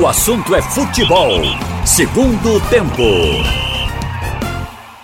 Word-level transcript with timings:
O 0.00 0.06
assunto 0.06 0.54
é 0.54 0.62
futebol. 0.62 1.42
Segundo 1.84 2.58
tempo. 2.70 3.02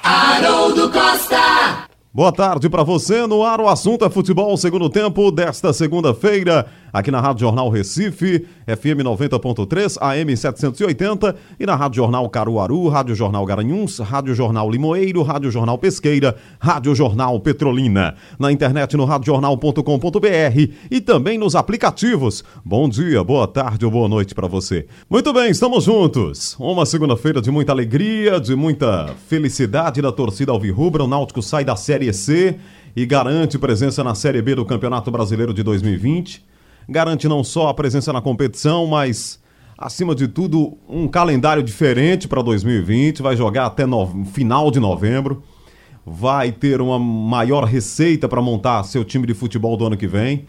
Haroldo 0.02 0.90
Costa. 0.90 1.88
Boa 2.10 2.32
tarde 2.32 2.70
para 2.70 2.82
você. 2.82 3.26
No 3.26 3.44
ar, 3.44 3.60
o 3.60 3.68
assunto 3.68 4.06
é 4.06 4.08
futebol. 4.08 4.56
Segundo 4.56 4.88
tempo 4.88 5.30
desta 5.30 5.74
segunda-feira 5.74 6.66
aqui 6.92 7.10
na 7.10 7.20
Rádio 7.20 7.40
Jornal 7.40 7.68
Recife, 7.68 8.46
FM 8.66 9.02
90.3, 9.04 9.96
AM 10.00 10.36
780 10.36 11.36
e 11.58 11.66
na 11.66 11.74
Rádio 11.74 11.96
Jornal 11.96 12.28
Caruaru, 12.28 12.88
Rádio 12.88 13.14
Jornal 13.14 13.44
Garanhuns, 13.44 13.98
Rádio 13.98 14.34
Jornal 14.34 14.70
Limoeiro, 14.70 15.22
Rádio 15.22 15.50
Jornal 15.50 15.78
Pesqueira, 15.78 16.36
Rádio 16.58 16.94
Jornal 16.94 17.38
Petrolina. 17.40 18.14
Na 18.38 18.52
internet 18.52 18.96
no 18.96 19.04
radiojornal.com.br 19.04 20.72
e 20.90 21.00
também 21.00 21.38
nos 21.38 21.54
aplicativos. 21.54 22.44
Bom 22.64 22.88
dia, 22.88 23.22
boa 23.22 23.46
tarde 23.46 23.84
ou 23.84 23.90
boa 23.90 24.08
noite 24.08 24.34
para 24.34 24.46
você. 24.46 24.86
Muito 25.08 25.32
bem, 25.32 25.50
estamos 25.50 25.84
juntos. 25.84 26.56
Uma 26.58 26.86
segunda-feira 26.86 27.40
de 27.40 27.50
muita 27.50 27.72
alegria, 27.72 28.40
de 28.40 28.54
muita 28.54 29.14
felicidade 29.28 30.00
da 30.02 30.12
torcida 30.12 30.52
alvirrubra. 30.52 31.04
O 31.04 31.08
Náutico 31.08 31.42
sai 31.42 31.64
da 31.64 31.76
Série 31.76 32.12
C 32.12 32.56
e 32.96 33.06
garante 33.06 33.58
presença 33.58 34.02
na 34.02 34.14
Série 34.14 34.42
B 34.42 34.54
do 34.54 34.64
Campeonato 34.64 35.10
Brasileiro 35.10 35.54
de 35.54 35.62
2020 35.62 36.47
garante 36.88 37.28
não 37.28 37.44
só 37.44 37.68
a 37.68 37.74
presença 37.74 38.12
na 38.12 38.20
competição, 38.20 38.86
mas 38.86 39.40
acima 39.76 40.14
de 40.14 40.26
tudo 40.26 40.78
um 40.88 41.06
calendário 41.06 41.62
diferente 41.62 42.26
para 42.26 42.42
2020, 42.42 43.22
vai 43.22 43.36
jogar 43.36 43.66
até 43.66 43.84
no... 43.86 44.24
final 44.24 44.70
de 44.70 44.80
novembro, 44.80 45.42
vai 46.04 46.50
ter 46.50 46.80
uma 46.80 46.98
maior 46.98 47.64
receita 47.64 48.28
para 48.28 48.40
montar 48.40 48.82
seu 48.84 49.04
time 49.04 49.26
de 49.26 49.34
futebol 49.34 49.76
do 49.76 49.86
ano 49.86 49.96
que 49.96 50.08
vem. 50.08 50.46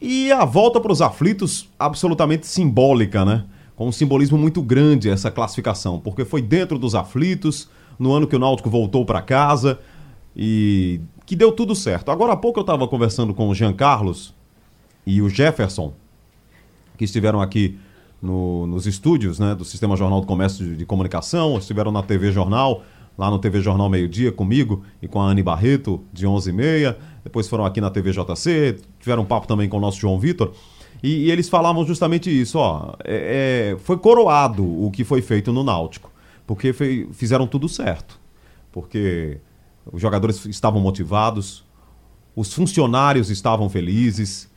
E 0.00 0.30
a 0.30 0.44
volta 0.44 0.80
para 0.80 0.92
os 0.92 1.00
aflitos 1.00 1.68
absolutamente 1.78 2.46
simbólica, 2.46 3.24
né? 3.24 3.44
Com 3.74 3.88
um 3.88 3.92
simbolismo 3.92 4.36
muito 4.36 4.62
grande 4.62 5.08
essa 5.08 5.30
classificação, 5.30 5.98
porque 5.98 6.24
foi 6.24 6.42
dentro 6.42 6.78
dos 6.78 6.94
aflitos, 6.94 7.68
no 7.98 8.12
ano 8.12 8.26
que 8.26 8.36
o 8.36 8.38
Náutico 8.38 8.70
voltou 8.70 9.04
para 9.04 9.20
casa 9.20 9.78
e 10.36 11.00
que 11.26 11.34
deu 11.36 11.52
tudo 11.52 11.74
certo. 11.74 12.10
Agora 12.10 12.32
há 12.32 12.36
pouco 12.36 12.58
eu 12.58 12.62
estava 12.62 12.86
conversando 12.86 13.34
com 13.34 13.48
o 13.48 13.54
Jean 13.54 13.72
Carlos, 13.72 14.34
e 15.06 15.22
o 15.22 15.28
Jefferson, 15.28 15.92
que 16.96 17.04
estiveram 17.04 17.40
aqui 17.40 17.78
no, 18.20 18.66
nos 18.66 18.86
estúdios 18.86 19.38
né, 19.38 19.54
do 19.54 19.64
Sistema 19.64 19.96
Jornal 19.96 20.20
do 20.20 20.26
Comércio 20.26 20.64
de, 20.64 20.76
de, 20.76 20.86
Comunicação, 20.86 21.56
estiveram 21.58 21.90
na 21.90 22.02
TV 22.02 22.30
Jornal, 22.30 22.82
lá 23.16 23.30
no 23.30 23.38
TV 23.38 23.60
Jornal 23.60 23.88
Meio 23.88 24.08
Dia, 24.08 24.30
comigo 24.30 24.84
e 25.00 25.08
com 25.08 25.20
a 25.20 25.26
Anne 25.26 25.42
Barreto, 25.42 26.02
de 26.12 26.26
11h30. 26.26 26.96
Depois 27.24 27.48
foram 27.48 27.64
aqui 27.64 27.80
na 27.80 27.90
TV 27.90 28.12
JC, 28.12 28.78
tiveram 28.98 29.22
um 29.22 29.26
papo 29.26 29.46
também 29.46 29.68
com 29.68 29.78
o 29.78 29.80
nosso 29.80 29.98
João 29.98 30.18
Vitor. 30.18 30.52
E, 31.02 31.26
e 31.26 31.30
eles 31.30 31.48
falavam 31.48 31.84
justamente 31.86 32.30
isso, 32.30 32.58
ó. 32.58 32.94
É, 33.04 33.72
é, 33.72 33.78
foi 33.78 33.96
coroado 33.96 34.64
o 34.64 34.90
que 34.90 35.04
foi 35.04 35.22
feito 35.22 35.52
no 35.52 35.64
Náutico, 35.64 36.10
porque 36.46 36.72
fizeram 37.12 37.46
tudo 37.46 37.68
certo. 37.68 38.20
Porque 38.70 39.38
os 39.90 40.00
jogadores 40.00 40.44
estavam 40.46 40.80
motivados, 40.80 41.64
os 42.36 42.52
funcionários 42.52 43.30
estavam 43.30 43.68
felizes, 43.68 44.49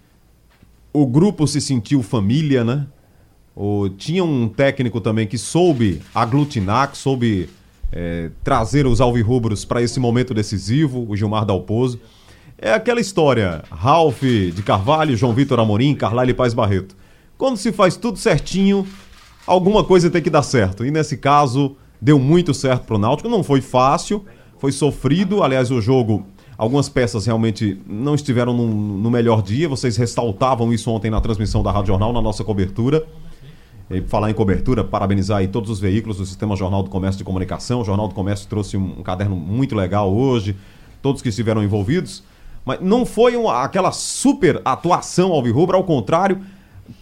o 0.94 1.08
grupo 1.08 1.47
se 1.47 1.59
sentiu 1.59 2.03
família, 2.03 2.63
né? 2.63 2.86
O, 3.55 3.89
tinha 3.89 4.23
um 4.23 4.47
técnico 4.47 5.02
também 5.02 5.27
que 5.27 5.38
soube 5.38 6.02
aglutinar, 6.13 6.91
que 6.91 6.97
soube 6.97 7.50
é, 7.91 8.30
trazer 8.44 8.85
os 8.85 9.02
alvirrubros 9.02 9.66
para 9.66 9.81
esse 9.81 10.00
momento 10.00 10.33
decisivo, 10.33 11.05
o 11.09 11.16
Gilmar 11.16 11.45
Dalpozo. 11.45 12.00
É 12.58 12.73
aquela 12.73 13.02
história, 13.02 13.63
Ralph 13.69 14.22
de 14.22 14.63
Carvalho, 14.63 15.17
João 15.17 15.33
Vitor 15.33 15.59
Amorim, 15.59 15.95
Carlyle 15.95 16.33
Paz 16.33 16.53
Barreto. 16.53 16.95
Quando 17.38 17.57
se 17.57 17.72
faz 17.72 17.97
tudo 17.97 18.17
certinho, 18.17 18.88
alguma 19.45 19.83
coisa 19.83 20.09
tem 20.09 20.22
que 20.22 20.30
dar 20.30 20.44
certo. 20.44 20.85
E 20.85 20.91
nesse 20.91 21.17
caso, 21.17 21.75
deu 22.02 22.17
muito 22.17 22.53
certo 22.53 22.85
pro 22.85 22.97
Náutico. 22.97 23.28
Não 23.30 23.44
foi 23.44 23.61
fácil, 23.61 24.23
foi 24.57 24.72
sofrido. 24.72 25.44
Aliás, 25.44 25.72
o 25.72 25.81
jogo 25.81 26.25
Algumas 26.58 26.88
peças 26.88 27.25
realmente 27.25 27.80
não 27.88 28.14
estiveram 28.14 28.53
no, 28.53 28.68
no 28.68 29.09
melhor 29.09 29.41
dia. 29.41 29.68
Vocês 29.68 29.97
ressaltavam 29.97 30.72
isso 30.72 30.90
ontem 30.91 31.09
na 31.09 31.19
transmissão 31.19 31.64
da 31.64 31.72
Rádio 31.72 31.88
Jornal, 31.88 32.14
na 32.14 32.22
nossa 32.22 32.44
cobertura. 32.44 33.06
E 33.90 34.02
falar 34.02 34.30
em 34.30 34.34
cobertura, 34.34 34.84
parabenizar 34.84 35.40
aí 35.40 35.47
todos 35.47 35.69
os 35.69 35.80
veículos 35.80 36.18
do 36.18 36.25
Sistema 36.25 36.56
Jornal 36.56 36.84
do 36.84 36.90
Comércio 36.90 37.18
de 37.18 37.24
Comunicação. 37.24 37.81
O 37.81 37.84
Jornal 37.84 38.08
do 38.08 38.13
Comércio 38.13 38.47
trouxe 38.47 38.78
um, 38.78 39.03
caderno 39.03 39.36
muito 39.36 39.75
legal 39.75 40.13
hoje, 40.13 40.56
todos 41.02 41.22
que 41.22 41.30
estiveram 41.30 41.63
envolvidos. 41.63 42.24
Mas 42.66 42.80
não 42.80 43.06
foi 43.06 43.36
uma, 43.36 43.63
aquela 43.63 43.92
super 43.92 44.62
atuação 44.63 45.31
ao 45.31 45.44
Virrubra, 45.44 45.75
ao 45.75 45.84
contrário, 45.84 46.40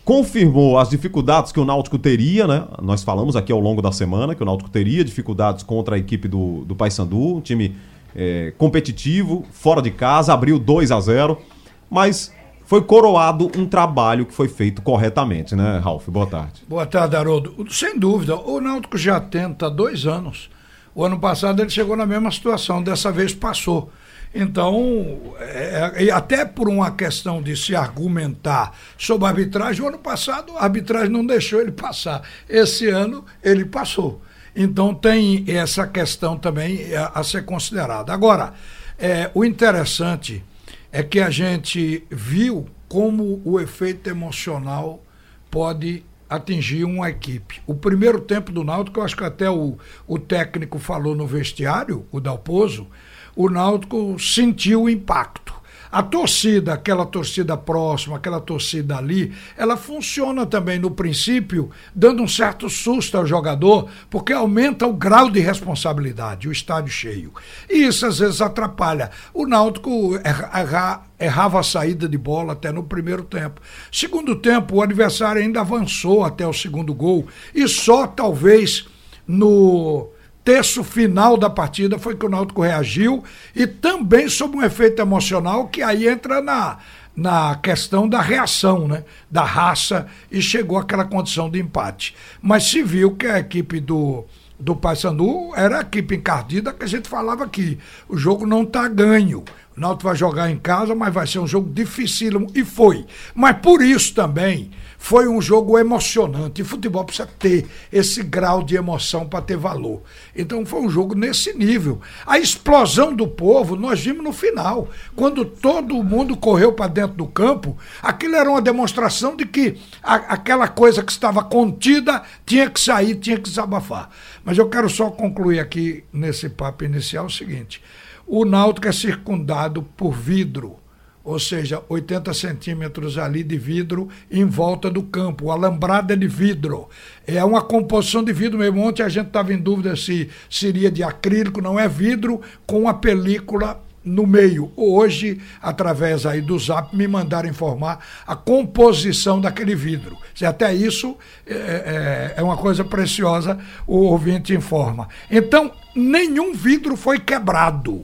confirmou 0.03 0.79
as 0.79 0.89
dificuldades 0.89 1.51
que 1.51 1.59
o 1.59 1.65
Náutico 1.65 1.99
teria, 1.99 2.47
né? 2.47 2.67
Nós 2.81 3.03
falamos 3.03 3.35
aqui 3.35 3.51
ao 3.51 3.59
longo 3.59 3.81
da 3.81 3.91
semana 3.91 4.33
que 4.33 4.41
o 4.41 4.45
Náutico 4.45 4.69
teria 4.69 5.03
dificuldades 5.03 5.63
contra 5.63 5.95
a 5.95 5.99
equipe 5.99 6.27
do, 6.27 6.65
do 6.65 6.75
Paysandu, 6.75 7.37
um 7.37 7.41
time 7.41 7.75
é, 8.15 8.53
competitivo, 8.57 9.45
fora 9.51 9.81
de 9.81 9.91
casa, 9.91 10.33
abriu 10.33 10.59
2 10.59 10.91
a 10.91 10.99
0 10.99 11.41
mas 11.89 12.33
foi 12.71 12.81
coroado 12.81 13.51
um 13.57 13.65
trabalho 13.65 14.25
que 14.25 14.33
foi 14.33 14.47
feito 14.47 14.81
corretamente, 14.81 15.53
né, 15.55 15.79
Ralf? 15.83 16.07
Boa 16.07 16.25
tarde. 16.25 16.61
Boa 16.69 16.85
tarde, 16.85 17.17
Haroldo. 17.17 17.53
Sem 17.69 17.99
dúvida, 17.99 18.37
o 18.37 18.61
Náutico 18.61 18.97
já 18.97 19.19
tenta 19.19 19.69
dois 19.69 20.05
anos. 20.05 20.49
O 20.95 21.03
ano 21.03 21.19
passado 21.19 21.61
ele 21.61 21.69
chegou 21.69 21.97
na 21.97 22.05
mesma 22.05 22.31
situação, 22.31 22.81
dessa 22.81 23.11
vez 23.11 23.33
passou. 23.33 23.91
Então, 24.33 25.35
é, 25.39 26.05
é, 26.05 26.11
até 26.11 26.45
por 26.45 26.69
uma 26.69 26.91
questão 26.91 27.41
de 27.41 27.57
se 27.57 27.75
argumentar 27.75 28.73
sobre 28.97 29.25
a 29.25 29.29
arbitragem, 29.29 29.83
o 29.83 29.87
ano 29.89 29.99
passado 29.99 30.53
a 30.57 30.63
arbitragem 30.63 31.09
não 31.09 31.25
deixou 31.25 31.59
ele 31.59 31.71
passar. 31.71 32.21
Esse 32.47 32.87
ano 32.87 33.25
ele 33.43 33.65
passou. 33.65 34.21
Então 34.55 34.93
tem 34.93 35.45
essa 35.47 35.87
questão 35.87 36.37
também 36.37 36.93
a, 36.95 37.19
a 37.19 37.23
ser 37.23 37.45
considerada. 37.45 38.13
Agora, 38.13 38.53
é, 38.97 39.31
o 39.33 39.45
interessante 39.45 40.43
é 40.91 41.01
que 41.01 41.19
a 41.19 41.29
gente 41.29 42.05
viu 42.09 42.67
como 42.87 43.41
o 43.45 43.59
efeito 43.59 44.09
emocional 44.09 45.01
pode 45.49 46.03
atingir 46.29 46.83
uma 46.85 47.09
equipe. 47.09 47.61
O 47.67 47.75
primeiro 47.75 48.19
tempo 48.21 48.51
do 48.51 48.63
Náutico, 48.63 48.99
eu 48.99 49.03
acho 49.03 49.17
que 49.17 49.23
até 49.23 49.49
o, 49.49 49.77
o 50.07 50.17
técnico 50.17 50.79
falou 50.79 51.15
no 51.15 51.27
vestiário, 51.27 52.05
o 52.11 52.21
Dalpozo, 52.21 52.87
o 53.35 53.49
Náutico 53.49 54.17
sentiu 54.19 54.83
o 54.83 54.89
impacto. 54.89 55.53
A 55.91 56.01
torcida, 56.01 56.73
aquela 56.73 57.05
torcida 57.05 57.57
próxima, 57.57 58.15
aquela 58.15 58.39
torcida 58.39 58.97
ali, 58.97 59.33
ela 59.57 59.75
funciona 59.75 60.45
também 60.45 60.79
no 60.79 60.89
princípio, 60.89 61.69
dando 61.93 62.23
um 62.23 62.27
certo 62.27 62.69
susto 62.69 63.17
ao 63.17 63.25
jogador, 63.25 63.89
porque 64.09 64.31
aumenta 64.31 64.87
o 64.87 64.93
grau 64.93 65.29
de 65.29 65.41
responsabilidade, 65.41 66.47
o 66.47 66.51
estádio 66.51 66.93
cheio. 66.93 67.33
E 67.69 67.83
isso 67.83 68.05
às 68.05 68.19
vezes 68.19 68.41
atrapalha. 68.41 69.11
O 69.33 69.45
Náutico 69.45 70.17
erra, 70.23 71.03
errava 71.19 71.59
a 71.59 71.63
saída 71.63 72.07
de 72.07 72.17
bola 72.17 72.53
até 72.53 72.71
no 72.71 72.83
primeiro 72.83 73.23
tempo. 73.23 73.59
Segundo 73.91 74.35
tempo, 74.37 74.75
o 74.75 74.81
adversário 74.81 75.41
ainda 75.41 75.59
avançou 75.59 76.23
até 76.23 76.47
o 76.47 76.53
segundo 76.53 76.93
gol 76.93 77.27
e 77.53 77.67
só 77.67 78.07
talvez 78.07 78.87
no 79.27 80.09
terço 80.43 80.83
final 80.83 81.37
da 81.37 81.49
partida 81.49 81.99
foi 81.99 82.15
que 82.15 82.25
o 82.25 82.29
Náutico 82.29 82.61
reagiu 82.61 83.23
e 83.55 83.67
também 83.67 84.27
sob 84.27 84.57
um 84.57 84.63
efeito 84.63 85.01
emocional 85.01 85.67
que 85.67 85.81
aí 85.81 86.07
entra 86.07 86.41
na, 86.41 86.77
na 87.15 87.55
questão 87.55 88.07
da 88.07 88.21
reação, 88.21 88.87
né? 88.87 89.03
da 89.29 89.43
raça 89.43 90.07
e 90.31 90.41
chegou 90.41 90.77
àquela 90.77 91.05
condição 91.05 91.49
de 91.49 91.59
empate. 91.59 92.15
Mas 92.41 92.63
se 92.63 92.81
viu 92.81 93.15
que 93.15 93.27
a 93.27 93.39
equipe 93.39 93.79
do, 93.79 94.25
do 94.59 94.75
Paysandu 94.75 95.51
era 95.55 95.79
a 95.79 95.81
equipe 95.81 96.15
encardida 96.15 96.73
que 96.73 96.83
a 96.83 96.87
gente 96.87 97.07
falava 97.07 97.43
aqui. 97.43 97.77
O 98.09 98.17
jogo 98.17 98.45
não 98.45 98.63
está 98.63 98.87
ganho. 98.87 99.43
O 99.75 99.79
Náutico 99.79 100.03
vai 100.03 100.15
jogar 100.15 100.49
em 100.49 100.57
casa, 100.57 100.95
mas 100.95 101.13
vai 101.13 101.27
ser 101.27 101.39
um 101.39 101.47
jogo 101.47 101.71
dificílimo. 101.71 102.47
E 102.53 102.65
foi. 102.65 103.05
Mas 103.33 103.57
por 103.57 103.81
isso 103.81 104.13
também 104.13 104.71
foi 105.03 105.27
um 105.27 105.41
jogo 105.41 105.79
emocionante. 105.79 106.61
E 106.61 106.63
futebol 106.63 107.03
precisa 107.03 107.27
ter 107.27 107.65
esse 107.91 108.21
grau 108.21 108.61
de 108.61 108.75
emoção 108.75 109.27
para 109.27 109.41
ter 109.41 109.57
valor. 109.57 110.03
Então 110.35 110.63
foi 110.63 110.79
um 110.79 110.89
jogo 110.89 111.15
nesse 111.15 111.57
nível. 111.57 111.99
A 112.23 112.37
explosão 112.37 113.13
do 113.13 113.27
povo 113.27 113.75
nós 113.75 113.99
vimos 113.99 114.23
no 114.23 114.31
final. 114.31 114.87
Quando 115.15 115.43
todo 115.43 116.03
mundo 116.03 116.37
correu 116.37 116.71
para 116.71 116.85
dentro 116.87 117.17
do 117.17 117.25
campo, 117.25 117.75
aquilo 117.99 118.35
era 118.35 118.47
uma 118.47 118.61
demonstração 118.61 119.35
de 119.35 119.43
que 119.43 119.75
a, 120.03 120.15
aquela 120.17 120.67
coisa 120.67 121.01
que 121.01 121.11
estava 121.11 121.43
contida 121.43 122.21
tinha 122.45 122.69
que 122.69 122.79
sair, 122.79 123.15
tinha 123.15 123.37
que 123.37 123.49
desabafar. 123.49 124.11
Mas 124.45 124.55
eu 124.59 124.69
quero 124.69 124.87
só 124.87 125.09
concluir 125.09 125.59
aqui 125.59 126.03
nesse 126.13 126.47
papo 126.47 126.83
inicial 126.83 127.25
o 127.25 127.31
seguinte: 127.31 127.81
o 128.27 128.45
Náutico 128.45 128.87
é 128.87 128.91
circundado 128.91 129.81
por 129.81 130.11
vidro 130.11 130.80
ou 131.23 131.39
seja, 131.39 131.81
80 131.87 132.33
centímetros 132.33 133.17
ali 133.17 133.43
de 133.43 133.57
vidro 133.57 134.09
em 134.29 134.45
volta 134.45 134.89
do 134.89 135.03
campo. 135.03 135.45
O 135.45 135.51
alambrado 135.51 136.13
é 136.13 136.15
de 136.15 136.27
vidro. 136.27 136.89
É 137.25 137.43
uma 137.43 137.61
composição 137.61 138.23
de 138.23 138.33
vidro 138.33 138.59
mesmo. 138.59 138.81
Ontem 138.81 139.03
a 139.03 139.09
gente 139.09 139.27
estava 139.27 139.53
em 139.53 139.57
dúvida 139.57 139.95
se 139.95 140.29
seria 140.49 140.91
de 140.91 141.03
acrílico, 141.03 141.61
não 141.61 141.79
é 141.79 141.87
vidro, 141.87 142.41
com 142.65 142.87
a 142.87 142.93
película 142.93 143.81
no 144.03 144.25
meio, 144.25 144.71
hoje, 144.75 145.39
através 145.61 146.25
aí 146.25 146.41
do 146.41 146.57
zap, 146.57 146.95
me 146.95 147.07
mandaram 147.07 147.47
informar 147.47 148.03
a 148.25 148.35
composição 148.35 149.39
daquele 149.39 149.75
vidro. 149.75 150.17
Até 150.43 150.73
isso 150.73 151.15
é, 151.45 151.53
é, 151.53 152.33
é 152.37 152.43
uma 152.43 152.57
coisa 152.57 152.83
preciosa, 152.83 153.59
o 153.85 153.97
ouvinte 153.99 154.53
informa. 154.53 155.07
Então, 155.29 155.71
nenhum 155.95 156.53
vidro 156.53 156.97
foi 156.97 157.19
quebrado. 157.19 158.03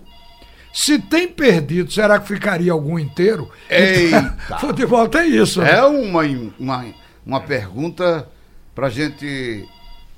Se 0.78 1.00
tem 1.00 1.28
perdido, 1.28 1.92
será 1.92 2.20
que 2.20 2.28
ficaria 2.28 2.72
algum 2.72 3.00
inteiro? 3.00 3.50
Eita. 3.68 4.38
Futebol 4.62 5.10
tem 5.10 5.36
isso. 5.36 5.60
É 5.60 5.84
uma, 5.84 6.22
uma, 6.60 6.86
uma 7.26 7.42
pergunta 7.42 8.30
pra 8.76 8.88
gente 8.88 9.68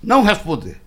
não 0.03 0.21
responder. 0.21 0.81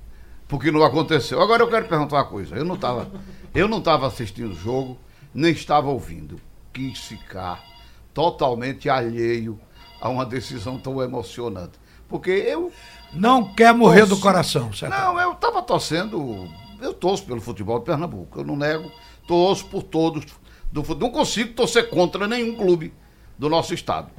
Porque 0.46 0.70
não 0.70 0.84
aconteceu. 0.84 1.40
Agora 1.40 1.62
eu 1.62 1.70
quero 1.70 1.88
perguntar 1.88 2.16
uma 2.16 2.26
coisa. 2.26 2.54
Eu 2.54 2.66
não 2.66 2.74
estava 2.74 3.10
eu 3.54 3.66
não 3.66 3.78
estava 3.78 4.06
assistindo 4.06 4.52
o 4.52 4.54
jogo, 4.54 4.98
nem 5.32 5.52
estava 5.52 5.88
ouvindo. 5.88 6.38
Quis 6.70 6.98
ficar 6.98 7.64
totalmente 8.12 8.90
alheio 8.90 9.58
a 10.02 10.10
uma 10.10 10.26
decisão 10.26 10.76
tão 10.76 11.02
emocionante. 11.02 11.80
Porque 12.06 12.30
eu. 12.30 12.70
Não 13.14 13.54
quer 13.54 13.72
morrer 13.72 14.04
do 14.04 14.20
coração, 14.20 14.70
certo? 14.70 14.92
Não, 14.92 15.18
eu 15.18 15.32
estava 15.32 15.62
torcendo. 15.62 16.46
Eu 16.78 16.92
torço 16.92 17.24
pelo 17.24 17.40
futebol 17.40 17.78
de 17.78 17.86
Pernambuco. 17.86 18.38
Eu 18.38 18.44
não 18.44 18.54
nego. 18.54 18.92
Torço 19.26 19.66
por 19.66 19.82
todos. 19.82 20.24
Do, 20.70 20.82
não 20.94 21.10
consigo 21.10 21.52
torcer 21.54 21.88
contra 21.88 22.26
nenhum 22.26 22.56
clube 22.56 22.92
do 23.38 23.48
nosso 23.48 23.74
estado. 23.74 24.10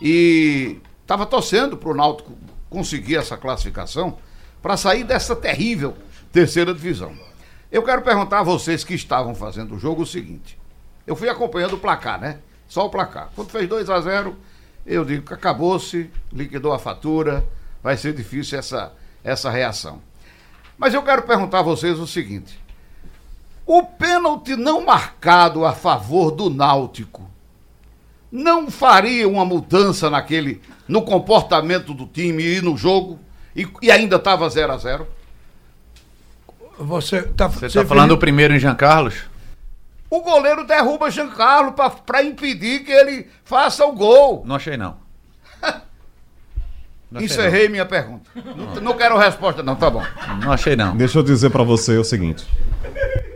E 0.00 0.78
estava 1.02 1.26
torcendo 1.26 1.76
para 1.76 1.90
o 1.90 1.94
Náutico 1.94 2.32
conseguir 2.70 3.16
essa 3.16 3.36
classificação 3.36 4.18
para 4.62 4.76
sair 4.76 5.04
dessa 5.04 5.36
terrível 5.36 5.96
terceira 6.32 6.72
divisão. 6.72 7.12
Eu 7.70 7.82
quero 7.82 8.02
perguntar 8.02 8.40
a 8.40 8.42
vocês 8.42 8.84
que 8.84 8.94
estavam 8.94 9.34
fazendo 9.34 9.74
o 9.74 9.78
jogo 9.78 10.02
o 10.02 10.06
seguinte. 10.06 10.58
Eu 11.06 11.14
fui 11.14 11.28
acompanhando 11.28 11.74
o 11.74 11.78
placar, 11.78 12.20
né? 12.20 12.38
Só 12.66 12.86
o 12.86 12.90
placar. 12.90 13.30
Quando 13.34 13.50
fez 13.50 13.68
2 13.68 13.90
a 13.90 14.00
0 14.00 14.36
eu 14.84 15.04
digo 15.04 15.26
que 15.26 15.34
acabou-se, 15.34 16.10
liquidou 16.32 16.72
a 16.72 16.78
fatura, 16.78 17.46
vai 17.82 17.96
ser 17.96 18.12
difícil 18.12 18.58
essa, 18.58 18.92
essa 19.22 19.50
reação. 19.50 20.00
Mas 20.76 20.94
eu 20.94 21.02
quero 21.02 21.22
perguntar 21.22 21.60
a 21.60 21.62
vocês 21.62 21.98
o 21.98 22.06
seguinte: 22.06 22.58
o 23.66 23.82
pênalti 23.82 24.56
não 24.56 24.84
marcado 24.84 25.64
a 25.64 25.72
favor 25.72 26.30
do 26.30 26.50
Náutico 26.50 27.30
não 28.32 28.70
faria 28.70 29.28
uma 29.28 29.44
mudança 29.44 30.08
naquele 30.08 30.62
no 30.88 31.02
comportamento 31.02 31.92
do 31.92 32.06
time 32.06 32.42
e 32.42 32.62
no 32.62 32.76
jogo 32.76 33.20
e, 33.54 33.68
e 33.82 33.90
ainda 33.90 34.16
estava 34.16 34.48
0 34.48 34.72
a 34.72 34.76
0 34.78 35.06
Você 36.78 37.18
está 37.18 37.46
Você 37.48 37.66
está 37.66 37.84
falando 37.84 38.10
do 38.10 38.18
primeiro 38.18 38.54
em 38.54 38.58
Jean 38.58 38.74
Carlos? 38.74 39.14
O 40.08 40.20
goleiro 40.20 40.66
derruba 40.66 41.10
Jean 41.10 41.28
Carlos 41.28 41.74
para 42.06 42.22
impedir 42.22 42.84
que 42.84 42.92
ele 42.92 43.28
faça 43.44 43.84
o 43.86 43.92
gol. 43.92 44.42
Não 44.44 44.56
achei 44.56 44.76
não. 44.76 44.96
não 47.10 47.22
Encerrei 47.22 47.64
não. 47.64 47.70
minha 47.70 47.86
pergunta. 47.86 48.30
Não, 48.34 48.80
não 48.80 48.96
quero 48.96 49.16
resposta 49.16 49.62
não, 49.62 49.74
tá 49.74 49.88
bom. 49.88 50.02
Não 50.42 50.52
achei 50.52 50.76
não. 50.76 50.94
Deixa 50.96 51.18
eu 51.18 51.22
dizer 51.22 51.48
para 51.48 51.62
você 51.62 51.96
o 51.96 52.04
seguinte. 52.04 52.46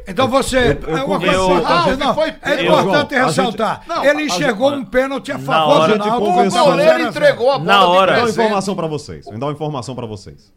Então 0.07 0.29
você. 0.29 0.57
Eu, 0.57 0.89
eu, 0.89 0.97
é 0.97 1.05
uma 1.05 1.19
coisa 1.19 1.35
eu, 1.35 1.67
ah, 1.67 1.97
não, 1.97 2.15
foi 2.15 2.35
é 2.43 2.65
importante 2.65 3.15
eu, 3.15 3.27
ressaltar. 3.27 3.79
Gente, 3.81 3.89
não, 3.89 4.05
ele 4.05 4.23
enxergou 4.25 4.71
gente, 4.71 4.81
um 4.81 4.85
pênalti 4.85 5.33
a 5.33 5.39
favor 5.39 5.89
do 5.89 5.99
Náutico. 5.99 6.61
O 6.61 6.65
goleiro 6.65 7.03
entregou 7.03 7.51
a 7.51 7.59
bola. 7.59 7.65
Na 7.65 7.87
hora. 7.87 8.13
Vou 8.13 8.15
dar 8.15 8.23
uma 8.23 8.31
informação 8.31 8.77
para 8.77 8.87
vocês. 8.87 9.25
Vou 9.25 9.39
dar 9.39 9.47
uma 9.47 9.53
informação 9.53 9.95
para 9.95 10.07
vocês. 10.07 10.53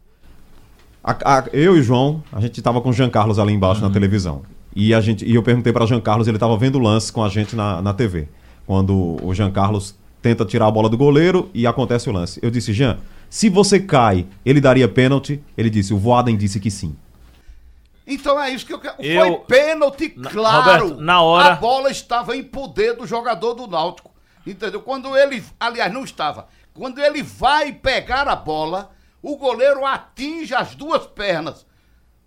A, 1.02 1.38
a, 1.38 1.44
eu 1.52 1.76
e 1.76 1.80
o 1.80 1.82
João, 1.82 2.22
a 2.32 2.40
gente 2.40 2.60
tava 2.60 2.80
com 2.80 2.90
o 2.90 2.92
Jean 2.92 3.10
Carlos 3.10 3.38
ali 3.38 3.52
embaixo 3.52 3.80
uhum. 3.80 3.88
na 3.88 3.92
televisão. 3.92 4.42
E, 4.74 4.94
a 4.94 5.00
gente, 5.00 5.24
e 5.24 5.34
eu 5.34 5.42
perguntei 5.42 5.72
para 5.72 5.86
Jean 5.86 6.00
Carlos, 6.00 6.28
ele 6.28 6.36
estava 6.36 6.56
vendo 6.56 6.76
o 6.76 6.78
lance 6.78 7.12
com 7.12 7.24
a 7.24 7.28
gente 7.28 7.56
na, 7.56 7.82
na 7.82 7.92
TV. 7.92 8.28
Quando 8.66 9.16
o 9.24 9.34
Jean 9.34 9.50
Carlos 9.50 9.96
tenta 10.22 10.44
tirar 10.44 10.66
a 10.66 10.70
bola 10.70 10.88
do 10.88 10.96
goleiro 10.96 11.50
e 11.52 11.66
acontece 11.66 12.08
o 12.08 12.12
lance. 12.12 12.38
Eu 12.42 12.50
disse, 12.50 12.72
Jean, 12.72 12.98
se 13.28 13.48
você 13.48 13.80
cai, 13.80 14.26
ele 14.44 14.60
daria 14.60 14.86
pênalti? 14.86 15.42
Ele 15.56 15.70
disse, 15.70 15.94
o 15.94 15.98
Voaden 15.98 16.36
disse 16.36 16.60
que 16.60 16.70
sim. 16.70 16.94
Então 18.10 18.42
é 18.42 18.50
isso 18.50 18.66
que 18.66 18.72
eu 18.72 18.80
quero. 18.80 18.96
Eu... 18.98 19.20
Foi 19.20 19.38
pênalti, 19.46 20.10
claro. 20.10 20.86
Roberto, 20.86 21.00
na 21.00 21.22
hora. 21.22 21.52
A 21.52 21.56
bola 21.56 21.90
estava 21.90 22.36
em 22.36 22.42
poder 22.42 22.96
do 22.96 23.06
jogador 23.06 23.54
do 23.54 23.68
Náutico. 23.68 24.10
Entendeu? 24.44 24.82
Quando 24.82 25.16
ele. 25.16 25.44
Aliás, 25.58 25.92
não 25.92 26.02
estava. 26.02 26.48
Quando 26.74 26.98
ele 26.98 27.22
vai 27.22 27.72
pegar 27.72 28.26
a 28.26 28.34
bola, 28.34 28.90
o 29.22 29.36
goleiro 29.36 29.86
atinge 29.86 30.54
as 30.54 30.74
duas 30.74 31.06
pernas. 31.06 31.64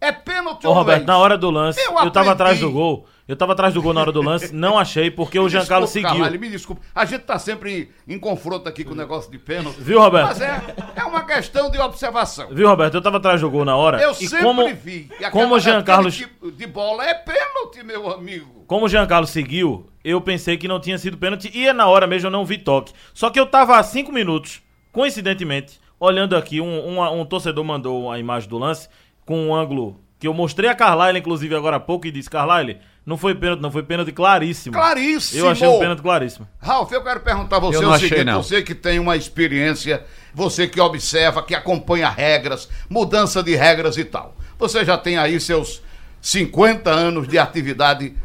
É 0.04 0.12
pênalti, 0.12 0.68
Ô, 0.68 0.74
Roberto, 0.74 1.06
na 1.06 1.18
hora 1.18 1.38
do 1.38 1.50
lance, 1.50 1.80
eu, 1.80 1.98
eu 1.98 2.12
tava 2.12 2.34
atrás 2.34 2.60
do 2.60 2.70
gol. 2.70 3.08
Eu 3.26 3.38
tava 3.38 3.54
atrás 3.54 3.74
do 3.74 3.82
gol 3.82 3.94
na 3.94 4.02
hora 4.02 4.12
do 4.12 4.22
lance, 4.22 4.54
não 4.54 4.78
achei, 4.78 5.10
porque 5.10 5.40
me 5.40 5.46
o 5.46 5.50
Giancarlo 5.50 5.88
seguiu. 5.88 6.10
Carvalho, 6.10 6.38
me 6.38 6.50
desculpa. 6.50 6.82
A 6.94 7.06
gente 7.06 7.22
tá 7.22 7.40
sempre 7.40 7.90
em, 8.06 8.16
em 8.16 8.20
confronto 8.20 8.68
aqui 8.68 8.84
com 8.84 8.92
o 8.92 8.96
negócio 8.96 9.32
de 9.32 9.40
pênalti. 9.40 9.78
Viu, 9.80 10.02
Roberto? 10.02 10.28
Mas 10.28 10.42
é, 10.42 10.62
é 10.98 11.04
uma 11.06 11.24
questão 11.24 11.72
de 11.72 11.80
observação. 11.80 12.50
Viu, 12.52 12.68
Roberto? 12.68 12.96
Eu 12.96 13.02
tava 13.02 13.16
atrás 13.16 13.40
do 13.40 13.50
gol 13.50 13.64
na 13.64 13.78
hora. 13.78 14.02
Eu 14.02 14.14
sempre 14.14 14.44
como, 14.44 14.76
vi. 14.76 15.10
E 15.18 15.30
como 15.30 15.56
o 15.56 15.60
Giancarlo. 15.60 16.12
Tipo 16.12 16.52
de 16.52 16.68
bola 16.68 17.06
é 17.06 17.14
pênalti, 17.14 17.82
meu 17.82 18.12
amigo. 18.12 18.66
Como 18.68 18.86
o 18.86 18.90
Giancarlo 18.90 19.26
seguiu, 19.26 19.88
eu 20.04 20.20
pensei 20.20 20.58
que 20.58 20.68
não 20.68 20.82
tinha 20.82 20.98
sido 20.98 21.18
pênalti 21.18 21.50
e 21.54 21.72
na 21.72 21.88
hora 21.88 22.06
mesmo 22.06 22.28
eu 22.28 22.32
não 22.32 22.44
vi 22.44 22.58
toque. 22.58 22.92
Só 23.14 23.30
que 23.30 23.40
eu 23.40 23.46
tava 23.46 23.78
há 23.78 23.84
cinco 23.84 24.12
minutos, 24.12 24.62
coincidentemente, 24.92 25.80
olhando 25.98 26.36
aqui, 26.36 26.60
um, 26.60 27.00
um, 27.00 27.22
um 27.22 27.26
torcedor 27.26 27.64
mandou 27.64 28.12
a 28.12 28.20
imagem 28.20 28.50
do 28.50 28.58
lance 28.58 28.90
com 29.26 29.48
um 29.48 29.56
ângulo 29.56 30.00
que 30.20 30.28
eu 30.28 30.34
mostrei 30.34 30.70
a 30.70 30.76
Carlyle, 30.76 31.20
inclusive, 31.20 31.54
agora 31.54 31.76
há 31.76 31.80
pouco, 31.82 32.08
e 32.08 32.12
disse, 32.12 32.30
Carlyle, 32.30 32.80
não 33.06 33.18
foi 33.18 33.36
pênalti, 33.36 33.60
não, 33.60 33.70
foi 33.70 33.84
pênalti 33.84 34.14
claríssimo. 34.14 34.74
Claríssimo! 34.74 35.42
Eu 35.42 35.50
achei 35.50 35.68
um 35.68 35.80
pênalti 35.80 36.02
claríssimo. 36.02 36.48
Ralf, 36.62 36.90
eu 36.92 37.04
quero 37.04 37.20
perguntar 37.20 37.58
a 37.58 37.60
você 37.60 37.86
o 37.86 38.00
seguinte, 38.00 38.24
não. 38.24 38.42
você 38.42 38.62
que 38.62 38.74
tem 38.74 39.00
uma 39.00 39.18
experiência, 39.18 40.06
você 40.34 40.66
que 40.66 40.80
observa, 40.80 41.44
que 41.44 41.54
acompanha 41.54 42.10
regras, 42.10 42.70
mudança 42.90 43.44
de 43.44 43.54
regras 43.56 43.98
e 43.98 44.06
tal. 44.06 44.34
Você 44.58 44.86
já 44.86 44.98
tem 44.98 45.18
aí 45.18 45.38
seus 45.42 45.82
50 46.22 46.90
anos 46.90 47.28
de 47.28 47.38
atividade 47.38 48.16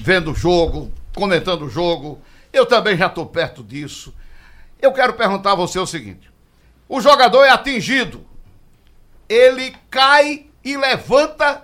vendo 0.00 0.32
o 0.32 0.34
jogo, 0.34 0.92
comentando 1.14 1.66
o 1.66 1.70
jogo. 1.70 2.20
Eu 2.52 2.66
também 2.66 2.96
já 2.96 3.06
estou 3.06 3.26
perto 3.26 3.62
disso. 3.62 4.12
Eu 4.82 4.92
quero 4.92 5.12
perguntar 5.12 5.52
a 5.52 5.54
você 5.54 5.78
o 5.78 5.86
seguinte: 5.86 6.28
o 6.88 7.00
jogador 7.00 7.44
é 7.44 7.50
atingido, 7.50 8.26
ele 9.28 9.74
cai 9.90 10.46
e 10.64 10.76
levanta. 10.76 11.62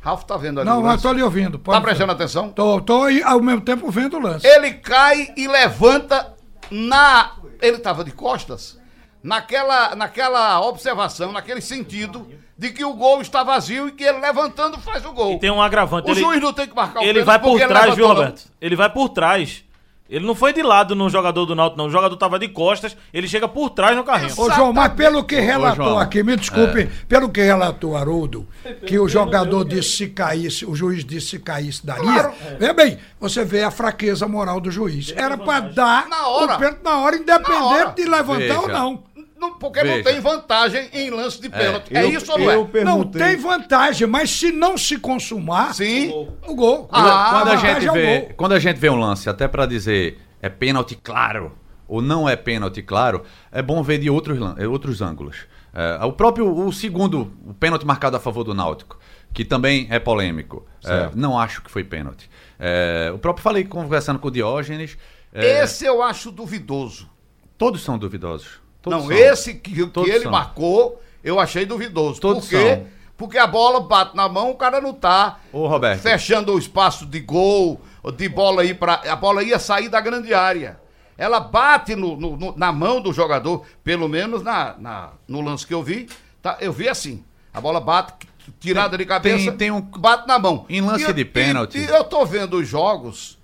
Ralf 0.00 0.24
tá 0.24 0.36
vendo 0.36 0.60
ali. 0.60 0.68
Não, 0.68 0.82
mas 0.82 1.02
tô 1.02 1.12
lhe 1.12 1.22
ouvindo. 1.22 1.58
Tá 1.58 1.80
prestando 1.80 2.12
atenção? 2.12 2.48
Tô, 2.50 2.80
tô 2.80 3.08
e 3.08 3.22
ao 3.22 3.40
mesmo 3.40 3.60
tempo 3.60 3.90
vendo 3.90 4.16
o 4.16 4.20
lance. 4.20 4.46
Ele 4.46 4.74
cai 4.74 5.32
e 5.36 5.46
levanta 5.46 6.34
na. 6.70 7.32
Ele 7.60 7.78
tava 7.78 8.02
de 8.02 8.12
costas. 8.12 8.78
Naquela, 9.22 9.94
naquela 9.94 10.60
observação, 10.62 11.30
naquele 11.30 11.60
sentido 11.60 12.26
de 12.56 12.70
que 12.70 12.82
o 12.84 12.94
gol 12.94 13.20
está 13.20 13.42
vazio 13.42 13.88
e 13.88 13.92
que 13.92 14.02
ele 14.02 14.18
levantando 14.18 14.78
faz 14.78 15.04
o 15.04 15.12
gol. 15.12 15.32
E 15.32 15.38
tem 15.38 15.50
um 15.50 15.60
agravante. 15.60 16.08
O 16.08 16.12
ele, 16.12 16.20
juiz 16.20 16.40
não 16.40 16.52
tem 16.54 16.66
que 16.66 16.74
marcar 16.74 17.00
o 17.00 17.02
Ele 17.02 17.22
vai 17.22 17.38
por 17.38 17.58
trás, 17.58 17.94
viu, 17.94 18.06
Roberto? 18.06 18.42
Ele 18.60 18.76
vai 18.76 18.90
por 18.90 19.10
trás. 19.10 19.64
Ele 20.10 20.26
não 20.26 20.34
foi 20.34 20.52
de 20.52 20.60
lado 20.60 20.96
no 20.96 21.08
jogador 21.08 21.46
do 21.46 21.54
Náutico, 21.54 21.78
não. 21.78 21.86
O 21.86 21.90
jogador 21.90 22.16
tava 22.16 22.36
de 22.36 22.48
costas, 22.48 22.96
ele 23.14 23.28
chega 23.28 23.46
por 23.46 23.70
trás 23.70 23.96
no 23.96 24.02
carrinho. 24.02 24.34
Ô, 24.36 24.50
João, 24.50 24.72
mas 24.72 24.92
pelo 24.94 25.22
que 25.22 25.38
relatou 25.38 25.94
Ô, 25.94 25.98
aqui, 25.98 26.20
me 26.24 26.36
desculpe, 26.36 26.80
é. 26.80 26.88
pelo 27.08 27.28
que 27.30 27.40
relatou 27.40 27.96
Haroldo, 27.96 28.44
que 28.84 28.98
o 28.98 29.08
jogador 29.08 29.64
disse 29.64 29.98
se 29.98 30.08
caísse, 30.08 30.66
o 30.66 30.74
juiz 30.74 31.04
disse 31.04 31.28
se 31.28 31.38
caísse 31.38 31.86
daria. 31.86 32.02
Claro. 32.02 32.32
É 32.58 32.72
bem, 32.72 32.98
você 33.20 33.44
vê 33.44 33.62
a 33.62 33.70
fraqueza 33.70 34.26
moral 34.26 34.60
do 34.60 34.70
juiz. 34.70 35.12
Era 35.14 35.38
para 35.38 35.60
dar 35.60 36.08
na 36.08 36.26
hora. 36.26 36.54
o 36.54 36.58
pênalti 36.58 36.82
na 36.82 36.98
hora, 36.98 37.16
independente 37.16 37.50
na 37.50 37.64
hora. 37.66 37.92
de 37.92 38.04
levantar 38.04 38.38
Veja. 38.38 38.60
ou 38.60 38.68
não. 38.68 39.09
Não, 39.40 39.54
porque 39.54 39.80
Veja. 39.80 39.96
não 39.96 40.04
tem 40.04 40.20
vantagem 40.20 40.90
em 40.92 41.08
lance 41.08 41.40
de 41.40 41.48
pênalti. 41.48 41.96
É, 41.96 42.00
é 42.00 42.06
isso 42.06 42.30
ou 42.30 42.38
não 42.38 42.50
é? 42.50 42.84
Não 42.84 43.04
tem 43.04 43.36
vantagem, 43.36 44.06
mas 44.06 44.30
se 44.30 44.52
não 44.52 44.76
se 44.76 44.98
consumar, 44.98 45.74
Sim. 45.74 46.10
o 46.46 46.54
gol. 46.54 46.86
Ah, 46.92 47.30
quando, 47.32 47.48
a 47.48 47.56
gente 47.56 47.88
é 47.88 47.92
vê, 47.92 48.34
quando 48.36 48.52
a 48.52 48.58
gente 48.58 48.76
vê 48.76 48.90
um 48.90 48.96
lance, 48.96 49.30
até 49.30 49.48
para 49.48 49.64
dizer 49.64 50.18
é 50.42 50.50
pênalti 50.50 50.94
claro 50.94 51.52
ou 51.88 52.02
não 52.02 52.28
é 52.28 52.36
pênalti 52.36 52.82
claro, 52.82 53.22
é 53.50 53.62
bom 53.62 53.82
ver 53.82 53.98
de 53.98 54.10
outros, 54.10 54.38
outros 54.68 55.00
ângulos. 55.00 55.46
É, 55.72 56.04
o 56.04 56.12
próprio, 56.12 56.54
o 56.54 56.70
segundo, 56.70 57.32
o 57.46 57.54
pênalti 57.54 57.86
marcado 57.86 58.18
a 58.18 58.20
favor 58.20 58.44
do 58.44 58.52
Náutico, 58.52 58.98
que 59.32 59.42
também 59.42 59.86
é 59.90 59.98
polêmico. 59.98 60.66
É, 60.84 61.10
não 61.14 61.38
acho 61.38 61.62
que 61.62 61.70
foi 61.70 61.82
pênalti. 61.82 62.28
É, 62.58 63.10
o 63.14 63.18
próprio 63.18 63.42
falei 63.42 63.64
conversando 63.64 64.18
com 64.18 64.28
o 64.28 64.30
Diógenes. 64.30 64.98
É, 65.32 65.62
esse 65.62 65.86
eu 65.86 66.02
acho 66.02 66.30
duvidoso. 66.30 67.08
Todos 67.56 67.82
são 67.82 67.96
duvidosos. 67.96 68.60
Todos 68.82 69.00
não, 69.00 69.08
são. 69.08 69.16
esse 69.16 69.54
que, 69.54 69.86
que 69.86 70.10
ele 70.10 70.22
são. 70.22 70.32
marcou, 70.32 71.00
eu 71.22 71.38
achei 71.38 71.66
duvidoso. 71.66 72.20
Todos 72.20 72.44
Por 72.44 72.50
quê? 72.50 72.74
São. 72.76 73.00
Porque 73.16 73.36
a 73.36 73.46
bola 73.46 73.80
bate 73.80 74.16
na 74.16 74.30
mão, 74.30 74.50
o 74.50 74.54
cara 74.54 74.80
não 74.80 74.94
tá 74.94 75.40
Ô, 75.52 75.66
Roberto. 75.66 76.00
fechando 76.00 76.54
o 76.54 76.58
espaço 76.58 77.04
de 77.04 77.20
gol, 77.20 77.78
de 78.16 78.28
bola 78.30 78.62
aí 78.62 78.72
para 78.72 78.94
a 78.94 79.14
bola 79.14 79.42
ia 79.42 79.58
sair 79.58 79.90
da 79.90 80.00
grande 80.00 80.32
área. 80.32 80.80
Ela 81.18 81.38
bate 81.38 81.94
no, 81.94 82.16
no, 82.16 82.34
no, 82.34 82.56
na 82.56 82.72
mão 82.72 82.98
do 82.98 83.12
jogador, 83.12 83.66
pelo 83.84 84.08
menos 84.08 84.42
na, 84.42 84.74
na, 84.78 85.10
no 85.28 85.42
lance 85.42 85.66
que 85.66 85.74
eu 85.74 85.82
vi, 85.82 86.08
tá, 86.40 86.56
eu 86.62 86.72
vi 86.72 86.88
assim. 86.88 87.22
A 87.52 87.60
bola 87.60 87.78
bate 87.78 88.14
tirada 88.58 88.96
de 88.96 89.04
cabeça, 89.04 89.50
tem, 89.50 89.56
tem 89.56 89.70
um, 89.70 89.82
bate 89.82 90.26
na 90.26 90.38
mão. 90.38 90.64
Em 90.66 90.80
lance 90.80 91.10
e, 91.10 91.12
de 91.12 91.24
pênalti. 91.26 91.76
E, 91.76 91.84
e 91.84 91.88
eu 91.88 92.04
tô 92.04 92.24
vendo 92.24 92.56
os 92.56 92.66
jogos 92.66 93.38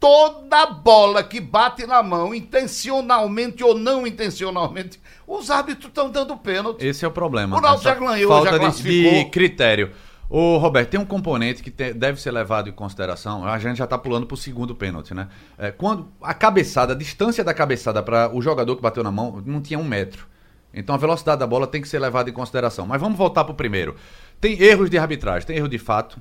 toda 0.00 0.66
bola 0.66 1.22
que 1.22 1.40
bate 1.40 1.86
na 1.86 2.02
mão, 2.02 2.34
intencionalmente 2.34 3.62
ou 3.62 3.76
não 3.76 4.06
intencionalmente, 4.06 5.00
os 5.26 5.50
árbitros 5.50 5.86
estão 5.86 6.10
dando 6.10 6.36
pênalti. 6.36 6.84
Esse 6.84 7.04
é 7.04 7.08
o 7.08 7.10
problema. 7.10 7.56
O 7.56 7.60
Náutico 7.60 7.84
já 7.84 7.94
ganhou, 7.94 8.28
falta 8.30 8.58
já 8.58 8.68
de, 8.68 8.82
de 8.82 9.24
critério. 9.30 9.92
Ô, 10.30 10.58
Roberto, 10.58 10.90
tem 10.90 11.00
um 11.00 11.06
componente 11.06 11.62
que 11.62 11.70
te, 11.70 11.94
deve 11.94 12.20
ser 12.20 12.30
levado 12.30 12.68
em 12.68 12.72
consideração. 12.72 13.46
A 13.46 13.58
gente 13.58 13.78
já 13.78 13.84
está 13.84 13.96
pulando 13.96 14.26
para 14.26 14.34
o 14.34 14.36
segundo 14.36 14.74
pênalti, 14.74 15.14
né? 15.14 15.28
É, 15.56 15.70
quando 15.70 16.08
a 16.20 16.34
cabeçada, 16.34 16.92
a 16.92 16.96
distância 16.96 17.42
da 17.42 17.54
cabeçada 17.54 18.02
para 18.02 18.34
o 18.34 18.42
jogador 18.42 18.76
que 18.76 18.82
bateu 18.82 19.02
na 19.02 19.10
mão 19.10 19.42
não 19.46 19.60
tinha 19.60 19.78
um 19.78 19.84
metro. 19.84 20.26
Então 20.72 20.94
a 20.94 20.98
velocidade 20.98 21.40
da 21.40 21.46
bola 21.46 21.66
tem 21.66 21.80
que 21.80 21.88
ser 21.88 21.98
levada 21.98 22.28
em 22.28 22.32
consideração. 22.32 22.86
Mas 22.86 23.00
vamos 23.00 23.16
voltar 23.16 23.42
para 23.44 23.52
o 23.52 23.56
primeiro. 23.56 23.96
Tem 24.38 24.60
erros 24.62 24.90
de 24.90 24.98
arbitragem, 24.98 25.46
tem 25.46 25.56
erro 25.56 25.68
de 25.68 25.78
fato, 25.78 26.20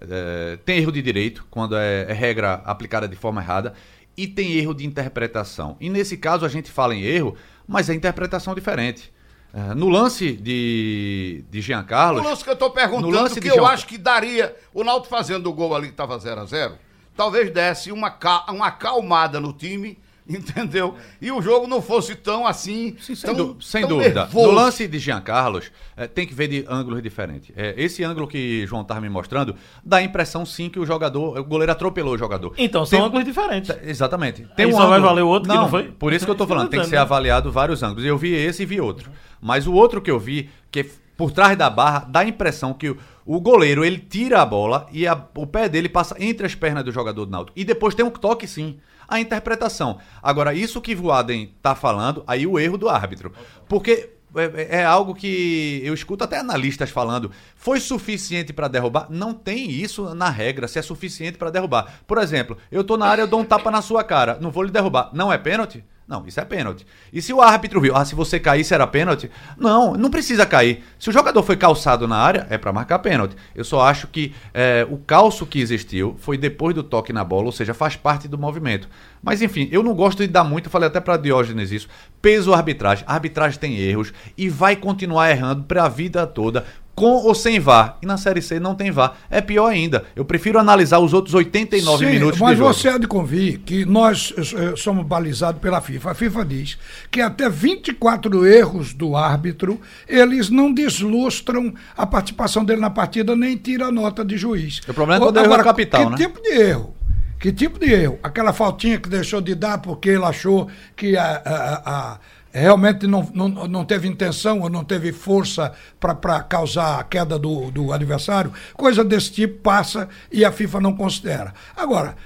é, 0.00 0.58
tem 0.64 0.78
erro 0.78 0.92
de 0.92 1.02
direito, 1.02 1.46
quando 1.50 1.76
é, 1.76 2.06
é 2.08 2.12
regra 2.12 2.54
aplicada 2.64 3.08
de 3.08 3.16
forma 3.16 3.40
errada, 3.40 3.74
e 4.16 4.26
tem 4.26 4.52
erro 4.54 4.74
de 4.74 4.86
interpretação. 4.86 5.76
E 5.80 5.88
nesse 5.88 6.16
caso 6.16 6.44
a 6.44 6.48
gente 6.48 6.70
fala 6.70 6.94
em 6.94 7.02
erro, 7.02 7.36
mas 7.66 7.88
é 7.88 7.94
interpretação 7.94 8.54
diferente. 8.54 9.12
É, 9.52 9.74
no 9.74 9.88
lance 9.88 10.32
de, 10.32 11.44
de 11.50 11.60
Jean 11.60 11.84
Carlos. 11.84 12.22
No 12.22 12.28
lance 12.28 12.44
que 12.44 12.50
eu 12.50 12.54
estou 12.54 12.70
perguntando, 12.70 13.10
no 13.10 13.14
lance 13.14 13.40
que 13.40 13.48
eu 13.48 13.54
Jean... 13.54 13.66
acho 13.66 13.86
que 13.86 13.96
daria. 13.96 14.54
O 14.74 14.84
Naldo 14.84 15.06
fazendo 15.06 15.48
o 15.48 15.52
gol 15.52 15.74
ali 15.74 15.86
que 15.86 15.92
estava 15.92 16.18
0 16.18 16.40
a 16.40 16.44
0 16.44 16.74
talvez 17.18 17.50
desse 17.50 17.90
uma, 17.90 18.16
uma 18.48 18.68
acalmada 18.68 19.40
no 19.40 19.52
time 19.52 19.98
entendeu? 20.36 20.94
E 21.20 21.32
o 21.32 21.40
jogo 21.40 21.66
não 21.66 21.80
fosse 21.80 22.14
tão 22.14 22.46
assim. 22.46 22.94
Sim, 23.00 23.14
sem, 23.14 23.34
tão, 23.34 23.60
sem 23.60 23.80
tão 23.80 23.96
dúvida. 23.96 24.22
Nervoso. 24.24 24.46
No 24.46 24.52
lance 24.52 24.86
de 24.86 24.98
Jean 24.98 25.20
Carlos, 25.22 25.72
é, 25.96 26.06
tem 26.06 26.26
que 26.26 26.34
ver 26.34 26.48
de 26.48 26.64
ângulos 26.68 27.02
diferentes. 27.02 27.50
É, 27.56 27.74
esse 27.76 28.04
ângulo 28.04 28.28
que 28.28 28.66
João 28.66 28.82
estava 28.82 29.00
me 29.00 29.08
mostrando 29.08 29.56
dá 29.82 29.96
a 29.96 30.02
impressão 30.02 30.44
sim 30.44 30.68
que 30.68 30.78
o 30.78 30.84
jogador, 30.84 31.38
o 31.38 31.44
goleiro 31.44 31.72
atropelou 31.72 32.14
o 32.14 32.18
jogador. 32.18 32.52
Então, 32.58 32.84
são 32.84 32.98
tem, 32.98 33.06
ângulos 33.06 33.24
diferentes. 33.24 33.74
Exatamente. 33.82 34.46
Tem 34.54 34.66
Aí 34.66 34.72
um 34.72 34.76
só 34.76 34.82
ângulo, 34.82 34.90
vai 34.90 35.00
valer 35.00 35.22
o 35.22 35.28
outro 35.28 35.48
não, 35.48 35.56
que 35.56 35.62
não 35.62 35.68
foi? 35.70 35.84
Por 35.84 36.12
isso 36.12 36.26
que 36.26 36.30
eu 36.30 36.34
estou 36.34 36.46
falando, 36.46 36.68
tem 36.68 36.80
que 36.80 36.86
ser 36.86 36.98
avaliado 36.98 37.50
vários 37.50 37.82
ângulos. 37.82 38.04
Eu 38.04 38.18
vi 38.18 38.34
esse 38.34 38.62
e 38.62 38.66
vi 38.66 38.80
outro. 38.80 39.10
Mas 39.40 39.66
o 39.66 39.72
outro 39.72 40.02
que 40.02 40.10
eu 40.10 40.18
vi, 40.18 40.50
que 40.70 40.80
é 40.80 40.86
por 41.16 41.32
trás 41.32 41.56
da 41.56 41.70
barra, 41.70 42.06
dá 42.08 42.20
a 42.20 42.24
impressão 42.24 42.74
que 42.74 42.90
o, 42.90 42.98
o 43.24 43.40
goleiro 43.40 43.84
ele 43.84 43.98
tira 43.98 44.42
a 44.42 44.46
bola 44.46 44.86
e 44.92 45.06
a, 45.06 45.20
o 45.34 45.46
pé 45.46 45.68
dele 45.68 45.88
passa 45.88 46.14
entre 46.18 46.46
as 46.46 46.54
pernas 46.54 46.84
do 46.84 46.92
jogador 46.92 47.24
do 47.24 47.32
Náutico. 47.32 47.58
E 47.58 47.64
depois 47.64 47.94
tem 47.94 48.04
um 48.04 48.10
toque 48.10 48.46
sim 48.46 48.78
a 49.08 49.18
interpretação. 49.18 49.98
Agora, 50.22 50.54
isso 50.54 50.80
que 50.80 50.94
Voaden 50.94 51.54
está 51.56 51.74
falando, 51.74 52.22
aí 52.26 52.46
o 52.46 52.58
erro 52.58 52.76
do 52.76 52.88
árbitro. 52.88 53.32
Porque 53.66 54.10
é, 54.36 54.80
é, 54.80 54.84
algo 54.84 55.14
que 55.14 55.80
eu 55.82 55.94
escuto 55.94 56.24
até 56.24 56.38
analistas 56.38 56.90
falando. 56.90 57.30
Foi 57.56 57.80
suficiente 57.80 58.52
para 58.52 58.68
derrubar? 58.68 59.06
Não 59.08 59.32
tem 59.32 59.70
isso 59.70 60.14
na 60.14 60.28
regra, 60.28 60.68
se 60.68 60.78
é 60.78 60.82
suficiente 60.82 61.38
para 61.38 61.50
derrubar. 61.50 62.00
Por 62.06 62.18
exemplo, 62.18 62.58
eu 62.70 62.84
tô 62.84 62.96
na 62.96 63.06
área, 63.06 63.22
eu 63.22 63.26
dou 63.26 63.40
um 63.40 63.44
tapa 63.44 63.70
na 63.70 63.80
sua 63.80 64.04
cara, 64.04 64.38
não 64.40 64.50
vou 64.50 64.62
lhe 64.62 64.70
derrubar. 64.70 65.10
Não 65.14 65.32
é 65.32 65.38
pênalti? 65.38 65.82
Não, 66.08 66.26
isso 66.26 66.40
é 66.40 66.44
pênalti. 66.46 66.86
E 67.12 67.20
se 67.20 67.34
o 67.34 67.42
árbitro 67.42 67.82
viu, 67.82 67.94
ah, 67.94 68.02
se 68.02 68.14
você 68.14 68.40
cair, 68.40 68.64
será 68.64 68.86
pênalti? 68.86 69.30
Não, 69.58 69.92
não 69.92 70.10
precisa 70.10 70.46
cair. 70.46 70.82
Se 70.98 71.10
o 71.10 71.12
jogador 71.12 71.42
foi 71.42 71.54
calçado 71.54 72.08
na 72.08 72.16
área, 72.16 72.46
é 72.48 72.56
para 72.56 72.72
marcar 72.72 72.98
pênalti. 73.00 73.36
Eu 73.54 73.62
só 73.62 73.82
acho 73.82 74.06
que 74.06 74.34
é, 74.54 74.86
o 74.88 74.96
calço 74.96 75.44
que 75.44 75.60
existiu 75.60 76.16
foi 76.18 76.38
depois 76.38 76.74
do 76.74 76.82
toque 76.82 77.12
na 77.12 77.22
bola, 77.22 77.44
ou 77.44 77.52
seja, 77.52 77.74
faz 77.74 77.94
parte 77.94 78.26
do 78.26 78.38
movimento. 78.38 78.88
Mas 79.22 79.42
enfim, 79.42 79.68
eu 79.70 79.82
não 79.82 79.94
gosto 79.94 80.20
de 80.20 80.28
dar 80.28 80.44
muito, 80.44 80.70
falei 80.70 80.88
até 80.88 80.98
para 80.98 81.18
Diógenes 81.18 81.70
isso. 81.72 81.88
Peso 82.22 82.54
arbitragem. 82.54 83.04
Arbitragem 83.06 83.60
tem 83.60 83.76
erros 83.76 84.10
e 84.34 84.48
vai 84.48 84.76
continuar 84.76 85.30
errando 85.30 85.64
para 85.64 85.84
a 85.84 85.88
vida 85.90 86.26
toda 86.26 86.64
com 86.98 87.12
ou 87.12 87.34
sem 87.34 87.60
VAR. 87.60 87.96
E 88.02 88.06
na 88.06 88.16
Série 88.16 88.42
C 88.42 88.58
não 88.58 88.74
tem 88.74 88.90
VAR. 88.90 89.16
É 89.30 89.40
pior 89.40 89.68
ainda. 89.68 90.04
Eu 90.16 90.24
prefiro 90.24 90.58
analisar 90.58 90.98
os 90.98 91.12
outros 91.12 91.32
89 91.32 92.04
Sim, 92.04 92.10
minutos 92.10 92.40
mas 92.40 92.58
você 92.58 92.88
há 92.88 92.98
de 92.98 93.06
convir 93.06 93.60
que 93.60 93.84
nós 93.84 94.34
eh, 94.36 94.74
somos 94.76 95.06
balizados 95.06 95.60
pela 95.60 95.80
FIFA. 95.80 96.10
A 96.10 96.14
FIFA 96.14 96.44
diz 96.44 96.78
que 97.10 97.20
até 97.20 97.48
24 97.48 98.44
erros 98.44 98.92
do 98.92 99.16
árbitro, 99.16 99.80
eles 100.08 100.50
não 100.50 100.72
deslustram 100.72 101.72
a 101.96 102.04
participação 102.04 102.64
dele 102.64 102.80
na 102.80 102.90
partida, 102.90 103.36
nem 103.36 103.56
tira 103.56 103.86
a 103.86 103.92
nota 103.92 104.24
de 104.24 104.36
juiz. 104.36 104.80
O 104.88 104.92
problema 104.92 105.22
é 105.22 105.26
quando 105.26 105.38
Agora, 105.38 105.52
erro 105.52 105.60
é 105.60 105.64
capital, 105.64 106.04
que 106.04 106.10
né? 106.10 106.16
tipo 106.16 106.42
de 106.42 106.50
erro? 106.50 106.98
Que 107.38 107.52
tipo 107.52 107.78
de 107.78 107.92
erro? 107.92 108.18
Aquela 108.20 108.52
faltinha 108.52 108.98
que 108.98 109.08
deixou 109.08 109.40
de 109.40 109.54
dar 109.54 109.78
porque 109.78 110.08
ele 110.08 110.24
achou 110.24 110.68
que 110.96 111.16
a, 111.16 111.40
a, 111.44 111.74
a 111.86 112.18
realmente 112.52 113.06
não, 113.06 113.28
não, 113.34 113.48
não 113.48 113.84
teve 113.84 114.08
intenção 114.08 114.60
ou 114.60 114.70
não 114.70 114.84
teve 114.84 115.12
força 115.12 115.72
para 116.00 116.40
causar 116.42 116.98
a 116.98 117.04
queda 117.04 117.38
do, 117.38 117.70
do 117.70 117.92
adversário, 117.92 118.52
coisa 118.74 119.04
desse 119.04 119.32
tipo 119.32 119.60
passa 119.60 120.08
e 120.32 120.44
a 120.44 120.52
FIFA 120.52 120.80
não 120.80 120.96
considera. 120.96 121.52
Agora, 121.76 122.16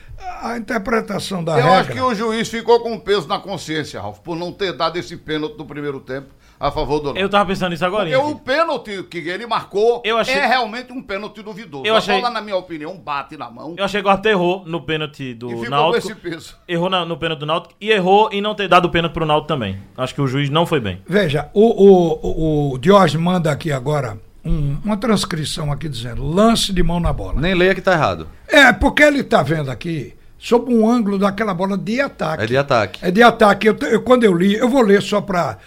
a 0.41 0.57
interpretação 0.57 1.43
da 1.43 1.53
Eu 1.53 1.65
regra... 1.65 1.81
acho 1.81 1.93
que 1.93 2.01
o 2.01 2.15
juiz 2.15 2.49
ficou 2.49 2.81
com 2.81 2.99
peso 2.99 3.27
na 3.27 3.39
consciência, 3.39 4.01
Ralf, 4.01 4.21
por 4.21 4.37
não 4.37 4.53
ter 4.53 4.73
dado 4.73 4.97
esse 4.97 5.17
pênalti 5.17 5.59
no 5.59 5.67
primeiro 5.67 6.01
tempo 6.01 6.29
a 6.63 6.71
favor 6.71 7.01
do 7.01 7.19
Eu 7.19 7.29
tava 7.29 7.47
pensando 7.47 7.71
nisso 7.71 7.85
agora. 7.85 8.09
Porque 8.09 8.17
o 8.17 8.37
pênalti 8.37 9.03
que 9.11 9.19
ele 9.19 9.45
marcou 9.47 10.01
achei... 10.21 10.35
é 10.35 10.47
realmente 10.47 10.93
um 10.93 11.03
pênalti 11.03 11.43
duvidoso. 11.43 11.85
Eu 11.85 11.97
achei... 11.97 12.15
A 12.15 12.21
bola, 12.21 12.31
na 12.31 12.41
minha 12.41 12.57
opinião, 12.57 12.97
bate 12.97 13.37
na 13.37 13.51
mão. 13.51 13.75
Eu 13.77 13.85
achei 13.85 14.01
que 14.01 14.07
o 14.07 14.11
Arthur 14.11 14.29
errou 14.29 14.63
no 14.65 14.81
pênalti 14.81 15.35
do 15.35 15.65
e 15.65 15.69
Náutico. 15.69 16.07
Com 16.07 16.13
esse 16.13 16.15
peso. 16.15 16.57
Errou 16.69 16.89
na, 16.89 17.05
no 17.05 17.17
pênalti 17.17 17.41
do 17.41 17.47
Náutico 17.47 17.75
e 17.81 17.91
errou 17.91 18.29
em 18.31 18.41
não 18.41 18.55
ter 18.55 18.69
dado 18.69 18.85
o 18.85 18.91
pênalti 18.91 19.13
pro 19.13 19.27
Náutico 19.27 19.49
também. 19.49 19.77
Acho 19.97 20.15
que 20.15 20.21
o 20.21 20.27
juiz 20.29 20.49
não 20.51 20.65
foi 20.65 20.79
bem. 20.79 21.03
Veja, 21.05 21.51
o, 21.53 21.63
o, 21.63 22.21
o, 22.23 22.75
o 22.75 22.79
Diógenes 22.79 23.25
manda 23.25 23.51
aqui 23.51 23.73
agora 23.73 24.17
um, 24.45 24.79
uma 24.85 24.97
transcrição 24.97 25.73
aqui 25.73 25.89
dizendo 25.89 26.25
lance 26.25 26.73
de 26.73 26.83
mão 26.83 27.01
na 27.01 27.13
bola. 27.13 27.41
Nem 27.41 27.55
leia 27.55 27.75
que 27.75 27.81
tá 27.81 27.93
errado. 27.93 28.29
É, 28.47 28.73
porque 28.73 29.03
ele 29.03 29.25
tá 29.25 29.43
vendo 29.43 29.69
aqui 29.69 30.15
sob 30.43 30.75
um 30.75 30.91
ângulo 30.91 31.21
daquela 31.21 31.55
bola 31.55 31.79
de 31.79 32.01
ataque. 32.01 32.43
É 32.43 32.47
de 32.47 32.57
ataque. 32.57 32.99
É 33.01 33.11
de 33.13 33.23
ataque. 33.23 33.69
Eu, 33.69 33.77
eu 33.83 34.03
quando 34.03 34.25
eu 34.25 34.35
li, 34.35 34.55
eu 34.55 34.69
vou 34.69 34.83
ler 34.83 35.01
só 35.01 35.21
para 35.21 35.59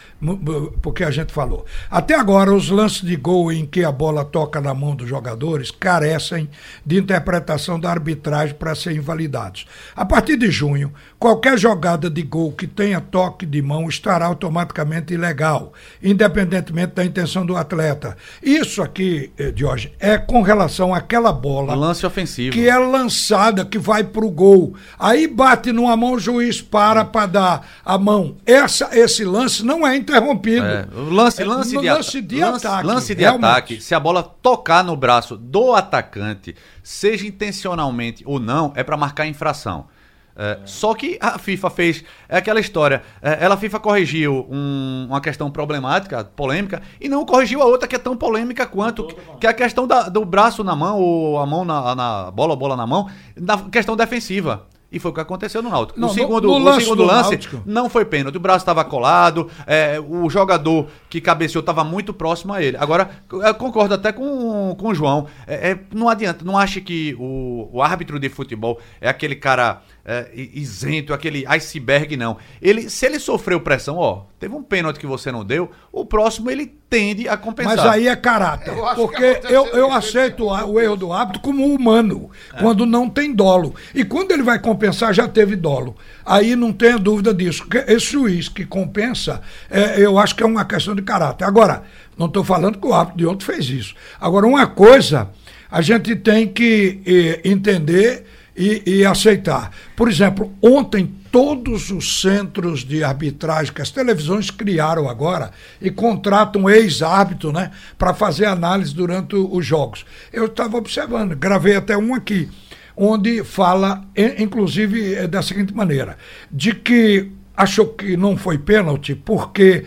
porque 0.82 1.04
a 1.04 1.12
gente 1.12 1.32
falou. 1.32 1.66
Até 1.90 2.16
agora, 2.16 2.54
os 2.54 2.70
lances 2.70 3.02
de 3.02 3.16
gol 3.16 3.52
em 3.52 3.66
que 3.66 3.84
a 3.84 3.92
bola 3.92 4.24
toca 4.24 4.60
na 4.60 4.74
mão 4.74 4.96
dos 4.96 5.08
jogadores 5.08 5.72
carecem 5.72 6.50
de 6.86 6.98
interpretação 6.98 7.80
da 7.80 7.92
arbitragem 7.92 8.56
para 8.56 8.74
serem 8.74 8.98
invalidados. 9.00 9.66
A 9.96 10.06
partir 10.06 10.38
de 10.38 10.50
junho, 10.50 10.92
qualquer 11.20 11.58
jogada 11.58 12.10
de 12.10 12.22
gol 12.24 12.52
que 12.52 12.66
tenha 12.66 13.02
toque 13.02 13.46
de 13.46 13.62
mão 13.62 13.88
estará 13.88 14.26
automaticamente 14.26 15.14
ilegal, 15.14 15.74
independentemente 16.02 16.94
da 16.96 17.06
intenção 17.06 17.46
do 17.46 17.56
atleta. 17.56 18.18
Isso 18.42 18.82
aqui, 18.82 19.32
Jorge, 19.56 19.94
eh, 20.00 20.14
é 20.14 20.18
com 20.18 20.42
relação 20.42 20.94
àquela 20.94 21.32
bola. 21.32 21.76
Lance 21.76 22.06
ofensivo. 22.06 22.54
Que 22.54 22.70
é 22.70 22.78
lançada, 22.78 23.66
que 23.66 23.78
vai 23.78 24.04
para 24.04 24.26
o 24.26 24.32
gol. 24.32 24.65
Aí 24.98 25.28
bate 25.28 25.72
numa 25.72 25.96
mão, 25.98 26.14
o 26.14 26.20
juiz 26.20 26.62
para 26.62 27.04
para 27.04 27.26
dar 27.26 27.68
a 27.84 27.98
mão. 27.98 28.38
Essa, 28.46 28.90
esse 28.98 29.24
lance 29.26 29.64
não 29.66 29.86
é 29.86 29.96
interrompido. 29.96 30.66
É, 30.66 30.88
lance, 30.94 31.44
lance, 31.44 31.76
é, 31.78 31.82
de, 31.82 31.90
lance 31.90 32.22
de 32.22 32.40
lance, 32.40 32.68
ataque. 32.68 32.88
Lance 32.88 33.16
de 33.16 33.22
realmente. 33.22 33.46
ataque, 33.46 33.82
se 33.82 33.94
a 33.94 34.00
bola 34.00 34.24
tocar 34.24 34.84
no 34.84 34.96
braço 34.96 35.36
do 35.38 35.74
atacante, 35.74 36.56
seja 36.82 37.28
intencionalmente 37.28 38.24
ou 38.26 38.40
não, 38.40 38.72
é 38.76 38.84
para 38.84 38.98
marcar 38.98 39.28
infração. 39.28 39.88
É, 40.38 40.60
só 40.66 40.94
que 40.94 41.18
a 41.22 41.40
FIFA 41.40 41.70
fez 41.70 42.04
é 42.28 42.38
aquela 42.38 42.60
história. 42.60 43.02
É, 43.22 43.38
ela 43.44 43.56
a 43.56 43.58
FIFA 43.58 43.80
corrigiu 43.80 44.46
um, 44.50 45.08
uma 45.10 45.22
questão 45.22 45.50
problemática, 45.50 46.26
polêmica, 46.26 46.82
e 47.00 47.08
não 47.08 47.26
corrigiu 47.26 47.62
a 47.62 47.66
outra 47.66 47.88
que 47.88 47.96
é 47.96 48.00
tão 48.00 48.18
polêmica 48.18 48.66
quanto 48.66 49.08
que 49.40 49.48
é 49.48 49.50
a 49.50 49.54
questão 49.54 49.88
da, 49.88 50.10
do 50.10 50.26
braço 50.26 50.64
na 50.64 50.76
mão 50.76 51.00
ou 51.00 51.40
a 51.40 51.46
mão 51.46 51.64
na, 51.64 51.96
na 51.96 52.32
bola, 52.32 52.56
bola 52.56 52.76
na 52.76 52.86
mão, 52.86 53.10
na 53.36 53.58
questão 53.70 53.96
defensiva. 53.96 54.68
E 54.92 55.00
foi 55.00 55.12
o 55.12 55.14
que 55.14 55.20
aconteceu 55.20 55.62
no 55.62 55.70
Náutico. 55.70 56.00
Não, 56.00 56.08
o 56.08 56.14
segundo, 56.14 56.48
no, 56.48 56.60
no 56.60 56.66
lance, 56.66 56.84
segundo 56.84 57.04
lance 57.04 57.40
não 57.66 57.90
foi 57.90 58.06
pênalti. 58.06 58.38
O 58.38 58.40
braço 58.40 58.60
estava 58.60 58.84
colado, 58.86 59.50
é, 59.68 60.00
o 60.00 60.30
jogador 60.30 60.88
que 61.10 61.20
cabeceou 61.20 61.60
estava 61.60 61.84
muito 61.84 62.14
próximo 62.14 62.54
a 62.54 62.62
ele. 62.62 62.78
Agora, 62.78 63.10
eu 63.30 63.56
concordo 63.56 63.94
até 63.94 64.14
com, 64.14 64.74
com 64.80 64.88
o 64.90 64.96
João. 64.96 65.28
É, 65.48 65.72
é, 65.72 65.80
não 65.94 66.08
adianta, 66.08 66.46
não 66.46 66.58
ache 66.58 66.80
que 66.80 67.14
o, 67.20 67.68
o 67.74 67.82
árbitro 67.82 68.18
de 68.20 68.30
futebol 68.30 68.80
é 69.02 69.10
aquele 69.10 69.36
cara 69.36 69.82
é, 70.06 70.30
isento, 70.36 71.14
aquele 71.14 71.46
iceberg, 71.48 72.16
não. 72.16 72.38
Ele, 72.62 72.92
se 72.92 73.08
ele 73.08 73.20
sofreu 73.20 73.60
pressão, 73.60 73.98
ó, 73.98 74.26
teve 74.40 74.54
um 74.54 74.62
pênalti 74.62 75.00
que 75.00 75.08
você 75.08 75.32
não 75.32 75.44
deu, 75.44 75.72
o 75.92 76.06
próximo 76.06 76.52
ele 76.52 76.72
tende 76.88 77.28
a 77.28 77.36
compensar. 77.36 77.76
Mas 77.76 77.86
aí 77.88 78.08
é 78.08 78.16
caráter. 78.16 78.78
Eu 78.78 78.86
porque 78.96 79.42
eu, 79.50 79.66
eu 79.68 79.92
aceito 79.92 80.46
o 80.46 80.80
erro 80.80 80.96
do 80.96 81.12
árbitro 81.12 81.42
como 81.42 81.66
humano, 81.66 82.30
é. 82.54 82.62
quando 82.62 82.86
não 82.86 83.10
tem 83.10 83.34
dolo. 83.34 83.74
E 83.96 84.06
quando 84.06 84.32
ele 84.32 84.44
vai 84.44 84.60
compensar, 84.60 85.12
já 85.12 85.28
teve 85.28 85.56
dolo. 85.56 85.96
Aí 86.24 86.56
não 86.56 86.72
tenha 86.72 87.00
dúvida 87.00 87.34
disso. 87.34 87.66
Esse 87.88 88.12
juiz 88.12 88.48
que 88.48 88.64
compensa, 88.64 89.42
é, 89.72 90.00
eu 90.00 90.20
acho 90.20 90.36
que 90.36 90.44
é 90.44 90.46
uma 90.46 90.66
questão 90.66 90.94
de 90.94 91.02
caráter. 91.02 91.46
Agora, 91.46 91.82
não 92.16 92.28
estou 92.28 92.44
falando 92.44 92.78
que 92.78 92.86
o 92.86 92.94
árbitro 92.94 93.18
de 93.18 93.26
ontem 93.26 93.44
fez 93.44 93.68
isso. 93.68 93.96
Agora, 94.22 94.46
uma 94.46 94.68
coisa, 94.68 95.30
a 95.70 95.82
gente 95.82 96.16
tem 96.16 96.48
que 96.48 97.02
eh, 97.06 97.42
entender 97.44 98.26
e, 98.56 98.82
e 98.86 99.06
aceitar. 99.06 99.72
Por 99.96 100.10
exemplo, 100.10 100.54
ontem 100.62 101.14
todos 101.32 101.92
os 101.92 102.22
centros 102.22 102.86
de 102.86 103.04
arbitragem 103.04 103.74
que 103.74 103.82
as 103.82 103.92
televisões 103.92 104.50
criaram 104.50 105.10
agora 105.10 105.52
e 105.82 105.92
contratam 105.92 106.70
ex-árbitro 106.70 107.52
né, 107.52 107.72
para 107.98 108.14
fazer 108.14 108.46
análise 108.46 108.96
durante 108.96 109.36
os 109.36 109.66
jogos. 109.66 110.06
Eu 110.32 110.46
estava 110.46 110.78
observando, 110.78 111.36
gravei 111.36 111.76
até 111.76 111.98
um 111.98 112.16
aqui, 112.16 112.50
onde 112.96 113.44
fala, 113.44 114.06
inclusive, 114.40 115.16
é 115.16 115.28
da 115.28 115.42
seguinte 115.42 115.74
maneira: 115.74 116.18
de 116.50 116.74
que 116.74 117.32
achou 117.56 117.88
que 117.88 118.16
não 118.16 118.38
foi 118.38 118.58
pênalti 118.58 119.16
porque 119.16 119.86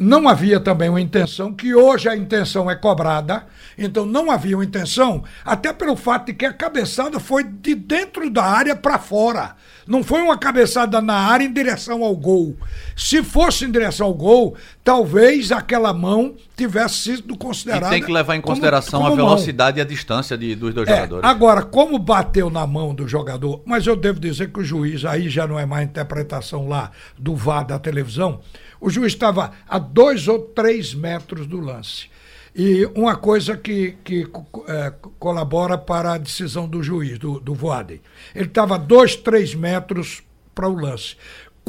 não 0.00 0.26
havia 0.26 0.58
também 0.58 0.88
uma 0.88 1.00
intenção, 1.00 1.52
que 1.52 1.74
hoje 1.74 2.08
a 2.08 2.16
intenção 2.16 2.70
é 2.70 2.74
cobrada, 2.74 3.44
então 3.76 4.06
não 4.06 4.30
havia 4.30 4.56
uma 4.56 4.64
intenção, 4.64 5.22
até 5.44 5.74
pelo 5.74 5.94
fato 5.94 6.26
de 6.26 6.32
que 6.32 6.46
a 6.46 6.54
cabeçada 6.54 7.20
foi 7.20 7.44
de 7.44 7.74
dentro 7.74 8.30
da 8.30 8.42
área 8.42 8.74
para 8.74 8.98
fora. 8.98 9.54
Não 9.86 10.02
foi 10.04 10.20
uma 10.20 10.38
cabeçada 10.38 11.00
na 11.00 11.14
área 11.14 11.44
em 11.44 11.52
direção 11.52 12.04
ao 12.04 12.14
gol. 12.16 12.56
Se 12.96 13.22
fosse 13.22 13.64
em 13.64 13.70
direção 13.70 14.06
ao 14.06 14.14
gol, 14.14 14.56
talvez 14.84 15.50
aquela 15.50 15.92
mão 15.92 16.34
tivesse 16.56 16.96
sido 16.96 17.36
considerada. 17.36 17.86
E 17.88 17.90
tem 17.90 18.02
que 18.02 18.12
levar 18.12 18.36
em 18.36 18.40
consideração 18.40 19.00
como, 19.00 19.10
como 19.10 19.22
a 19.22 19.24
velocidade 19.24 19.76
mão. 19.76 19.78
e 19.78 19.82
a 19.82 19.84
distância 19.84 20.36
de, 20.36 20.54
dos 20.54 20.74
dois 20.74 20.88
é, 20.88 20.94
jogadores. 20.94 21.28
Agora, 21.28 21.62
como 21.62 21.98
bateu 21.98 22.50
na 22.50 22.66
mão 22.66 22.94
do 22.94 23.08
jogador, 23.08 23.62
mas 23.64 23.86
eu 23.86 23.96
devo 23.96 24.20
dizer 24.20 24.52
que 24.52 24.60
o 24.60 24.64
juiz, 24.64 25.04
aí 25.04 25.28
já 25.28 25.46
não 25.46 25.58
é 25.58 25.66
mais 25.66 25.88
interpretação 25.88 26.68
lá 26.68 26.90
do 27.18 27.34
VAR 27.34 27.64
da 27.66 27.78
televisão, 27.78 28.40
o 28.80 28.90
juiz 28.90 29.12
estava 29.12 29.52
a 29.68 29.78
dois 29.78 30.28
ou 30.28 30.38
três 30.38 30.94
metros 30.94 31.46
do 31.46 31.60
lance. 31.60 32.08
E 32.54 32.84
uma 32.94 33.16
coisa 33.16 33.56
que, 33.56 33.96
que 34.02 34.26
é, 34.68 34.92
colabora 35.18 35.78
para 35.78 36.14
a 36.14 36.18
decisão 36.18 36.68
do 36.68 36.82
juiz, 36.82 37.18
do, 37.18 37.38
do 37.38 37.54
Voaden. 37.54 38.00
Ele 38.34 38.46
estava 38.46 38.78
dois, 38.78 39.14
três 39.14 39.54
metros 39.54 40.22
para 40.54 40.68
o 40.68 40.74
lance. 40.74 41.16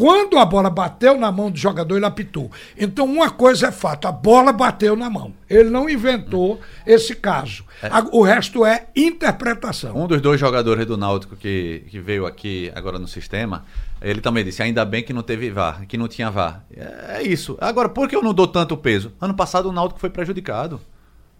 Quando 0.01 0.39
a 0.39 0.45
bola 0.45 0.67
bateu 0.67 1.15
na 1.15 1.31
mão 1.31 1.51
do 1.51 1.59
jogador, 1.59 1.95
ele 1.95 2.07
apitou. 2.07 2.49
Então, 2.75 3.05
uma 3.05 3.29
coisa 3.29 3.67
é 3.67 3.71
fato: 3.71 4.07
a 4.07 4.11
bola 4.11 4.51
bateu 4.51 4.95
na 4.95 5.11
mão. 5.11 5.31
Ele 5.47 5.69
não 5.69 5.87
inventou 5.87 6.59
esse 6.87 7.13
caso. 7.13 7.63
É. 7.83 7.87
O 8.11 8.23
resto 8.23 8.65
é 8.65 8.87
interpretação. 8.95 9.95
Um 9.95 10.07
dos 10.07 10.19
dois 10.19 10.39
jogadores 10.39 10.87
do 10.87 10.97
Náutico 10.97 11.35
que, 11.35 11.83
que 11.87 11.99
veio 11.99 12.25
aqui 12.25 12.71
agora 12.73 12.97
no 12.97 13.07
sistema, 13.07 13.63
ele 14.01 14.21
também 14.21 14.43
disse: 14.43 14.63
ainda 14.63 14.83
bem 14.83 15.03
que 15.03 15.13
não 15.13 15.21
teve 15.21 15.51
VAR, 15.51 15.85
que 15.85 15.99
não 15.99 16.07
tinha 16.07 16.31
VAR. 16.31 16.63
É, 16.75 17.17
é 17.19 17.21
isso. 17.21 17.55
Agora, 17.61 17.87
por 17.87 18.09
que 18.09 18.15
eu 18.15 18.23
não 18.23 18.33
dou 18.33 18.47
tanto 18.47 18.75
peso? 18.75 19.11
Ano 19.21 19.35
passado 19.35 19.69
o 19.69 19.71
Náutico 19.71 19.99
foi 19.99 20.09
prejudicado. 20.09 20.81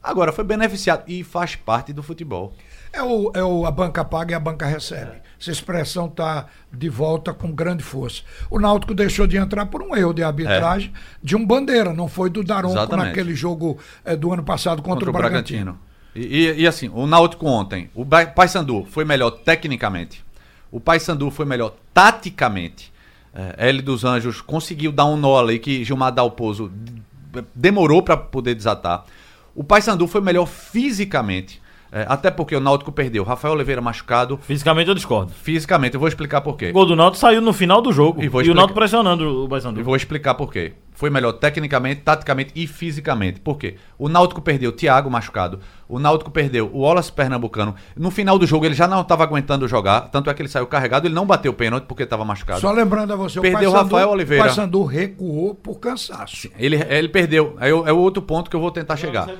Agora 0.03 0.31
foi 0.31 0.43
beneficiado 0.43 1.03
e 1.07 1.23
faz 1.23 1.55
parte 1.55 1.91
do 1.91 2.03
futebol. 2.03 2.53
É, 2.93 3.01
o, 3.01 3.31
é 3.33 3.43
o, 3.43 3.65
a 3.65 3.71
banca 3.71 4.05
paga 4.05 4.33
e 4.33 4.35
a 4.35 4.39
banca 4.39 4.67
recebe. 4.67 5.13
Essa 5.41 5.49
expressão 5.49 6.05
está 6.05 6.45
de 6.71 6.87
volta 6.87 7.33
com 7.33 7.51
grande 7.51 7.81
força. 7.81 8.21
O 8.47 8.59
Náutico 8.59 8.93
deixou 8.93 9.25
de 9.25 9.37
entrar 9.37 9.65
por 9.65 9.81
um 9.81 9.95
erro 9.95 10.13
de 10.13 10.21
arbitragem 10.21 10.91
é. 10.93 10.99
de 11.23 11.35
um 11.35 11.43
bandeira, 11.43 11.91
não 11.93 12.07
foi 12.07 12.29
do 12.29 12.43
Daronco 12.43 12.75
Exatamente. 12.75 13.07
naquele 13.07 13.33
jogo 13.33 13.79
é, 14.05 14.15
do 14.15 14.31
ano 14.31 14.43
passado 14.43 14.83
contra, 14.83 15.05
contra 15.05 15.09
o 15.09 15.13
Bragantino. 15.13 15.73
Bragantino. 15.73 15.91
E, 16.13 16.59
e, 16.59 16.61
e, 16.61 16.67
assim, 16.67 16.89
o 16.93 17.07
Náutico 17.07 17.47
ontem, 17.47 17.89
o 17.95 18.05
Paysandu 18.05 18.85
foi 18.89 19.03
melhor 19.03 19.31
tecnicamente, 19.31 20.23
o 20.71 20.79
Paysandu 20.79 21.31
foi 21.31 21.45
melhor 21.45 21.73
taticamente. 21.93 22.91
É, 23.33 23.69
L 23.69 23.81
dos 23.81 24.03
Anjos 24.03 24.41
conseguiu 24.41 24.91
dar 24.91 25.05
um 25.05 25.15
nó 25.15 25.39
ali 25.39 25.57
que 25.57 25.85
Gilmar 25.85 26.11
Dalpozo 26.11 26.69
demorou 27.55 28.03
para 28.03 28.17
poder 28.17 28.53
desatar. 28.53 29.05
O 29.55 29.63
Paysandu 29.63 30.05
foi 30.05 30.21
melhor 30.21 30.45
fisicamente. 30.45 31.60
É, 31.91 32.05
até 32.07 32.31
porque 32.31 32.55
o 32.55 32.59
Náutico 32.59 32.91
perdeu. 32.91 33.23
Rafael 33.23 33.53
Oliveira 33.53 33.81
machucado. 33.81 34.37
Fisicamente 34.37 34.87
eu 34.87 34.95
discordo. 34.95 35.31
Fisicamente, 35.31 35.95
eu 35.95 35.99
vou 35.99 36.07
explicar 36.07 36.39
por 36.39 36.55
quê. 36.55 36.69
O 36.69 36.73
gol 36.73 36.85
do 36.85 36.95
Náutico 36.95 37.19
saiu 37.19 37.41
no 37.41 37.51
final 37.51 37.81
do 37.81 37.91
jogo. 37.91 38.21
E, 38.21 38.25
e 38.25 38.49
o 38.49 38.53
Náutico 38.53 38.79
pressionando 38.79 39.43
o 39.43 39.49
Paysandu. 39.49 39.79
E 39.79 39.83
vou 39.83 39.95
explicar 39.95 40.35
por 40.35 40.51
quê. 40.51 40.73
Foi 41.01 41.09
melhor 41.09 41.31
tecnicamente, 41.31 42.01
taticamente 42.01 42.51
e 42.53 42.67
fisicamente. 42.67 43.39
Por 43.39 43.57
quê? 43.57 43.75
O 43.97 44.07
Náutico 44.07 44.39
perdeu 44.39 44.69
o 44.69 44.71
Thiago 44.71 45.09
machucado. 45.09 45.59
O 45.89 45.97
Náutico 45.97 46.29
perdeu 46.29 46.69
o 46.71 46.81
Wallace 46.81 47.11
Pernambucano. 47.11 47.73
No 47.97 48.11
final 48.11 48.37
do 48.37 48.45
jogo 48.45 48.67
ele 48.67 48.75
já 48.75 48.87
não 48.87 49.01
estava 49.01 49.23
aguentando 49.23 49.67
jogar. 49.67 50.01
Tanto 50.11 50.29
é 50.29 50.33
que 50.35 50.43
ele 50.43 50.47
saiu 50.47 50.67
carregado. 50.67 51.07
Ele 51.07 51.15
não 51.15 51.25
bateu 51.25 51.51
pênalti 51.55 51.85
porque 51.85 52.03
estava 52.03 52.23
machucado. 52.23 52.61
Só 52.61 52.71
lembrando 52.71 53.13
a 53.13 53.15
você, 53.15 53.41
perdeu 53.41 53.71
o 53.71 53.73
Rafael 53.73 54.11
Oliveira. 54.11 54.43
O 54.43 54.45
Paysandu 54.45 54.83
recuou 54.83 55.55
por 55.55 55.79
cansaço. 55.79 56.51
Ele, 56.55 56.75
ele 56.75 57.09
perdeu. 57.09 57.57
É 57.59 57.73
o, 57.73 57.87
é 57.87 57.91
o 57.91 57.97
outro 57.97 58.21
ponto 58.21 58.47
que 58.47 58.55
eu 58.55 58.61
vou 58.61 58.69
tentar 58.69 58.95
chegar. 58.95 59.25
Né? 59.25 59.35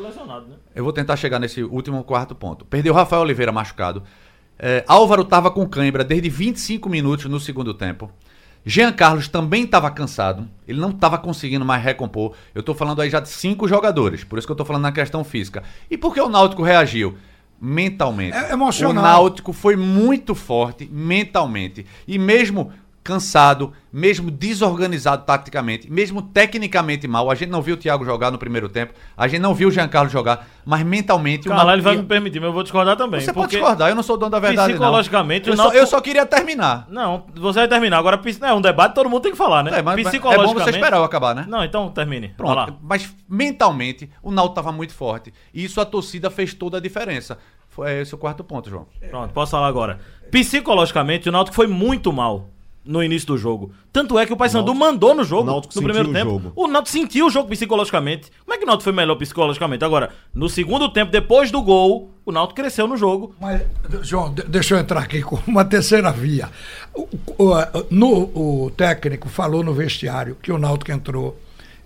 Eu 0.74 0.84
vou 0.84 0.92
tentar 0.92 1.16
chegar 1.16 1.38
nesse 1.38 1.62
último 1.62 2.04
quarto 2.04 2.34
ponto. 2.34 2.66
Perdeu 2.66 2.92
o 2.92 2.96
Rafael 2.96 3.22
Oliveira 3.22 3.52
machucado. 3.52 4.02
É, 4.58 4.84
Álvaro 4.88 5.22
estava 5.22 5.52
com 5.52 5.70
cãibra 5.70 6.04
desde 6.04 6.28
25 6.28 6.90
minutos 6.90 7.26
no 7.26 7.40
segundo 7.40 7.72
tempo. 7.72 8.10
Jean 8.66 8.92
Carlos 8.92 9.28
também 9.28 9.64
estava 9.64 9.90
cansado, 9.90 10.48
ele 10.68 10.80
não 10.80 10.90
estava 10.92 11.18
conseguindo 11.18 11.66
mais 11.66 11.84
recompor. 11.84 12.34
Eu 12.54 12.60
estou 12.60 12.76
falando 12.76 13.02
aí 13.02 13.10
já 13.10 13.20
de 13.20 13.30
cinco 13.30 13.68
jogadores, 13.68 14.24
por 14.24 14.38
isso 14.38 14.48
que 14.48 14.52
eu 14.52 14.56
estou 14.56 14.66
falando 14.66 14.84
na 14.84 14.92
questão 14.92 15.24
física. 15.24 15.64
E 15.90 15.98
por 15.98 16.14
que 16.14 16.22
o 16.22 16.30
Náutico 16.30 16.62
reagiu? 16.62 17.18
Mentalmente. 17.60 18.36
É 18.36 18.54
emocional. 18.54 19.04
O 19.04 19.08
Náutico 19.08 19.54
foi 19.54 19.76
muito 19.76 20.34
forte 20.34 20.90
mentalmente. 20.92 21.86
E 22.08 22.18
mesmo 22.18 22.72
cansado, 23.04 23.74
mesmo 23.92 24.30
desorganizado 24.30 25.26
taticamente, 25.26 25.92
mesmo 25.92 26.22
tecnicamente 26.22 27.08
mal. 27.08 27.32
A 27.32 27.36
gente 27.36 27.50
não 27.50 27.62
viu 27.62 27.76
o 27.76 27.78
Thiago 27.78 28.06
jogar 28.06 28.32
no 28.32 28.38
primeiro 28.38 28.70
tempo, 28.70 28.94
a 29.18 29.28
gente 29.28 29.42
não 29.42 29.54
viu 29.54 29.70
o 29.70 29.72
Giancarlo 29.72 30.10
jogar, 30.10 30.48
mas 30.64 30.84
mentalmente 30.84 31.48
o 31.48 31.52
Caralho, 31.52 31.72
ele 31.72 31.82
vai 31.82 31.98
me 31.98 32.04
permitir, 32.04 32.40
mas 32.40 32.48
eu 32.48 32.54
vou 32.54 32.64
discordar 32.64 32.96
também. 32.96 33.20
Você 33.20 33.34
pode 33.34 33.52
discordar, 33.52 33.90
eu 33.90 33.96
não 33.96 34.04
sou 34.04 34.18
dono 34.18 34.32
da 34.32 34.40
verdade. 34.40 34.74
Psicologicamente, 34.74 35.48
não. 35.48 35.54
Eu, 35.54 35.58
Náutico... 35.58 35.78
só, 35.78 35.84
eu 35.84 35.88
só 35.88 36.02
queria 36.02 36.26
terminar. 36.26 36.86
Não, 36.90 37.26
você 37.36 37.60
vai 37.60 37.68
terminar. 37.68 37.98
Agora, 37.98 38.22
é 38.42 38.54
um 38.54 38.62
debate, 38.62 38.94
todo 38.94 39.10
mundo 39.10 39.22
tem 39.22 39.32
que 39.32 39.38
falar, 39.38 39.64
né? 39.64 39.80
É, 39.80 39.82
mas, 39.82 39.96
Psicologicamente. 40.08 40.52
É 40.52 40.60
bom 40.60 40.64
você 40.64 40.70
esperar 40.70 40.98
eu 40.98 41.04
acabar, 41.04 41.34
né? 41.34 41.46
Não, 41.48 41.64
então 41.64 41.90
termine. 41.90 42.30
Pronto. 42.30 42.78
Mas 42.82 43.14
mentalmente, 43.28 44.10
o 44.22 44.32
Náutico 44.32 44.60
estava 44.60 44.72
muito 44.72 44.94
forte. 44.94 45.34
E 45.54 45.64
isso 45.64 45.82
a 45.82 45.86
torcida 45.86 46.30
fez 46.30 46.54
toda 46.54 46.78
a 46.78 46.82
diferença. 46.82 47.38
Foi 47.70 48.02
esse 48.02 48.14
o 48.14 48.18
quarto 48.18 48.44
ponto, 48.44 48.70
João. 48.70 48.86
Pronto, 49.10 49.34
posso 49.34 49.52
falar 49.52 49.68
agora. 49.68 50.00
Psicologicamente, 50.30 51.30
o 51.30 51.32
Náutico 51.32 51.56
foi 51.56 51.68
muito 51.68 52.12
mal 52.12 52.50
no 52.84 53.04
início 53.04 53.28
do 53.28 53.38
jogo. 53.38 53.72
Tanto 53.94 54.18
é 54.18 54.26
que 54.26 54.34
o 54.34 54.38
Paysandu 54.38 54.74
mandou 54.74 55.14
no 55.14 55.24
jogo, 55.24 55.52
no 55.52 55.84
primeiro 55.84 56.12
tempo. 56.12 56.32
Jogo. 56.32 56.54
O 56.56 56.68
Náutico 56.68 56.92
sentiu 56.92 57.28
o 57.28 57.30
jogo 57.30 57.50
psicologicamente. 57.50 58.32
Como 58.44 58.56
é 58.56 58.58
que 58.58 58.64
o 58.64 58.68
Náutico 58.68 58.86
foi 58.86 58.94
melhor 58.94 59.16
psicologicamente? 59.16 59.86
Agora, 59.86 60.10
no 60.34 60.50
segundo 60.50 60.90
tempo, 60.90 61.12
depois 61.12 61.52
do 61.52 61.62
gol, 61.62 62.12
o 62.26 62.32
Náutico 62.32 62.56
cresceu 62.60 62.88
no 62.88 62.98
jogo. 62.98 63.36
Mas, 63.40 63.62
João, 64.02 64.34
deixa 64.48 64.76
eu 64.76 64.80
entrar 64.80 65.02
aqui 65.02 65.22
com 65.22 65.38
uma 65.46 65.64
terceira 65.64 66.12
via. 66.12 66.50
O, 66.94 67.08
o, 67.38 67.54
no, 67.90 68.66
o 68.66 68.72
técnico 68.72 69.30
falou 69.30 69.64
no 69.64 69.74
vestiário 69.74 70.36
que 70.42 70.52
o 70.52 70.58
Náutico 70.58 70.92
entrou 70.92 71.38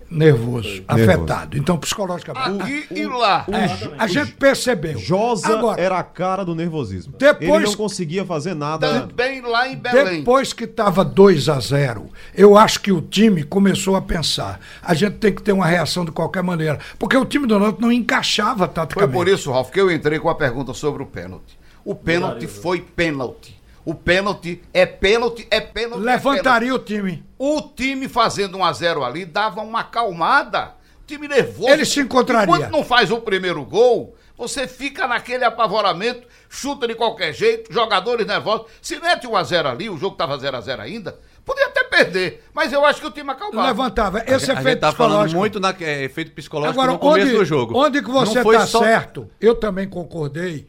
nervoso, 0.09 0.83
afetado. 0.87 1.57
Então, 1.57 1.77
psicologicamente. 1.77 2.63
Aqui 2.63 2.87
o, 2.93 2.97
e 2.97 3.05
lá. 3.07 3.45
É, 3.51 3.95
a 3.97 4.07
gente 4.07 4.33
percebeu. 4.33 4.97
Josa 4.97 5.57
Agora, 5.57 5.81
era 5.81 5.97
a 5.97 6.03
cara 6.03 6.43
do 6.43 6.53
nervosismo. 6.55 7.13
Depois, 7.17 7.49
Ele 7.49 7.65
não 7.65 7.75
conseguia 7.75 8.25
fazer 8.25 8.53
nada. 8.53 9.01
Também 9.01 9.41
lá 9.41 9.67
em 9.67 9.75
Belém. 9.75 10.19
Depois 10.19 10.53
que 10.53 10.65
estava 10.65 11.03
2 11.03 11.49
a 11.49 11.59
0 11.59 12.09
eu 12.33 12.57
acho 12.57 12.79
que 12.81 12.91
o 12.91 13.01
time 13.01 13.43
começou 13.43 13.95
a 13.95 14.01
pensar. 14.01 14.59
A 14.81 14.93
gente 14.93 15.17
tem 15.17 15.33
que 15.33 15.41
ter 15.41 15.51
uma 15.51 15.65
reação 15.65 16.05
de 16.05 16.11
qualquer 16.11 16.43
maneira. 16.43 16.79
Porque 16.97 17.17
o 17.17 17.25
time 17.25 17.47
do 17.47 17.59
Náutico 17.59 17.81
não 17.81 17.91
encaixava 17.91 18.67
taticamente. 18.67 19.13
Foi 19.13 19.25
por 19.25 19.31
isso, 19.31 19.51
Ralf, 19.51 19.71
que 19.71 19.79
eu 19.79 19.91
entrei 19.91 20.19
com 20.19 20.29
a 20.29 20.35
pergunta 20.35 20.73
sobre 20.73 21.03
o 21.03 21.05
pênalti. 21.05 21.57
O 21.83 21.93
pênalti 21.93 22.47
foi 22.47 22.81
pênalti. 22.81 23.54
O 23.85 23.93
pênalti 23.93 24.63
é 24.73 24.83
pênalti, 24.85 25.47
é 25.51 25.61
pênalti. 25.61 26.01
É 26.01 26.05
Levantaria 26.13 26.69
é 26.69 26.71
pênalti. 26.71 26.93
o 26.93 26.97
time. 26.97 27.25
O 27.37 27.61
time 27.61 28.09
fazendo 28.09 28.57
1 28.57 28.65
a 28.65 28.73
0 28.73 29.03
ali 29.03 29.25
dava 29.25 29.61
uma 29.61 29.81
acalmada. 29.81 30.73
O 31.03 31.05
time 31.05 31.27
nervoso. 31.27 31.69
Ele 31.69 31.85
se 31.85 31.99
encontraria. 31.99 32.47
Quando 32.47 32.71
não 32.71 32.83
faz 32.83 33.11
o 33.11 33.21
primeiro 33.21 33.63
gol, 33.63 34.15
você 34.35 34.67
fica 34.67 35.07
naquele 35.07 35.45
apavoramento, 35.45 36.27
chuta 36.49 36.87
de 36.87 36.95
qualquer 36.95 37.31
jeito, 37.31 37.71
jogadores 37.71 38.25
nervosos. 38.25 38.65
Se 38.81 38.99
mete 38.99 39.27
1 39.27 39.35
a 39.35 39.43
0 39.43 39.69
ali, 39.69 39.89
o 39.89 39.97
jogo 39.97 40.13
estava 40.13 40.35
0 40.35 40.57
a 40.57 40.61
0 40.61 40.81
ainda, 40.81 41.19
podia 41.45 41.67
até 41.67 41.83
perder, 41.83 42.43
mas 42.53 42.73
eu 42.73 42.83
acho 42.83 42.99
que 42.99 43.07
o 43.07 43.11
time 43.11 43.29
acalmava. 43.29 43.67
Levantava. 43.67 44.23
Esse 44.25 44.51
a, 44.51 44.55
efeito 44.55 44.79
tá 44.79 44.91
falando 44.91 45.31
muito 45.31 45.59
na 45.59 45.75
é, 45.79 46.03
efeito 46.03 46.31
psicológico 46.31 46.81
Agora, 46.81 46.93
no 46.93 46.99
começo 46.99 47.27
onde, 47.27 47.37
do 47.37 47.45
jogo. 47.45 47.77
Onde 47.77 48.01
que 48.01 48.09
você 48.09 48.39
está 48.39 48.65
só... 48.65 48.79
certo, 48.79 49.29
eu 49.39 49.55
também 49.55 49.87
concordei, 49.87 50.67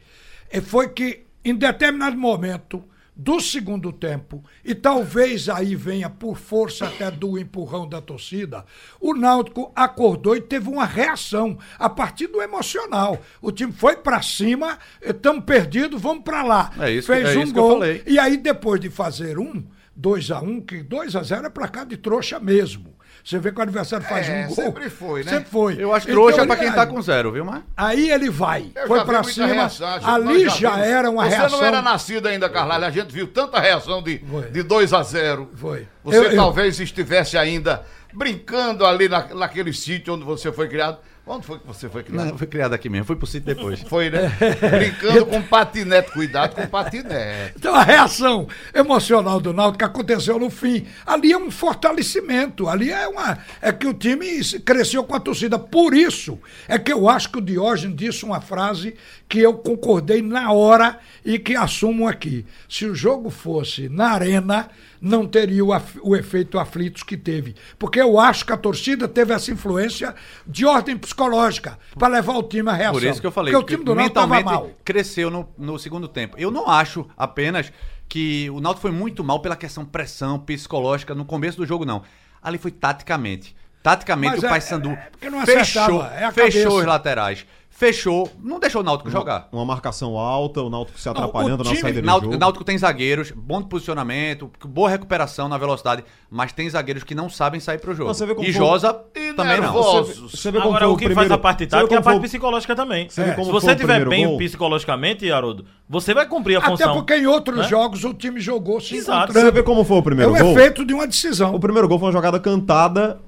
foi 0.63 0.89
que 0.89 1.25
em 1.43 1.55
determinado 1.55 2.15
momento 2.15 2.83
do 3.17 3.39
segundo 3.39 3.91
tempo, 3.91 4.43
e 4.63 4.75
talvez 4.75 5.49
aí 5.49 5.75
venha 5.75 6.07
por 6.07 6.37
força 6.37 6.85
até 6.85 7.09
do 7.09 7.39
empurrão 7.39 7.89
da 7.89 7.99
torcida, 7.99 8.63
o 8.99 9.15
Náutico 9.15 9.71
acordou 9.75 10.35
e 10.35 10.41
teve 10.41 10.69
uma 10.69 10.85
reação 10.85 11.57
a 11.79 11.89
partir 11.89 12.27
do 12.27 12.39
emocional. 12.39 13.19
O 13.41 13.51
time 13.51 13.71
foi 13.71 13.95
para 13.95 14.21
cima, 14.21 14.77
estamos 15.01 15.43
perdidos, 15.45 15.99
vamos 15.99 16.23
para 16.23 16.43
lá. 16.43 16.71
É 16.79 16.91
isso, 16.91 17.07
Fez 17.07 17.35
é 17.35 17.39
um 17.39 17.51
gol. 17.51 17.79
E 18.05 18.19
aí, 18.19 18.37
depois 18.37 18.79
de 18.79 18.91
fazer 18.91 19.39
um, 19.39 19.65
2 19.95 20.29
a 20.29 20.39
1 20.39 20.47
um, 20.47 20.61
que 20.61 20.83
2 20.83 21.15
a 21.15 21.23
0 21.23 21.47
é 21.47 21.67
cá 21.67 21.83
de 21.83 21.97
trouxa 21.97 22.39
mesmo. 22.39 22.96
Você 23.27 23.39
vê 23.39 23.51
que 23.51 23.59
o 23.59 23.61
adversário 23.61 24.05
faz 24.07 24.29
É, 24.29 24.43
um 24.43 24.47
gol. 24.47 24.55
sempre 24.55 24.89
foi, 24.89 25.23
né? 25.25 25.31
Sempre 25.31 25.49
foi. 25.49 25.75
Eu 25.77 25.93
acho 25.93 26.09
Então, 26.09 26.15
trouxa 26.23 26.37
ele- 26.39 26.47
pra 26.47 26.55
quem 26.55 26.71
tá 26.71 26.85
com 26.87 27.01
zero, 27.01 27.29
viu, 27.33 27.43
mas... 27.43 27.61
Aí 27.75 28.09
ele 28.09 28.29
vai, 28.29 28.71
Eu 28.73 28.87
foi 28.87 28.99
já 28.99 29.05
pra 29.05 29.23
cima. 29.23 29.47
reação, 29.47 29.87
ali 30.05 30.47
já, 30.49 30.71
vimos. 30.71 30.87
era 30.87 31.09
uma 31.09 31.23
Você 31.29 31.35
reação. 31.35 31.59
não 31.59 31.65
era 31.67 31.81
nascido 31.81 32.25
ainda, 32.27 32.47
Carlalho. 32.49 32.85
A 32.85 32.89
gente 32.89 33.11
viu 33.13 33.27
tanta 33.27 33.59
reação 33.59 34.01
de, 34.01 34.19
Foi. 34.19 34.49
de 34.49 34.63
2 34.63 34.93
a 34.93 35.03
0 35.03 35.51
Foi. 35.55 35.85
Você 36.05 36.17
Eu- 36.19 36.23
eu- 36.23 36.35
talvez 36.37 36.79
estivesse 36.79 37.37
ainda 37.37 37.83
brincando 38.13 38.85
ali 38.85 39.09
na, 39.09 39.25
naquele 39.35 39.73
sítio 39.73 40.13
onde 40.13 40.23
você 40.23 40.49
foi 40.51 40.69
criado. 40.69 40.97
Onde 41.29 41.45
foi 41.45 41.59
que 41.59 41.67
você 41.67 41.89
foi 41.89 42.03
criado? 42.03 42.29
Não, 42.29 42.37
foi 42.37 42.47
criado 42.47 42.73
aqui 42.73 42.87
mesmo, 42.87 43.05
fui 43.05 43.17
pro 43.17 43.27
sítio 43.27 43.53
depois. 43.53 43.81
Foi, 43.81 44.09
né? 44.09 44.31
Brincando 44.71 45.25
com 45.25 45.41
patinete. 45.41 46.11
Cuidado 46.11 46.55
com 46.55 46.65
patinete. 46.67 47.53
Então 47.57 47.75
a 47.75 47.83
reação 47.83 48.47
emocional 48.73 49.41
do 49.41 49.51
Náutico 49.51 49.79
que 49.79 49.83
aconteceu 49.83 50.39
no 50.39 50.49
fim, 50.49 50.87
ali 51.05 51.33
é 51.33 51.37
um 51.37 51.51
fortalecimento, 51.51 52.69
ali 52.69 52.91
é 52.91 53.07
uma 53.09 53.39
é 53.61 53.73
que 53.73 53.85
o 53.85 53.93
time 53.93 54.41
cresceu 54.59 55.03
com 55.03 55.15
a 55.15 55.19
torcida. 55.19 55.59
Por 55.59 55.93
isso 55.93 56.39
é 56.65 56.79
que 56.79 56.93
eu 56.93 57.09
acho 57.09 57.29
que 57.29 57.39
o 57.39 57.41
Diógenes 57.41 57.97
disse 57.97 58.23
uma 58.23 58.39
frase 58.39 58.95
que 59.29 59.39
eu 59.39 59.53
concordei 59.55 60.21
na 60.21 60.51
hora 60.51 60.99
e 61.25 61.37
que 61.37 61.55
assumo 61.55 62.07
aqui. 62.07 62.45
Se 62.69 62.85
o 62.85 62.95
jogo 62.95 63.29
fosse 63.29 63.89
na 63.89 64.11
arena, 64.11 64.69
não 65.01 65.27
teria 65.27 65.63
o, 65.65 65.69
o 66.01 66.15
efeito 66.15 66.57
aflitos 66.57 67.03
que 67.03 67.17
teve, 67.17 67.55
porque 67.77 67.99
eu 67.99 68.19
acho 68.19 68.45
que 68.45 68.53
a 68.53 68.57
torcida 68.57 69.07
teve 69.07 69.33
essa 69.33 69.51
influência 69.51 70.15
de 70.45 70.65
ordem 70.65 70.97
psicológica 70.97 71.77
para 71.97 72.07
levar 72.07 72.37
o 72.37 72.43
time 72.43 72.69
à 72.69 72.73
reação. 72.73 72.93
Por 72.99 73.03
isso 73.03 73.19
que 73.21 73.27
eu 73.27 73.31
falei, 73.31 73.53
porque 73.53 73.73
o 73.73 73.77
time 73.77 73.85
do 73.85 73.93
Náutico 73.93 74.19
estava 74.19 74.41
mal. 74.41 74.71
cresceu 74.85 75.29
no, 75.29 75.47
no 75.57 75.77
segundo 75.77 76.07
tempo. 76.07 76.37
Eu 76.39 76.49
não 76.49 76.69
acho 76.69 77.05
apenas 77.17 77.71
que 78.07 78.49
o 78.49 78.61
Náutico 78.61 78.83
foi 78.83 78.91
muito 78.91 79.23
mal 79.23 79.41
pela 79.41 79.55
questão 79.55 79.83
pressão 79.85 80.39
psicológica 80.39 81.13
no 81.13 81.25
começo 81.25 81.57
do 81.57 81.65
jogo, 81.65 81.83
não. 81.85 82.01
Ali 82.41 82.57
foi 82.57 82.71
taticamente. 82.71 83.55
Taticamente 83.83 84.35
Mas 84.35 84.43
o 84.43 84.45
é- 84.45 84.49
Paysandu 84.49 84.89
é 84.89 85.07
porque 85.11 85.29
não 85.29 85.45
fechou, 85.45 86.01
acertava, 86.01 86.13
é 86.15 86.31
fechou 86.31 86.61
cabeça. 86.63 86.79
os 86.79 86.85
laterais, 86.85 87.45
fechou, 87.77 88.27
não 88.43 88.59
deixou 88.59 88.81
o 88.81 88.83
Náutico 88.83 89.07
jogar. 89.11 89.47
Uma 89.51 89.63
marcação 89.63 90.17
alta, 90.17 90.63
o 90.63 90.69
Náutico 90.69 90.99
se 90.99 91.07
o 91.07 91.11
atrapalhando 91.11 91.63
na 91.63 91.69
time- 91.69 91.79
saída 91.81 92.01
de 92.01 92.07
Náutico, 92.07 92.31
jogo. 92.31 92.39
Náutico 92.41 92.63
tem 92.65 92.75
zagueiros, 92.75 93.29
bom 93.29 93.61
posicionamento, 93.61 94.49
boa 94.65 94.89
recuperação 94.89 95.47
na 95.47 95.59
velocidade, 95.59 96.03
mas 96.27 96.51
tem 96.51 96.67
zagueiros 96.67 97.03
que 97.03 97.13
não 97.13 97.29
sabem 97.29 97.59
sair 97.59 97.77
pro 97.77 97.93
jogo. 97.93 98.11
Você 98.11 98.25
vê 98.25 98.33
como 98.33 98.47
E 98.47 98.51
Josa 98.51 98.99
E 99.15 99.31
também 99.33 99.57
não. 99.57 99.65
nervosos. 99.65 100.31
Você 100.31 100.49
vê 100.49 100.57
como 100.57 100.69
Agora, 100.71 100.85
foi 100.85 100.93
o 100.95 100.97
que 100.97 101.05
primeiro- 101.05 101.29
faz 101.29 101.31
a 101.31 101.37
parte 101.37 101.59
você 101.65 101.67
tática 101.67 101.93
é 101.93 101.97
a 101.99 102.01
parte 102.01 102.21
psicológica 102.21 102.75
também. 102.75 103.07
Você 103.09 103.23
vê 103.23 103.31
como 103.33 103.45
Se 103.45 103.51
você 103.51 103.67
o 103.67 103.71
estiver 103.73 104.09
bem 104.09 104.25
gol? 104.27 104.37
psicologicamente, 104.39 105.31
Haroldo, 105.31 105.63
você 105.87 106.15
vai 106.15 106.27
cumprir 106.27 106.55
a 106.55 106.59
Até 106.59 106.69
função. 106.69 106.95
porque 106.95 107.13
em 107.15 107.27
outros 107.27 107.57
né? 107.59 107.63
jogos 107.67 108.03
o 108.03 108.11
time 108.11 108.39
jogou 108.39 108.81
se 108.81 108.95
Exato. 108.95 109.31
Você 109.33 109.51
vê 109.51 109.61
como 109.61 109.83
foi 109.83 109.97
o 109.97 109.99
É 109.99 110.03
primeiro 110.03 110.33
o 110.33 110.35
gol? 110.35 110.51
efeito 110.53 110.83
de 110.83 110.95
uma 110.95 111.05
decisão. 111.05 111.53
O 111.53 111.59
primeiro 111.59 111.87
gol 111.87 111.99
foi 111.99 112.07
uma 112.07 112.13
jogada 112.13 112.39
cantada 112.39 113.19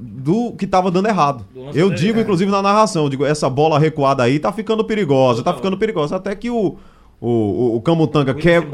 do 0.00 0.52
que 0.52 0.66
tava 0.66 0.90
dando 0.90 1.08
errado. 1.08 1.44
Eu 1.74 1.90
digo, 1.90 2.20
inclusive, 2.20 2.50
na 2.50 2.62
narração, 2.62 3.10
digo, 3.10 3.24
essa 3.24 3.50
bola 3.50 3.78
recuada 3.78 4.22
aí 4.22 4.38
tá 4.38 4.52
ficando 4.52 4.84
perigosa, 4.84 5.42
tá 5.42 5.52
ficando 5.52 5.76
perigosa. 5.76 6.16
Até 6.16 6.34
que 6.36 6.48
o, 6.48 6.76
o, 7.20 7.28
o, 7.28 7.76
o 7.76 7.80
Camutanga 7.80 8.32
quer. 8.34 8.66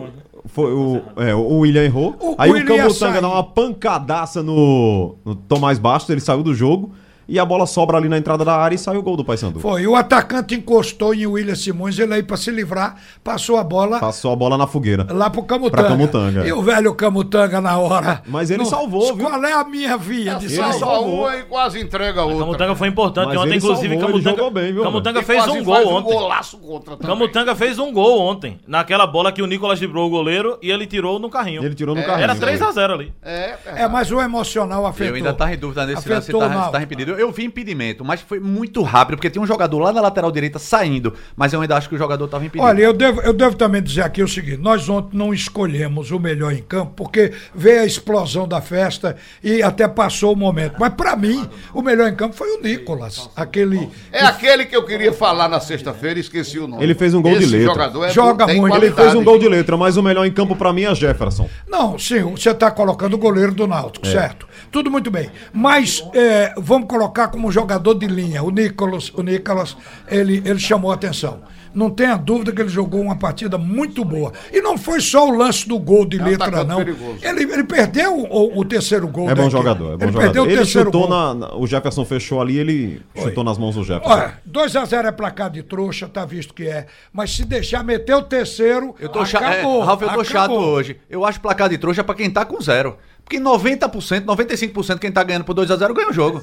Foi 0.47 0.75
o, 0.75 1.01
é, 1.17 1.35
o 1.35 1.61
William 1.61 1.83
errou. 1.83 2.15
O 2.21 2.35
aí 2.37 2.51
William 2.51 2.75
o 2.75 2.77
Camutanga 2.77 3.23
dá 3.23 3.29
uma 3.29 3.43
pancadaça 3.43 4.43
no, 4.43 5.17
no 5.25 5.35
Tomás 5.35 5.79
Bastos, 5.79 6.11
ele 6.11 6.21
saiu 6.21 6.43
do 6.43 6.53
jogo. 6.53 6.93
E 7.27 7.39
a 7.39 7.45
bola 7.45 7.67
sobra 7.67 7.97
ali 7.97 8.09
na 8.09 8.19
entrada 8.19 8.45
da 8.45 8.57
área 8.57 8.75
e 8.75 8.79
sai 8.79 8.97
o 8.97 9.03
gol 9.03 9.17
do 9.17 9.25
Paysandu. 9.25 9.61
Foi. 9.61 9.87
O 9.87 9.97
atacante 9.97 10.55
encostou 10.55 11.15
em 11.15 11.27
William 11.27 11.55
Simões, 11.55 11.99
ele 11.99 12.13
aí 12.15 12.23
para 12.23 12.37
se 12.37 12.51
livrar, 12.51 12.97
passou 13.23 13.57
a 13.57 13.65
bola 13.65 13.99
Passou 13.99 14.33
a 14.33 14.37
bola 14.37 14.59
na 14.59 14.67
fogueira. 14.67 15.07
lá 15.11 15.31
pro 15.31 15.43
Camutanga. 15.43 15.83
Pra 15.83 15.89
Camutanga. 15.91 16.47
E 16.47 16.53
o 16.53 16.63
velho 16.63 16.95
Camutanga 16.95 17.61
na 17.61 17.79
hora. 17.79 18.23
Mas 18.27 18.51
ele 18.51 18.65
salvou, 18.65 19.15
viu? 19.15 19.29
Qual 19.29 19.45
é 19.45 19.53
a 19.53 19.65
minha 19.65 19.97
via 19.97 20.35
de 20.35 20.47
Ele 20.47 20.55
salvar? 20.57 20.73
Salva 20.75 20.95
salvou. 20.97 21.21
uma 21.21 21.37
e 21.37 21.43
quase 21.45 21.81
entrega 21.81 22.21
a 22.21 22.25
outra. 22.25 22.41
Camutanga 22.41 22.75
foi 22.75 22.89
importante 22.89 23.27
Mas 23.29 23.37
ontem, 23.39 23.49
ele 23.49 23.57
inclusive. 23.57 23.89
salvou, 23.95 24.09
ele 24.11 24.13
Camutanga, 24.25 24.37
jogou 24.37 24.51
bem, 24.51 24.73
viu, 24.73 24.83
Camutanga 24.83 25.23
fez 25.23 25.49
um 25.49 25.65
gol 25.65 25.89
ontem. 25.89 26.13
golaço 26.15 26.59
contra 26.59 26.97
também. 26.97 27.17
Camutanga 27.17 27.55
fez 27.55 27.79
um 27.79 27.93
gol 27.93 28.21
ontem, 28.21 28.59
naquela 28.67 29.07
bola 29.07 29.33
que 29.33 29.41
o 29.43 29.47
Nicolas 29.47 29.79
driblou 29.79 30.07
o 30.07 30.11
goleiro 30.11 30.59
e 30.63 30.71
ele 30.71 30.87
tirou 30.87 31.19
no 31.19 31.31
carrinho. 31.31 31.65
Ele 31.65 31.75
tirou 31.75 31.95
no 31.95 32.01
É, 32.01 32.05
carrinho. 32.05 32.25
Era 32.25 32.37
3x0 32.37 32.93
ali. 32.93 33.13
É, 33.23 33.55
É, 33.77 33.89
mas 33.89 34.11
o 34.13 34.21
emocional 34.21 34.87
afetou. 34.87 35.09
Eu 35.09 35.15
ainda 35.15 35.33
tava 35.33 35.55
em 35.55 35.59
dúvida 35.59 35.87
nesse 35.87 36.09
lance 36.09 36.27
se 36.27 36.31
Afetou 36.31 36.41
tá, 36.41 36.49
se 36.49 36.55
Náutico. 36.55 36.73
tá 36.73 36.83
impedido. 36.83 37.14
Eu 37.19 37.31
vi 37.33 37.45
impedimento, 37.45 38.05
mas 38.05 38.21
foi 38.21 38.39
muito 38.41 38.83
rápido, 38.83 39.17
porque 39.17 39.31
tinha 39.31 39.43
um 39.43 39.47
jogador 39.47 39.79
lá 39.79 39.93
na 39.93 40.01
lateral 40.01 40.31
direita 40.31 40.59
saindo, 40.59 41.15
mas 41.37 41.53
eu 41.53 41.61
ainda 41.61 41.77
acho 41.77 41.89
que 41.89 41.95
o 41.95 41.99
jogador 41.99 42.27
tava 42.29 42.45
impedido. 42.45 42.67
Olha, 42.67 42.83
eu 42.83 42.93
devo, 42.93 43.21
eu 43.23 43.33
devo 43.33 43.57
também 43.57 43.83
dizer 43.83 44.03
aqui 44.03 44.23
o 44.23 44.29
seguinte: 44.29 44.59
nós 44.59 44.89
ontem 44.89 45.17
não 45.17 45.33
escolhemos 45.33 46.11
o 46.11 46.19
melhor 46.19 46.53
em 46.53 46.63
campo, 46.63 46.93
porque 46.97 47.33
veio 47.55 47.83
a 47.83 47.85
explosão 47.85 48.47
da 48.49 48.61
festa 48.61 49.17
e 49.43 49.63
até 49.63 49.87
passou 49.89 50.33
o 50.33 50.37
momento. 50.37 50.77
Mas 50.79 50.95
para 50.95 51.17
mim, 51.17 51.49
o 51.73 51.83
melhor 51.83 52.09
em 52.09 52.15
campo 52.15 52.35
foi 52.35 52.57
o 52.59 52.63
Nicolas. 52.63 53.29
Aquele. 53.37 53.89
É 54.13 54.25
aquele 54.25 54.65
que 54.65 54.77
eu 54.77 54.85
queria 54.85 55.13
falar 55.13 55.49
na 55.49 55.61
sexta-feira 55.61 56.19
e 56.19 56.23
esqueci 56.23 56.59
o 56.59 56.67
nome. 56.67 56.83
Ele 56.83 56.95
fez 56.95 57.15
um 57.15 57.23
gol 57.23 57.37
de 57.39 57.45
Esse 57.45 57.53
letra. 57.57 57.73
jogador 57.73 58.05
é 58.05 58.11
Joga 58.11 58.47
muito. 58.47 58.61
Ele 58.61 58.69
qualidade. 58.69 58.95
fez 59.03 59.15
um 59.15 59.25
gol 59.25 59.39
de 59.39 59.49
letra, 59.49 59.77
mas 59.77 59.97
o 59.97 60.03
melhor 60.03 60.25
em 60.25 60.33
campo 60.33 60.55
pra 60.57 60.73
mim 60.73 60.85
é 60.85 60.95
Jefferson. 60.95 61.49
Não, 61.69 61.99
sim, 61.99 62.23
você 62.23 62.51
está 62.51 62.71
colocando 62.71 63.15
o 63.15 63.19
goleiro 63.19 63.53
do 63.53 63.65
É. 63.65 63.67
Náutico, 63.67 64.07
certo? 64.07 64.47
Tudo 64.75 64.91
muito 64.91 65.09
bem. 65.09 65.31
Mas 65.53 66.05
é, 66.13 66.53
vamos 66.57 66.89
colocar 66.89 67.29
como 67.29 67.53
jogador 67.53 67.95
de 67.95 68.09
linha. 68.09 68.43
O 68.43 68.51
Nicolas, 68.51 69.09
o 69.11 69.23
Nicolas 69.23 69.77
ele, 70.09 70.43
ele 70.45 70.59
chamou 70.59 70.91
a 70.91 70.95
atenção. 70.95 71.43
Não 71.75 71.91
tenha 71.91 72.17
dúvida 72.17 72.53
que 72.53 72.61
ele 72.63 72.69
jogou 72.69 73.01
uma 73.01 73.17
partida 73.17 73.59
muito 73.59 74.05
boa. 74.05 74.33
E 74.53 74.61
não 74.63 74.79
foi 74.79 75.01
só 75.01 75.29
o 75.29 75.37
lance 75.37 75.67
do 75.69 75.79
gol 75.79 76.07
de 76.07 76.21
um 76.21 76.25
letra, 76.25 76.63
não. 76.65 76.77
perigoso. 76.77 77.19
Ele, 77.23 77.43
ele 77.53 77.65
perdeu 77.65 78.15
o, 78.17 78.61
o 78.61 78.65
terceiro 78.65 79.09
gol. 79.09 79.29
É 79.29 79.35
bom 79.35 79.43
daqui. 79.43 79.51
jogador, 79.53 79.95
é 79.95 79.97
bom 79.97 80.05
ele 80.05 80.13
jogador. 80.13 80.21
perdeu 80.21 80.43
o 80.43 80.47
Ele 80.47 80.57
terceiro 80.57 80.87
chutou 80.89 81.09
gol. 81.09 81.11
na, 81.11 81.35
na- 81.35 81.55
O 81.57 81.67
Jefferson 81.67 82.05
fechou 82.05 82.41
ali, 82.41 82.59
ele 82.59 83.03
chutou 83.17 83.43
nas 83.43 83.59
mãos 83.59 83.75
do 83.75 83.83
Jefferson. 83.83 84.13
Olha, 84.13 84.39
2x0 84.51 85.05
é 85.07 85.13
placar 85.13 85.51
de 85.51 85.63
trouxa, 85.63 86.07
tá 86.09 86.25
visto 86.25 86.55
que 86.55 86.65
é. 86.69 86.87
Mas 87.13 87.35
se 87.35 87.45
deixar 87.45 87.83
meter 87.83 88.15
o 88.15 88.23
terceiro, 88.23 88.95
Eu 89.01 89.09
tô 89.09 89.25
chato. 89.25 89.43
acabou, 89.45 89.81
Ralf, 89.81 90.01
eu 90.03 90.07
tô 90.09 90.21
acabou. 90.21 90.25
chato 90.25 90.53
hoje. 90.53 90.97
Eu 91.11 91.25
acho 91.25 91.41
placar 91.41 91.69
de 91.69 91.77
trouxa 91.79 92.05
pra 92.05 92.15
quem 92.15 92.31
tá 92.31 92.45
com 92.45 92.61
zero. 92.61 92.97
Porque 93.25 93.41
90%, 93.41 94.25
95% 94.27 94.99
quem 94.99 95.11
tá 95.11 95.23
ganhando 95.25 95.45
por 95.45 95.55
2x0 95.55 95.95
ganha 95.95 96.11
o 96.11 96.13
jogo. 96.13 96.43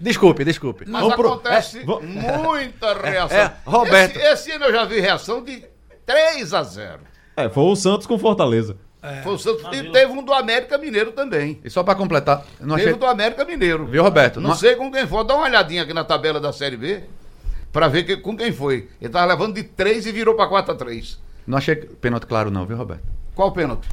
Desculpe, 0.00 0.44
desculpe. 0.44 0.84
Mas 0.86 1.02
Vamos 1.02 1.16
pro- 1.16 1.28
acontece 1.32 1.78
é, 1.80 1.84
vamos- 1.84 2.04
muita 2.06 2.94
reação. 3.02 3.36
é, 3.38 3.54
Roberto. 3.64 4.16
Esse, 4.16 4.26
esse 4.26 4.52
ano 4.52 4.66
eu 4.66 4.72
já 4.72 4.84
vi 4.84 5.00
reação 5.00 5.42
de 5.42 5.64
3 6.06 6.54
a 6.54 6.62
0 6.62 7.00
É, 7.36 7.48
foi 7.48 7.64
o 7.64 7.76
Santos 7.76 8.06
com 8.06 8.18
Fortaleza. 8.18 8.76
Foi 9.22 9.34
o 9.34 9.38
Santos, 9.38 9.64
e 9.76 9.90
teve 9.92 10.10
um 10.12 10.22
do 10.24 10.32
América 10.34 10.76
Mineiro 10.76 11.12
também. 11.12 11.60
E 11.64 11.70
só 11.70 11.82
pra 11.84 11.94
completar, 11.94 12.44
não 12.60 12.74
Teve 12.76 12.88
achei. 12.88 12.94
um 12.94 12.98
do 12.98 13.06
América 13.06 13.44
Mineiro. 13.44 13.86
Viu, 13.86 14.02
Roberto? 14.02 14.40
Não 14.40 14.50
Não- 14.50 14.56
sei 14.56 14.74
com 14.74 14.90
quem 14.90 15.06
foi. 15.06 15.24
Dá 15.24 15.34
uma 15.36 15.44
olhadinha 15.44 15.82
aqui 15.84 15.94
na 15.94 16.02
tabela 16.04 16.40
da 16.40 16.52
Série 16.52 16.76
B 16.76 17.04
pra 17.72 17.86
ver 17.86 18.02
que- 18.02 18.16
com 18.16 18.36
quem 18.36 18.52
foi. 18.52 18.88
Ele 19.00 19.10
tava 19.10 19.24
levando 19.26 19.54
de 19.54 19.62
3 19.62 20.04
e 20.04 20.10
virou 20.12 20.34
pra 20.34 20.48
4 20.48 20.72
a 20.72 20.74
3 20.76 21.18
Não 21.46 21.56
achei 21.58 21.76
pênalti 21.76 22.26
claro, 22.26 22.50
não, 22.50 22.66
viu, 22.66 22.76
Roberto? 22.76 23.04
Qual 23.36 23.52
pênalti? 23.52 23.88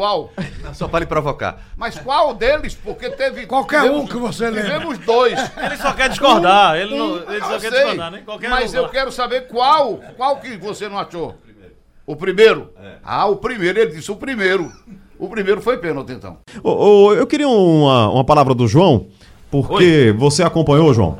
Qual? 0.00 0.32
Só 0.72 0.88
pra 0.88 1.00
lhe 1.00 1.04
provocar. 1.04 1.60
Mas 1.76 1.98
qual 1.98 2.32
deles? 2.32 2.74
Porque 2.74 3.10
teve. 3.10 3.44
Qualquer 3.44 3.82
tivemos- 3.82 4.00
um 4.04 4.06
que 4.06 4.16
você 4.16 4.48
lembra. 4.48 4.62
Tivemos 4.62 4.98
dois. 5.00 5.38
Ele 5.58 5.76
só 5.76 5.92
quer 5.92 6.08
discordar. 6.08 6.74
Ele, 6.76 6.96
não, 6.96 7.16
ele 7.18 7.36
Eu 7.36 7.40
só 7.44 7.58
quer 7.58 7.60
sei, 7.60 7.70
discordar, 7.70 8.10
né? 8.10 8.22
Qualquer 8.24 8.48
mas 8.48 8.72
um. 8.72 8.78
eu 8.78 8.88
quero 8.88 9.12
saber 9.12 9.42
qual. 9.46 9.98
Qual 10.16 10.38
que 10.38 10.56
você 10.56 10.88
não 10.88 10.98
achou? 10.98 11.34
O 12.06 12.16
primeiro? 12.16 12.72
Ah, 13.04 13.26
o 13.26 13.36
primeiro. 13.36 13.78
Ele 13.78 13.90
disse 13.94 14.10
o 14.10 14.16
primeiro. 14.16 14.72
O 15.18 15.28
primeiro 15.28 15.60
foi 15.60 15.76
pênalti, 15.76 16.12
então. 16.12 16.38
Ô, 16.62 16.70
ô, 17.08 17.12
eu 17.14 17.26
queria 17.26 17.46
uma, 17.46 18.08
uma 18.08 18.24
palavra 18.24 18.54
do 18.54 18.66
João, 18.66 19.06
porque 19.50 20.14
você 20.16 20.42
acompanhou, 20.42 20.94
João, 20.94 21.18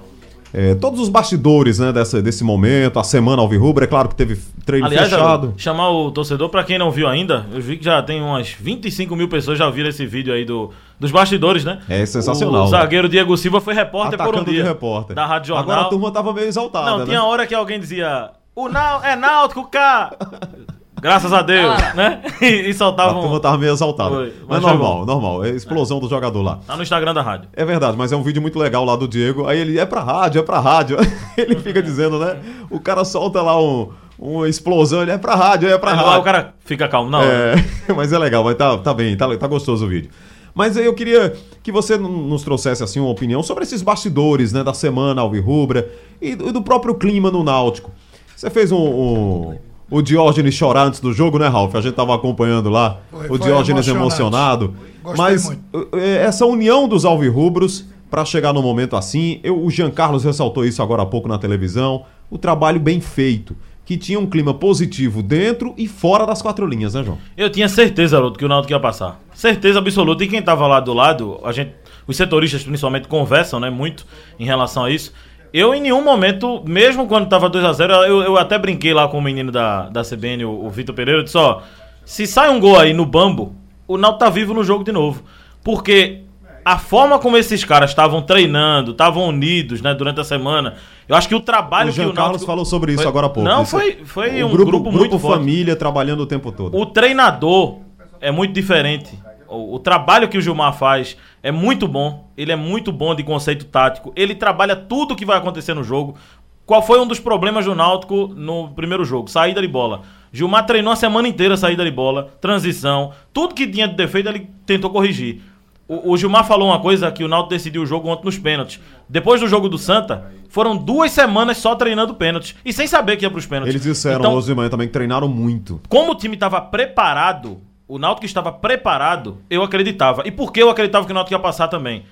é, 0.53 0.75
todos 0.75 0.99
os 1.01 1.09
bastidores 1.09 1.79
né, 1.79 1.93
dessa, 1.93 2.21
desse 2.21 2.43
momento, 2.45 2.99
a 2.99 3.05
semana 3.05 3.41
Alvirrubra, 3.43 3.85
é 3.85 3.87
claro 3.89 4.09
que 4.09 4.15
teve 4.15 4.37
treino 4.67 4.87
Aliás, 4.87 5.09
fechado. 5.09 5.55
Chamar 5.57 5.91
o 5.91 6.11
torcedor, 6.11 6.49
pra 6.49 6.65
quem 6.65 6.79
não 6.79 6.91
viu 6.91 7.07
ainda, 7.09 7.47
eu 7.53 7.61
vi 7.61 7.77
que 7.77 7.85
já 7.85 8.03
tem 8.03 8.21
umas 8.23 8.49
25 8.51 9.15
mil 9.17 9.29
pessoas 9.29 9.59
já 9.59 9.69
viram 9.71 9.89
esse 9.89 10.05
vídeo 10.07 10.33
aí 10.35 10.45
do, 10.45 10.71
dos 10.99 11.11
bastidores, 11.11 11.65
né? 11.65 11.81
É 11.89 12.05
sensacional, 12.05 12.63
O 12.63 12.65
né? 12.65 12.71
zagueiro 12.71 13.09
Diego 13.09 13.37
Silva 13.37 13.61
foi 13.61 13.75
repórter 13.75 14.19
por 14.19 14.27
um 14.27 14.31
Atacando 14.31 14.51
dia. 14.51 14.65
repórter. 14.65 15.15
Da 15.17 15.27
Rádio 15.27 15.49
Jornal. 15.49 15.63
Agora 15.71 15.87
a 15.87 15.91
turma 15.91 16.11
tava 16.11 16.33
meio 16.33 16.47
exaltada, 16.49 16.91
Não, 16.91 16.99
né? 16.99 17.05
tinha 17.05 17.23
hora 17.25 17.47
que 17.47 17.55
alguém 17.55 17.79
dizia, 17.79 18.31
o 18.55 18.69
Nau 18.69 19.03
é 19.05 19.15
Náutico, 19.15 19.65
K! 19.71 20.17
Graças 21.01 21.33
a 21.33 21.43
Deus, 21.43 21.75
né? 21.95 22.23
E, 22.41 22.69
e 22.69 22.71
A 22.71 22.75
soltavam... 22.75 23.21
turma 23.21 23.41
tava 23.41 23.59
meio 23.59 23.73
exaltada. 23.73 24.15
Foi, 24.15 24.33
mas 24.49 24.61
mas 24.61 24.63
normal, 24.63 25.05
normal. 25.05 25.45
É 25.45 25.51
explosão 25.51 25.99
do 26.01 26.09
jogador 26.09 26.43
lá. 26.43 26.59
Tá 26.67 26.77
no 26.77 26.83
Instagram 26.83 27.13
da 27.15 27.23
rádio. 27.23 27.49
É 27.53 27.65
verdade, 27.65 27.97
mas 27.97 28.13
é 28.13 28.17
um 28.17 28.23
vídeo 28.23 28.41
muito 28.41 28.59
legal 28.59 28.85
lá 28.85 28.97
do 28.97 29.07
Diego. 29.07 29.47
Aí 29.47 29.59
ele 29.59 29.79
é 29.79 29.85
pra 29.87 30.03
rádio, 30.03 30.41
é 30.41 30.43
pra 30.43 30.59
rádio. 30.61 30.97
ele 31.37 31.57
fica 31.57 31.83
dizendo, 31.83 32.19
né? 32.19 32.37
O 32.71 32.81
cara 32.81 33.05
solta 33.05 33.43
lá 33.43 33.61
um, 33.61 33.91
uma 34.19 34.49
explosão, 34.49 35.03
ele 35.03 35.11
é 35.11 35.19
pra 35.19 35.35
rádio, 35.35 35.69
é 35.69 35.77
pra 35.79 35.93
lá 35.93 36.03
rádio. 36.03 36.21
o 36.21 36.25
cara 36.25 36.55
fica 36.61 36.89
calmo, 36.89 37.11
não. 37.11 37.23
É, 37.23 37.55
mas 37.95 38.13
é 38.13 38.19
legal, 38.19 38.43
mas 38.45 38.55
tá, 38.57 38.77
tá 38.79 38.95
bem, 38.95 39.17
tá, 39.17 39.37
tá 39.37 39.47
gostoso 39.47 39.85
o 39.85 39.89
vídeo. 39.89 40.11
Mas 40.55 40.77
aí 40.77 40.85
eu 40.85 40.95
queria 40.95 41.33
que 41.63 41.71
você 41.71 41.97
nos 41.97 42.43
trouxesse 42.43 42.83
assim 42.83 42.99
uma 43.01 43.11
opinião 43.11 43.43
sobre 43.43 43.63
esses 43.65 43.83
bastidores, 43.83 44.53
né, 44.53 44.65
da 44.65 44.75
semana 44.75 45.23
Alvirrubra 45.23 45.89
e 46.21 46.35
do, 46.35 46.49
e 46.49 46.53
do 46.53 46.61
próprio 46.63 46.95
clima 46.95 47.31
no 47.31 47.45
Náutico. 47.45 47.91
Você 48.37 48.51
fez 48.51 48.73
um, 48.73 48.77
um- 48.79 49.59
o 49.91 50.01
Diógenes 50.01 50.55
chorar 50.55 50.87
antes 50.87 51.01
do 51.01 51.13
jogo, 51.13 51.39
né, 51.39 51.49
Ralf? 51.49 51.75
A 51.75 51.81
gente 51.81 51.95
tava 51.95 52.15
acompanhando 52.15 52.71
lá 52.71 52.99
Foi, 53.11 53.29
o 53.29 53.39
Diógenes 53.39 53.89
emocionado. 53.89 54.75
Gostei 55.03 55.25
Mas 55.25 55.47
muito. 55.47 55.89
Eh, 55.95 56.23
essa 56.25 56.47
união 56.47 56.87
dos 56.87 57.05
alvirrubros 57.05 57.85
para 58.11 58.25
chegar 58.25 58.53
no 58.53 58.63
momento 58.63 58.97
assim, 58.97 59.41
eu, 59.43 59.63
o 59.63 59.71
Jean 59.71 59.91
Carlos 59.91 60.25
ressaltou 60.25 60.65
isso 60.65 60.83
agora 60.83 61.03
há 61.03 61.07
pouco 61.07 61.29
na 61.29 61.39
televisão, 61.39 62.05
o 62.29 62.37
trabalho 62.37 62.81
bem 62.81 63.01
feito 63.01 63.57
que 63.91 63.97
tinha 63.97 64.21
um 64.21 64.27
clima 64.27 64.55
positivo 64.55 65.21
dentro 65.21 65.75
e 65.77 65.89
fora 65.89 66.25
das 66.25 66.41
quatro 66.41 66.65
linhas, 66.65 66.95
né, 66.95 67.03
João? 67.03 67.19
Eu 67.37 67.51
tinha 67.51 67.69
certeza, 67.69 68.17
Haroldo, 68.17 68.39
que 68.39 68.45
o 68.45 68.49
Náutico 68.49 68.73
ia 68.73 68.79
passar. 68.79 69.21
Certeza 69.35 69.81
absoluta. 69.81 70.23
E 70.23 70.29
quem 70.29 70.39
estava 70.39 70.65
lá 70.69 70.79
do 70.79 70.93
lado, 70.93 71.41
a 71.43 71.51
gente, 71.51 71.73
os 72.07 72.17
setoristas 72.17 72.63
principalmente 72.63 73.09
conversam, 73.09 73.59
né, 73.59 73.69
muito 73.69 74.07
em 74.39 74.45
relação 74.45 74.85
a 74.85 74.91
isso. 74.93 75.13
Eu, 75.53 75.75
em 75.75 75.81
nenhum 75.81 76.03
momento, 76.03 76.63
mesmo 76.67 77.07
quando 77.07 77.25
estava 77.25 77.49
2 77.49 77.65
a 77.65 77.73
0 77.73 77.93
eu, 78.05 78.23
eu 78.23 78.37
até 78.37 78.59
brinquei 78.59 78.95
lá 78.95 79.09
com 79.09 79.19
o 79.19 79.23
menino 79.23 79.51
da, 79.51 79.89
da 79.89 80.03
CBN, 80.03 80.45
o, 80.45 80.67
o 80.67 80.71
Vitor 80.71 80.95
Pereira, 80.95 81.25
disse, 81.25 81.37
ó, 81.37 81.61
se 82.05 82.27
sai 82.27 82.51
um 82.51 82.61
gol 82.61 82.79
aí 82.79 82.93
no 82.93 83.05
bambo, 83.05 83.55
o 83.87 83.97
Náutico 83.97 84.25
tá 84.25 84.31
vivo 84.31 84.55
no 84.55 84.63
jogo 84.63 84.85
de 84.85 84.93
novo. 84.93 85.23
Porque 85.63 86.21
a 86.65 86.79
forma 86.79 87.19
como 87.19 87.37
esses 87.37 87.65
caras 87.65 87.91
estavam 87.91 88.23
treinando, 88.23 88.93
estavam 88.93 89.27
unidos, 89.27 89.83
né, 89.83 89.95
durante 89.95 90.21
a 90.21 90.25
semana, 90.25 90.75
eu 91.09 91.17
acho 91.17 91.29
que 91.29 91.35
o 91.35 91.41
trabalho 91.41 91.91
o 91.91 91.93
Jean 91.93 92.05
que 92.05 92.11
o 92.11 92.15
Carlos 92.15 92.33
Náutico... 92.33 92.47
falou 92.47 92.65
sobre 92.65 92.93
isso 92.93 93.03
foi... 93.03 93.11
agora 93.11 93.27
há 93.27 93.31
pouco. 93.31 93.49
Não, 93.49 93.63
isso 93.63 93.73
foi, 93.73 93.99
foi 94.05 94.45
um 94.45 94.51
grupo, 94.51 94.71
grupo 94.71 94.93
muito 94.93 95.19
grupo 95.19 95.29
família 95.29 95.75
trabalhando 95.75 96.21
o 96.21 96.27
tempo 96.27 96.53
todo. 96.53 96.77
O 96.77 96.87
treinador 96.87 97.79
é 98.21 98.31
muito 98.31 98.53
diferente. 98.53 99.19
O, 99.51 99.75
o, 99.75 99.79
trabalho 99.81 100.29
que 100.29 100.39
o 100.39 100.41
Gilmar 100.41 100.73
faz 100.73 101.17
é 101.43 101.51
muito 101.51 101.89
bom. 101.89 102.31
Ele 102.37 102.53
é 102.53 102.57
muito 102.57 102.93
bom 102.93 103.15
de 103.15 103.25
conceito 103.25 103.65
tático. 103.65 104.13
Ele 104.15 104.35
trabalha 104.35 104.77
tudo 104.77 105.13
o 105.13 105.17
que 105.17 105.27
vai 105.27 105.37
acontecer 105.37 105.75
no 105.75 105.83
jogo. 105.83 106.17
Qual 106.65 106.81
foi 106.81 107.01
um 107.01 107.07
dos 107.07 107.19
problemas 107.19 107.65
do 107.65 107.75
Náutico 107.75 108.29
no 108.29 108.69
primeiro 108.69 109.05
jogo? 109.05 109.29
Saída 109.29 109.61
de 109.61 109.67
bola. 109.67 110.03
Gilmar 110.33 110.65
treinou 110.65 110.93
a 110.93 110.97
semana 110.97 111.27
inteira 111.27 111.57
saída 111.57 111.85
de 111.85 111.91
bola, 111.91 112.31
transição, 112.41 113.11
tudo 113.33 113.57
que 113.57 113.67
tinha 113.67 113.89
de 113.89 113.97
defeito 113.97 114.29
ele 114.29 114.49
tentou 114.65 114.89
corrigir. 114.91 115.43
O, 115.89 116.13
o, 116.13 116.17
Gilmar 116.17 116.47
falou 116.47 116.69
uma 116.69 116.79
coisa 116.79 117.11
que 117.11 117.25
o 117.25 117.29
Náutico 117.29 117.51
decidiu 117.51 117.83
o 117.83 117.87
jogo 117.87 118.09
ontem 118.09 118.25
nos 118.25 118.39
pênaltis. 118.39 118.79
Depois 119.09 119.41
do 119.41 119.49
jogo 119.49 119.69
do 119.69 119.77
Santa, 119.77 120.31
foram 120.49 120.77
duas 120.77 121.11
semanas 121.11 121.57
só 121.57 121.75
treinando 121.75 122.15
pênaltis 122.15 122.55
e 122.65 122.73
sem 122.73 122.87
saber 122.87 123.17
que 123.17 123.25
ia 123.25 123.31
pros 123.31 123.47
pênaltis. 123.47 123.75
Eles 123.75 123.83
disseram 123.83 124.21
então, 124.21 124.35
hoje 124.35 124.47
de 124.47 124.55
manhã 124.55 124.69
também 124.69 124.87
que 124.87 124.93
treinaram 124.93 125.27
muito. 125.27 125.81
Como 125.89 126.13
o 126.13 126.15
time 126.15 126.35
estava 126.35 126.61
preparado, 126.61 127.59
o 127.91 127.99
Náutico 127.99 128.25
estava 128.25 128.53
preparado, 128.53 129.39
eu 129.51 129.65
acreditava. 129.65 130.23
E 130.25 130.31
por 130.31 130.53
que 130.53 130.63
eu 130.63 130.71
acreditava 130.71 131.05
que 131.05 131.11
o 131.11 131.15
Náutico 131.15 131.35
ia 131.35 131.41
passar 131.41 131.67
também? 131.67 132.05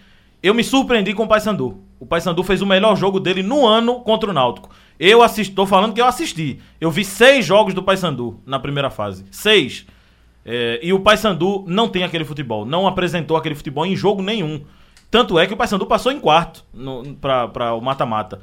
Eu 0.42 0.52
me 0.52 0.64
surpreendi 0.64 1.14
com 1.14 1.22
o 1.22 1.28
Paysandu. 1.28 1.80
O 2.00 2.06
Paysandu 2.06 2.42
fez 2.42 2.60
o 2.60 2.66
melhor 2.66 2.96
jogo 2.96 3.20
dele 3.20 3.44
no 3.44 3.64
ano 3.64 4.00
contra 4.00 4.28
o 4.28 4.32
Náutico. 4.32 4.70
Eu 4.98 5.22
assisti, 5.22 5.54
tô 5.54 5.66
falando 5.66 5.94
que 5.94 6.00
eu 6.00 6.06
assisti. 6.06 6.60
Eu 6.80 6.90
vi 6.90 7.04
seis 7.04 7.46
jogos 7.46 7.74
do 7.74 7.82
Paysandu 7.82 8.40
na 8.44 8.58
primeira 8.58 8.90
fase. 8.90 9.24
Seis. 9.30 9.86
É, 10.44 10.80
e 10.82 10.92
o 10.92 10.98
Paysandu 10.98 11.64
não 11.68 11.88
tem 11.88 12.02
aquele 12.02 12.24
futebol, 12.24 12.64
não 12.64 12.86
apresentou 12.86 13.36
aquele 13.36 13.54
futebol 13.54 13.86
em 13.86 13.94
jogo 13.94 14.20
nenhum. 14.20 14.62
Tanto 15.08 15.38
é 15.38 15.46
que 15.46 15.54
o 15.54 15.56
Paysandu 15.56 15.86
passou 15.86 16.10
em 16.10 16.18
quarto 16.18 16.64
para 17.20 17.74
o 17.74 17.80
mata-mata. 17.80 18.40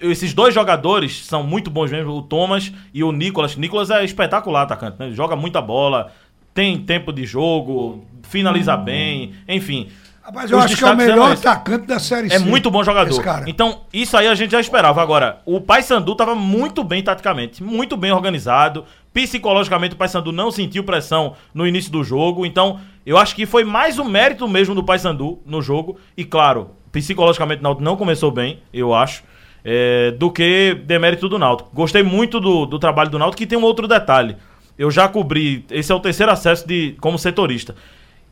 Esses 0.00 0.32
dois 0.32 0.54
jogadores 0.54 1.26
são 1.26 1.42
muito 1.42 1.70
bons 1.70 1.90
mesmo, 1.90 2.12
o 2.12 2.22
Thomas 2.22 2.72
e 2.94 3.04
o 3.04 3.12
Nicolas. 3.12 3.54
Nicolas 3.54 3.90
é 3.90 4.02
espetacular 4.02 4.62
atacante, 4.62 4.96
né? 4.98 5.10
joga 5.12 5.36
muita 5.36 5.60
bola, 5.60 6.10
tem 6.54 6.78
tempo 6.78 7.12
de 7.12 7.24
jogo, 7.24 8.04
finaliza 8.22 8.76
hum. 8.76 8.84
bem, 8.84 9.34
enfim. 9.48 9.88
Mas 10.32 10.48
eu 10.48 10.60
acho 10.60 10.76
que 10.76 10.84
é 10.84 10.90
o 10.92 10.96
melhor 10.96 11.32
atacante 11.32 11.86
da 11.86 11.98
Série 11.98 12.28
C. 12.28 12.36
É 12.36 12.38
muito 12.38 12.70
bom 12.70 12.84
jogador. 12.84 13.20
Então, 13.48 13.80
isso 13.92 14.16
aí 14.16 14.28
a 14.28 14.34
gente 14.34 14.52
já 14.52 14.60
esperava. 14.60 15.02
Agora, 15.02 15.40
o 15.44 15.60
Paysandu 15.60 16.12
estava 16.12 16.36
muito 16.36 16.84
bem 16.84 17.02
taticamente, 17.02 17.64
muito 17.64 17.96
bem 17.96 18.12
organizado, 18.12 18.84
Psicologicamente, 19.12 19.94
o 19.94 19.98
Paysandu 19.98 20.30
não 20.30 20.50
sentiu 20.50 20.84
pressão 20.84 21.34
no 21.52 21.66
início 21.66 21.90
do 21.90 22.04
jogo. 22.04 22.46
Então, 22.46 22.78
eu 23.04 23.18
acho 23.18 23.34
que 23.34 23.44
foi 23.44 23.64
mais 23.64 23.98
o 23.98 24.04
mérito 24.04 24.46
mesmo 24.46 24.74
do 24.74 24.84
Paysandu 24.84 25.40
no 25.44 25.60
jogo. 25.60 25.98
E, 26.16 26.24
claro, 26.24 26.70
psicologicamente 26.92 27.60
o 27.60 27.62
Náutico 27.64 27.82
não 27.82 27.96
começou 27.96 28.30
bem, 28.30 28.62
eu 28.72 28.94
acho, 28.94 29.24
é, 29.64 30.12
do 30.12 30.30
que 30.30 30.74
demérito 30.86 31.28
do 31.28 31.38
Náutico. 31.40 31.70
Gostei 31.74 32.04
muito 32.04 32.38
do, 32.38 32.66
do 32.66 32.78
trabalho 32.78 33.10
do 33.10 33.18
Náutico, 33.18 33.38
que 33.38 33.46
tem 33.46 33.58
um 33.58 33.64
outro 33.64 33.88
detalhe. 33.88 34.36
Eu 34.80 34.90
já 34.90 35.06
cobri, 35.06 35.62
esse 35.70 35.92
é 35.92 35.94
o 35.94 36.00
terceiro 36.00 36.32
acesso 36.32 36.66
de 36.66 36.96
como 37.02 37.18
setorista. 37.18 37.76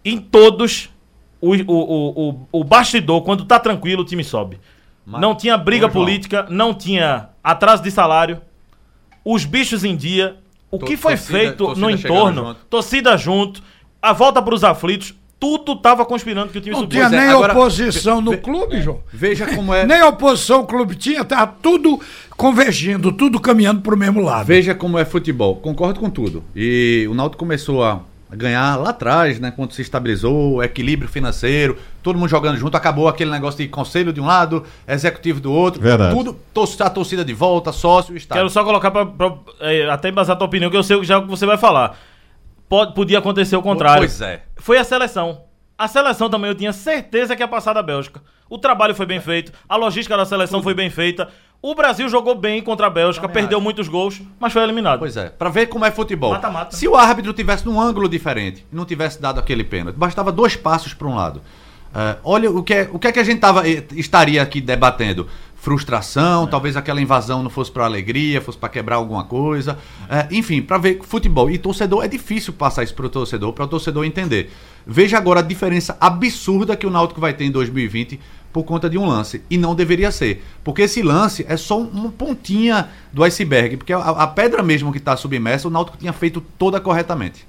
Em 0.02 0.18
todos, 0.18 0.88
o, 1.42 1.54
o, 1.54 2.30
o, 2.30 2.48
o, 2.50 2.64
bastidor, 2.64 3.20
quando 3.20 3.44
tá 3.44 3.60
tranquilo, 3.60 4.00
o 4.00 4.04
time 4.06 4.24
sobe. 4.24 4.58
Mas, 5.04 5.20
não 5.20 5.34
tinha 5.34 5.58
briga 5.58 5.90
política, 5.90 6.46
não 6.48 6.72
tinha 6.72 7.28
atraso 7.44 7.82
de 7.82 7.90
salário, 7.90 8.40
os 9.22 9.44
bichos 9.44 9.84
em 9.84 9.94
dia, 9.94 10.38
o 10.70 10.78
que 10.78 10.96
foi 10.96 11.16
torcida, 11.16 11.38
feito 11.38 11.56
torcida 11.58 11.86
no 11.86 11.90
entorno, 11.90 12.46
junto. 12.46 12.64
torcida 12.70 13.16
junto, 13.18 13.62
a 14.00 14.14
volta 14.14 14.40
para 14.40 14.54
os 14.54 14.64
aflitos, 14.64 15.14
tudo 15.40 15.72
estava 15.72 16.04
conspirando 16.04 16.50
que 16.50 16.58
o 16.58 16.60
time 16.60 16.74
Não 16.74 16.86
tinha 16.86 17.08
nem 17.08 17.28
agora, 17.28 17.52
oposição 17.52 18.20
no 18.20 18.32
ve, 18.32 18.36
clube, 18.38 18.82
João. 18.82 19.00
Veja 19.12 19.46
como 19.54 19.72
é. 19.72 19.86
nem 19.86 20.02
oposição 20.02 20.62
o 20.62 20.66
clube 20.66 20.96
tinha, 20.96 21.22
estava 21.22 21.46
tudo 21.62 22.00
convergindo, 22.36 23.12
tudo 23.12 23.38
caminhando 23.40 23.80
para 23.80 23.94
o 23.94 23.98
mesmo 23.98 24.20
lado. 24.20 24.46
Veja 24.46 24.74
como 24.74 24.98
é 24.98 25.04
futebol. 25.04 25.56
Concordo 25.56 26.00
com 26.00 26.10
tudo. 26.10 26.42
E 26.54 27.06
o 27.08 27.14
Náutico 27.14 27.38
começou 27.38 27.84
a 27.84 28.00
ganhar 28.30 28.76
lá 28.76 28.90
atrás, 28.90 29.40
né? 29.40 29.50
Quando 29.50 29.72
se 29.72 29.80
estabilizou, 29.80 30.54
o 30.54 30.62
equilíbrio 30.62 31.08
financeiro, 31.08 31.78
todo 32.02 32.18
mundo 32.18 32.28
jogando 32.28 32.56
junto, 32.58 32.76
acabou 32.76 33.08
aquele 33.08 33.30
negócio 33.30 33.58
de 33.58 33.68
conselho 33.68 34.12
de 34.12 34.20
um 34.20 34.26
lado, 34.26 34.64
executivo 34.86 35.40
do 35.40 35.52
outro, 35.52 35.80
Verdade. 35.80 36.14
tudo, 36.14 36.36
a 36.80 36.90
torcida 36.90 37.24
de 37.24 37.32
volta, 37.32 37.72
sócio, 37.72 38.16
estado. 38.16 38.38
Quero 38.38 38.50
só 38.50 38.64
colocar 38.64 38.90
para 38.90 39.34
é, 39.60 39.88
até 39.88 40.10
embasar 40.10 40.34
a 40.34 40.38
tua 40.38 40.46
opinião, 40.46 40.70
que 40.70 40.76
eu 40.76 40.82
sei 40.82 41.02
já 41.04 41.18
o 41.18 41.22
que 41.22 41.28
você 41.28 41.46
vai 41.46 41.56
falar. 41.56 41.96
Pode, 42.68 42.94
podia 42.94 43.18
acontecer 43.18 43.56
o 43.56 43.62
contrário. 43.62 44.00
Pois 44.00 44.20
é. 44.20 44.42
Foi 44.56 44.78
a 44.78 44.84
seleção. 44.84 45.42
A 45.76 45.86
seleção 45.86 46.28
também 46.28 46.50
eu 46.50 46.54
tinha 46.54 46.72
certeza 46.72 47.36
que 47.36 47.42
ia 47.42 47.48
passar 47.48 47.72
da 47.72 47.82
Bélgica. 47.82 48.20
O 48.50 48.58
trabalho 48.58 48.94
foi 48.94 49.06
bem 49.06 49.20
feito, 49.20 49.52
a 49.68 49.76
logística 49.76 50.16
da 50.16 50.24
seleção 50.24 50.62
foi 50.62 50.74
bem 50.74 50.90
feita. 50.90 51.28
O 51.60 51.74
Brasil 51.74 52.08
jogou 52.08 52.34
bem 52.34 52.62
contra 52.62 52.86
a 52.86 52.90
Bélgica, 52.90 53.26
Também 53.26 53.42
perdeu 53.42 53.58
acho. 53.58 53.64
muitos 53.64 53.88
gols, 53.88 54.20
mas 54.38 54.52
foi 54.52 54.62
eliminado. 54.62 55.00
Pois 55.00 55.16
é, 55.16 55.28
para 55.28 55.50
ver 55.50 55.66
como 55.66 55.84
é 55.84 55.90
futebol. 55.90 56.30
Mata, 56.30 56.50
mata. 56.50 56.76
Se 56.76 56.86
o 56.86 56.96
árbitro 56.96 57.32
tivesse 57.32 57.66
num 57.66 57.80
ângulo 57.80 58.08
diferente 58.08 58.64
e 58.72 58.76
não 58.76 58.84
tivesse 58.84 59.20
dado 59.20 59.38
aquele 59.40 59.64
pênalti, 59.64 59.96
bastava 59.96 60.30
dois 60.32 60.56
passos 60.56 60.94
para 60.94 61.06
um 61.08 61.14
lado. 61.14 61.42
Uh, 61.88 62.18
olha 62.22 62.50
o 62.50 62.62
que, 62.62 62.74
é, 62.74 62.88
o 62.92 62.98
que 62.98 63.08
é 63.08 63.12
que 63.12 63.18
a 63.18 63.24
gente 63.24 63.40
tava, 63.40 63.68
eh, 63.68 63.82
estaria 63.92 64.42
aqui 64.42 64.60
debatendo. 64.60 65.26
Frustração, 65.60 66.44
é. 66.44 66.46
talvez 66.46 66.76
aquela 66.76 67.00
invasão 67.00 67.42
não 67.42 67.50
fosse 67.50 67.70
para 67.70 67.84
alegria, 67.84 68.40
fosse 68.40 68.56
para 68.56 68.68
quebrar 68.68 68.96
alguma 68.96 69.24
coisa. 69.24 69.78
Uh, 70.02 70.34
enfim, 70.34 70.62
para 70.62 70.78
ver 70.78 71.00
futebol. 71.02 71.50
E 71.50 71.58
torcedor, 71.58 72.04
é 72.04 72.08
difícil 72.08 72.52
passar 72.52 72.84
isso 72.84 72.94
para 72.94 73.06
o 73.06 73.08
torcedor, 73.08 73.52
para 73.52 73.64
o 73.64 73.68
torcedor 73.68 74.04
entender. 74.04 74.50
Veja 74.86 75.18
agora 75.18 75.40
a 75.40 75.42
diferença 75.42 75.96
absurda 76.00 76.76
que 76.76 76.86
o 76.86 76.90
Náutico 76.90 77.20
vai 77.20 77.34
ter 77.34 77.44
em 77.44 77.50
2020 77.50 78.20
por 78.52 78.62
conta 78.64 78.88
de 78.88 78.96
um 78.96 79.06
lance. 79.06 79.42
E 79.50 79.58
não 79.58 79.74
deveria 79.74 80.10
ser. 80.10 80.44
Porque 80.64 80.82
esse 80.82 81.02
lance 81.02 81.44
é 81.48 81.56
só 81.56 81.78
uma 81.78 82.10
pontinha 82.10 82.88
do 83.12 83.22
iceberg. 83.24 83.76
Porque 83.76 83.92
a, 83.92 83.98
a 83.98 84.26
pedra 84.26 84.62
mesmo 84.62 84.92
que 84.92 84.98
está 84.98 85.16
submersa, 85.16 85.68
o 85.68 85.70
Náutico 85.70 85.98
tinha 85.98 86.12
feito 86.12 86.40
toda 86.56 86.80
corretamente. 86.80 87.46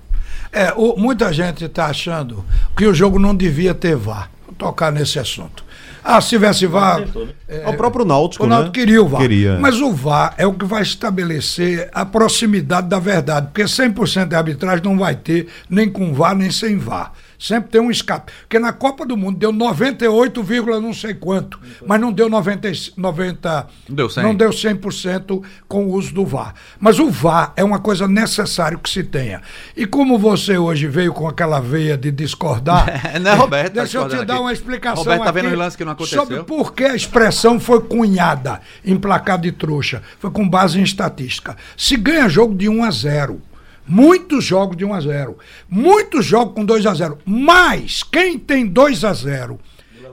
É, 0.51 0.73
o, 0.75 0.97
muita 0.97 1.31
gente 1.31 1.63
está 1.63 1.85
achando 1.85 2.43
que 2.75 2.85
o 2.85 2.93
jogo 2.93 3.19
não 3.19 3.35
devia 3.35 3.73
ter 3.73 3.95
VAR. 3.95 4.31
Vou 4.45 4.55
tocar 4.55 4.91
nesse 4.91 5.19
assunto. 5.19 5.63
Ah, 6.03 6.21
se 6.21 6.29
tivesse 6.29 6.65
VAR. 6.65 7.03
É, 7.47 7.63
é, 7.63 7.69
o 7.69 7.75
próprio 7.75 8.05
Náutico. 8.05 8.43
O 8.43 8.47
Náutico 8.47 8.77
né? 8.77 8.85
queria 8.85 9.01
o 9.01 9.07
VAR. 9.07 9.21
Queria. 9.21 9.57
Mas 9.59 9.79
o 9.81 9.91
VAR 9.91 10.33
é 10.37 10.45
o 10.45 10.53
que 10.53 10.65
vai 10.65 10.81
estabelecer 10.81 11.89
a 11.93 12.05
proximidade 12.05 12.87
da 12.87 12.99
verdade. 12.99 13.47
Porque 13.47 13.63
100% 13.63 14.27
de 14.27 14.35
arbitragem 14.35 14.83
não 14.83 14.97
vai 14.97 15.15
ter, 15.15 15.47
nem 15.69 15.89
com 15.89 16.13
VAR, 16.13 16.35
nem 16.35 16.51
sem 16.51 16.77
VAR. 16.77 17.13
Sempre 17.39 17.71
tem 17.71 17.79
um 17.79 17.89
escape. 17.89 18.33
Porque 18.41 18.59
na 18.59 18.73
Copa 18.73 19.05
do 19.05 19.15
Mundo 19.15 19.39
deu 19.39 19.53
98, 19.53 20.43
não 20.81 20.93
sei 20.93 21.13
quanto, 21.13 21.57
mas 21.87 21.99
não 21.99 22.11
deu 22.11 22.29
90, 22.29 22.69
90 22.97 23.67
deu 23.87 24.09
100. 24.09 24.23
não 24.23 24.35
deu 24.35 24.49
100% 24.49 25.41
com 25.65 25.85
o 25.85 25.93
uso 25.93 26.13
do 26.13 26.25
VAR. 26.25 26.53
Mas 26.77 26.99
o 26.99 27.09
VAR 27.09 27.53
é 27.55 27.63
uma 27.63 27.79
coisa 27.79 28.09
necessária 28.09 28.77
que 28.77 28.89
se 28.89 29.03
tenha. 29.03 29.41
E 29.75 29.85
como 29.85 30.19
você 30.19 30.57
hoje 30.57 30.85
veio 30.87 31.13
com 31.13 31.29
aquela 31.29 31.61
veia 31.61 31.97
de 31.97 32.11
discordar, 32.11 32.85
não 33.21 33.37
Roberto, 33.37 33.73
tá 33.73 33.81
deixa 33.83 33.97
eu 33.97 34.09
te 34.09 34.25
dar 34.25 34.41
uma 34.41 34.51
explicação 34.51 35.03
Roberto 35.03 35.23
tá 35.23 35.31
vendo 35.31 35.53
o 35.53 35.55
lance 35.55 35.77
que 35.77 35.85
não 35.85 35.93
aconteceu. 35.93 36.21
sobre 36.21 36.43
por 36.43 36.73
que 36.73 36.83
a 36.83 36.95
expressão 36.95 37.57
foi 37.57 37.79
cunhada 37.81 38.59
em 38.83 38.97
placar 38.97 39.39
de 39.39 39.53
trouxa. 39.53 40.03
Foi 40.19 40.29
com 40.29 40.47
base 40.47 40.77
em 40.77 40.83
estatística. 40.83 41.55
Se 41.77 41.95
ganha 41.95 42.27
jogo 42.27 42.53
de 42.53 42.67
1 42.67 42.83
a 42.83 42.91
0, 42.91 43.41
Muitos 43.89 44.45
jogos 44.45 44.77
de 44.77 44.85
1 44.85 44.93
a 44.93 45.01
0 45.01 45.37
Muitos 45.67 46.23
jogos 46.23 46.53
com 46.53 46.63
2 46.63 46.85
a 46.85 46.93
0 46.93 47.17
Mas 47.25 48.03
quem 48.03 48.37
tem 48.37 48.67
2 48.67 49.03
a 49.03 49.13
0 49.13 49.59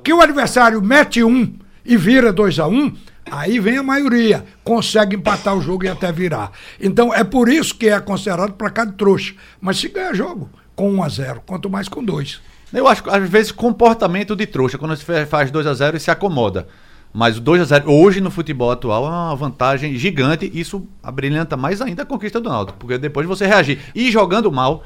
que 0.03 0.13
o 0.13 0.21
adversário 0.21 0.81
mete 0.81 1.23
um 1.23 1.53
e 1.85 1.97
vira 1.97 2.33
2 2.33 2.59
a 2.61 2.67
1 2.69 2.97
aí 3.31 3.59
vem 3.59 3.77
a 3.77 3.83
maioria, 3.83 4.45
consegue 4.63 5.17
empatar 5.17 5.57
o 5.57 5.61
jogo 5.61 5.85
e 5.85 5.89
até 5.89 6.13
virar. 6.13 6.53
Então 6.81 7.13
é 7.13 7.25
por 7.25 7.49
isso 7.49 7.75
que 7.75 7.89
é 7.89 7.99
considerado 7.99 8.53
cá 8.53 8.85
de 8.85 8.93
trouxa. 8.93 9.35
Mas 9.61 9.79
se 9.79 9.89
ganha 9.89 10.15
jogo 10.15 10.49
com 10.75 10.93
1 10.93 11.03
a 11.03 11.09
0 11.09 11.43
quanto 11.45 11.69
mais 11.69 11.89
com 11.89 12.05
2. 12.05 12.41
Eu 12.73 12.87
acho 12.87 13.03
que 13.03 13.11
às 13.11 13.29
vezes 13.29 13.53
comportamento 13.53 14.37
de 14.37 14.47
trouxa, 14.47 14.79
quando 14.79 14.97
você 14.97 15.27
faz 15.27 15.51
2 15.51 15.67
a 15.67 15.75
0 15.75 15.97
e 15.97 16.01
se 16.01 16.11
acomoda. 16.11 16.69
Mas 17.17 17.39
o 17.39 17.41
2 17.41 17.63
a 17.63 17.65
0 17.65 17.91
hoje 17.91 18.21
no 18.21 18.31
futebol 18.31 18.71
atual 18.71 19.07
é 19.07 19.09
uma 19.09 19.35
vantagem 19.35 19.97
gigante. 19.97 20.53
Isso 20.53 20.87
abrilhanta 21.03 21.57
mais 21.57 21.81
ainda 21.81 22.03
a 22.03 22.05
conquista 22.05 22.39
do 22.39 22.51
Náutico, 22.51 22.77
porque 22.79 22.99
depois 22.99 23.27
você 23.27 23.47
reagir 23.47 23.79
e 23.95 24.11
jogando 24.11 24.53
mal, 24.53 24.85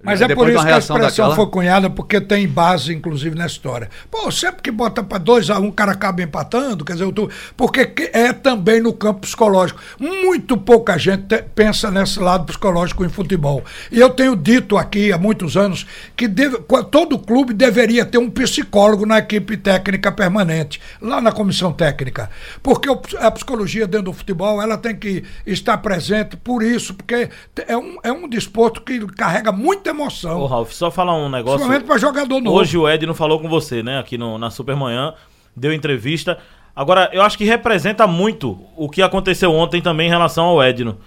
Mas 0.00 0.20
é 0.20 0.32
por 0.32 0.48
isso 0.48 0.64
que 0.64 0.70
a 0.70 0.78
expressão 0.78 1.00
daquela... 1.00 1.34
foi 1.34 1.46
cunhada, 1.48 1.90
porque 1.90 2.20
tem 2.20 2.46
base, 2.46 2.94
inclusive, 2.94 3.36
na 3.36 3.46
história. 3.46 3.90
Pô, 4.10 4.30
sempre 4.30 4.62
que 4.62 4.70
bota 4.70 5.02
para 5.02 5.18
dois 5.18 5.50
a 5.50 5.58
um, 5.58 5.68
o 5.68 5.72
cara 5.72 5.90
acaba 5.90 6.22
empatando, 6.22 6.84
quer 6.84 6.92
dizer, 6.92 7.04
eu 7.04 7.12
tô... 7.12 7.28
porque 7.56 7.92
é 8.12 8.32
também 8.32 8.80
no 8.80 8.92
campo 8.92 9.22
psicológico. 9.22 9.80
Muito 9.98 10.56
pouca 10.56 10.96
gente 10.96 11.24
te... 11.24 11.42
pensa 11.42 11.90
nesse 11.90 12.20
lado 12.20 12.44
psicológico 12.44 13.04
em 13.04 13.08
futebol. 13.08 13.64
E 13.90 13.98
eu 13.98 14.08
tenho 14.10 14.36
dito 14.36 14.76
aqui 14.76 15.12
há 15.12 15.18
muitos 15.18 15.56
anos 15.56 15.84
que 16.16 16.28
deve... 16.28 16.58
todo 16.92 17.18
clube 17.18 17.52
deveria 17.52 18.06
ter 18.06 18.18
um 18.18 18.30
psicólogo 18.30 19.04
na 19.04 19.18
equipe 19.18 19.56
técnica 19.56 20.12
permanente, 20.12 20.80
lá 21.00 21.20
na 21.20 21.32
comissão 21.32 21.72
técnica. 21.72 22.30
Porque 22.62 22.88
a 23.18 23.30
psicologia 23.32 23.86
dentro 23.86 24.06
do 24.06 24.12
futebol, 24.12 24.62
ela 24.62 24.78
tem 24.78 24.94
que 24.94 25.24
estar 25.44 25.76
presente 25.78 26.36
por 26.36 26.62
isso, 26.62 26.94
porque 26.94 27.28
é 27.66 27.76
um, 27.76 27.98
é 28.04 28.12
um 28.12 28.28
desporto 28.28 28.80
que 28.82 29.04
carrega 29.08 29.50
muita 29.50 29.87
muita 29.88 29.90
emoção. 29.90 30.40
Ô, 30.40 30.46
Ralf, 30.46 30.72
só 30.72 30.90
falar 30.90 31.14
um 31.14 31.28
negócio. 31.28 31.58
Principalmente 31.58 31.86
para 31.86 31.98
jogador 31.98 32.40
novo. 32.40 32.56
Hoje 32.56 32.76
o 32.76 32.88
Ed 32.88 33.06
não 33.06 33.14
falou 33.14 33.40
com 33.40 33.48
você, 33.48 33.82
né? 33.82 33.98
Aqui 33.98 34.18
no, 34.18 34.38
na 34.38 34.50
Supermanhã, 34.50 35.14
deu 35.56 35.72
entrevista. 35.72 36.38
Agora, 36.74 37.10
eu 37.12 37.22
acho 37.22 37.36
que 37.36 37.44
representa 37.44 38.06
muito 38.06 38.58
o 38.76 38.88
que 38.88 39.02
aconteceu 39.02 39.52
ontem 39.52 39.80
também 39.80 40.06
em 40.06 40.10
relação 40.10 40.44
ao 40.46 40.62
Edno. 40.62 40.98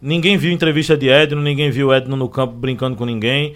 Ninguém 0.00 0.36
viu 0.36 0.52
entrevista 0.52 0.96
de 0.96 1.08
Edno, 1.08 1.42
ninguém 1.42 1.70
viu 1.70 1.92
Edno 1.92 2.16
no 2.16 2.28
campo 2.28 2.54
brincando 2.54 2.96
com 2.96 3.04
ninguém. 3.04 3.54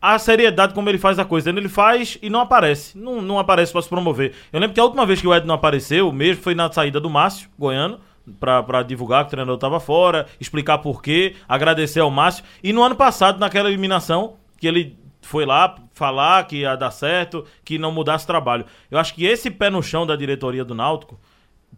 A 0.00 0.18
seriedade 0.18 0.74
como 0.74 0.88
ele 0.88 0.98
faz 0.98 1.18
a 1.18 1.24
coisa. 1.24 1.50
Ele 1.50 1.68
faz 1.68 2.18
e 2.22 2.30
não 2.30 2.40
aparece. 2.40 2.96
Não, 2.96 3.20
não 3.20 3.38
aparece 3.38 3.72
para 3.72 3.82
se 3.82 3.88
promover. 3.88 4.32
Eu 4.52 4.60
lembro 4.60 4.74
que 4.74 4.80
a 4.80 4.84
última 4.84 5.04
vez 5.04 5.20
que 5.20 5.26
o 5.26 5.34
Edno 5.34 5.52
apareceu, 5.52 6.10
mesmo 6.12 6.42
foi 6.42 6.54
na 6.54 6.70
saída 6.70 7.00
do 7.00 7.10
Márcio, 7.10 7.48
goiano 7.58 8.00
para 8.38 8.82
divulgar 8.82 9.24
que 9.24 9.28
o 9.28 9.30
treinador 9.30 9.54
estava 9.54 9.80
fora, 9.80 10.26
explicar 10.40 10.78
por 10.78 11.02
quê, 11.02 11.36
agradecer 11.48 12.00
ao 12.00 12.10
Márcio. 12.10 12.44
E 12.62 12.72
no 12.72 12.82
ano 12.82 12.96
passado, 12.96 13.38
naquela 13.38 13.68
eliminação, 13.68 14.34
que 14.58 14.66
ele 14.66 14.98
foi 15.20 15.44
lá 15.44 15.76
falar 15.92 16.46
que 16.46 16.58
ia 16.58 16.76
dar 16.76 16.90
certo, 16.90 17.44
que 17.64 17.78
não 17.78 17.92
mudasse 17.92 18.26
trabalho. 18.26 18.64
Eu 18.90 18.98
acho 18.98 19.14
que 19.14 19.24
esse 19.24 19.50
pé 19.50 19.68
no 19.70 19.82
chão 19.82 20.06
da 20.06 20.16
diretoria 20.16 20.64
do 20.64 20.74
Náutico 20.74 21.18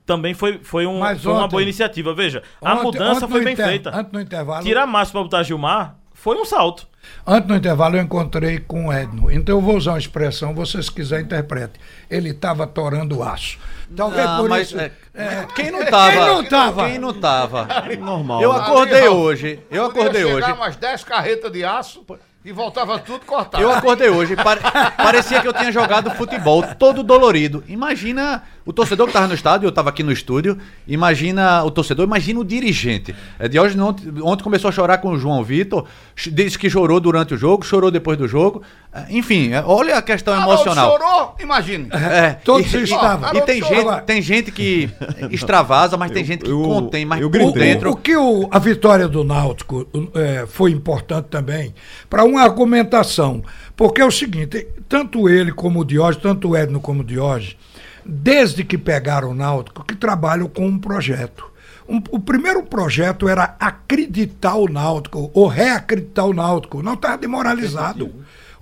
também 0.07 0.35
foi, 0.35 0.59
foi, 0.63 0.87
um, 0.87 1.01
foi 1.19 1.33
uma 1.33 1.49
boa 1.49 1.63
iniciativa. 1.63 2.15
Veja, 2.15 2.43
ontem, 2.61 2.71
a 2.71 2.83
mudança 2.83 3.29
foi 3.29 3.45
bem 3.45 3.55
inter... 3.55 3.67
feita. 3.67 3.91
Antes 3.95 4.13
no 4.13 4.21
intervalo. 4.21 4.65
Tirar 4.65 4.87
Márcio 4.87 5.13
para 5.13 5.23
botar 5.23 5.43
Gilmar 5.43 6.00
foi 6.21 6.37
um 6.37 6.45
salto. 6.45 6.87
Antes 7.27 7.49
no 7.49 7.57
intervalo 7.57 7.97
eu 7.97 8.03
encontrei 8.03 8.59
com 8.59 8.89
o 8.89 8.93
Edno. 8.93 9.31
Então 9.31 9.57
eu 9.57 9.61
vou 9.61 9.75
usar 9.75 9.93
uma 9.93 9.99
expressão, 9.99 10.55
vocês 10.55 10.91
quiserem 10.91 11.25
interprete. 11.25 11.81
Ele 12.11 12.29
estava 12.29 12.67
torando 12.67 13.23
aço. 13.23 13.59
Talvez 13.97 14.27
não, 14.27 14.37
por 14.37 14.49
mas, 14.51 14.69
isso. 14.69 14.79
É, 14.79 14.93
é, 15.15 15.47
quem 15.55 15.71
não 15.71 15.85
tava? 15.87 16.13
Quem 16.13 16.21
não 16.21 16.45
tava? 16.45 16.89
Quem 16.89 16.99
não 16.99 17.15
tava? 17.15 17.69
Normal. 17.99 18.43
Eu 18.43 18.53
acordei 18.53 19.09
hoje. 19.09 19.61
Eu 19.71 19.87
acordei 19.87 20.25
hoje. 20.25 20.53
umas 20.53 20.77
10 20.77 21.05
carretas 21.05 21.51
de 21.51 21.65
aço 21.65 22.05
e 22.45 22.53
voltava 22.53 22.99
tudo 22.99 23.25
cortado. 23.25 23.63
Eu 23.63 23.71
acordei 23.71 24.11
hoje, 24.11 24.37
pare... 24.37 24.61
parecia 24.97 25.41
que 25.41 25.49
eu 25.49 25.53
tinha 25.53 25.73
jogado 25.73 26.11
futebol 26.13 26.63
todo 26.79 27.03
dolorido. 27.03 27.65
Imagina 27.67 28.43
o 28.65 28.73
torcedor 28.73 29.07
que 29.07 29.11
estava 29.11 29.27
no 29.27 29.35
estádio, 29.35 29.67
eu 29.67 29.71
estava 29.71 29.89
aqui 29.89 30.03
no 30.03 30.13
estúdio, 30.13 30.59
imagina 30.87 31.65
o 31.65 31.71
torcedor, 31.71 32.07
imagina 32.07 32.41
o 32.41 32.45
dirigente. 32.45 33.15
É, 33.39 33.49
de 33.49 33.59
hoje 33.59 33.79
ontem, 33.81 34.13
ontem 34.23 34.45
começou 34.45 34.69
a 34.69 34.73
chorar 34.73 34.99
com 34.99 35.11
o 35.11 35.19
João 35.19 35.43
Vitor, 35.43 35.87
disse 36.15 36.59
que 36.59 36.69
chorou 36.69 37.01
durante 37.01 37.35
o 37.35 37.37
jogo, 37.37 37.65
chorou 37.65 37.91
depois 37.91 38.19
do 38.19 38.29
jogo. 38.29 38.63
É, 38.93 39.07
enfim, 39.11 39.53
é, 39.53 39.63
olha 39.65 39.97
a 39.97 40.03
questão 40.03 40.35
ah, 40.35 40.43
emocional. 40.43 40.93
chorou? 40.93 41.35
Imagine. 41.41 41.89
É, 41.93 42.33
Todos 42.45 42.73
e, 42.75 42.83
estavam. 42.83 43.33
E, 43.33 43.39
e 43.39 43.43
tem, 43.43 43.63
gente, 43.63 44.03
tem 44.05 44.23
gente 44.23 44.53
que 44.53 44.91
extravasa, 45.31 45.97
mas 45.97 46.11
tem 46.11 46.25
gente 46.25 46.45
que 46.45 46.51
eu, 46.51 46.63
contém, 46.63 47.05
mas 47.05 47.21
eu 47.21 47.31
por 47.31 47.53
dentro. 47.53 47.91
O, 47.91 47.93
o 47.93 47.97
que 47.97 48.17
o, 48.17 48.49
a 48.51 48.59
vitória 48.59 49.09
do 49.09 49.25
Náutico 49.25 49.87
é, 50.15 50.45
foi 50.47 50.71
importante 50.71 51.27
também 51.27 51.75
para 52.09 52.25
uma 52.25 52.43
argumentação. 52.43 53.43
Porque 53.77 54.01
é 54.01 54.05
o 54.05 54.11
seguinte, 54.11 54.67
tanto 54.89 55.29
ele 55.29 55.53
como 55.53 55.81
o 55.81 55.85
Diógenes, 55.85 56.23
tanto 56.23 56.51
o 56.51 56.57
Edno 56.57 56.81
como 56.81 57.01
o 57.01 57.05
Diógenes, 57.05 57.57
desde 58.05 58.65
que 58.65 58.79
pegaram 58.79 59.31
o 59.31 59.35
Náutico, 59.35 59.85
que 59.85 59.95
trabalham 59.95 60.49
com 60.49 60.67
um 60.67 60.79
projeto. 60.79 61.51
Um, 61.89 62.01
o 62.11 62.21
primeiro 62.21 62.63
projeto 62.63 63.29
era 63.29 63.57
acreditar 63.59 64.55
o 64.55 64.69
Náutico, 64.69 65.31
ou 65.35 65.49
reacreditar 65.49 66.25
o 66.27 66.33
Náutico. 66.33 66.79
O 66.79 66.83
Náutico 66.83 67.07
estava 67.07 67.21
demoralizado. 67.21 68.13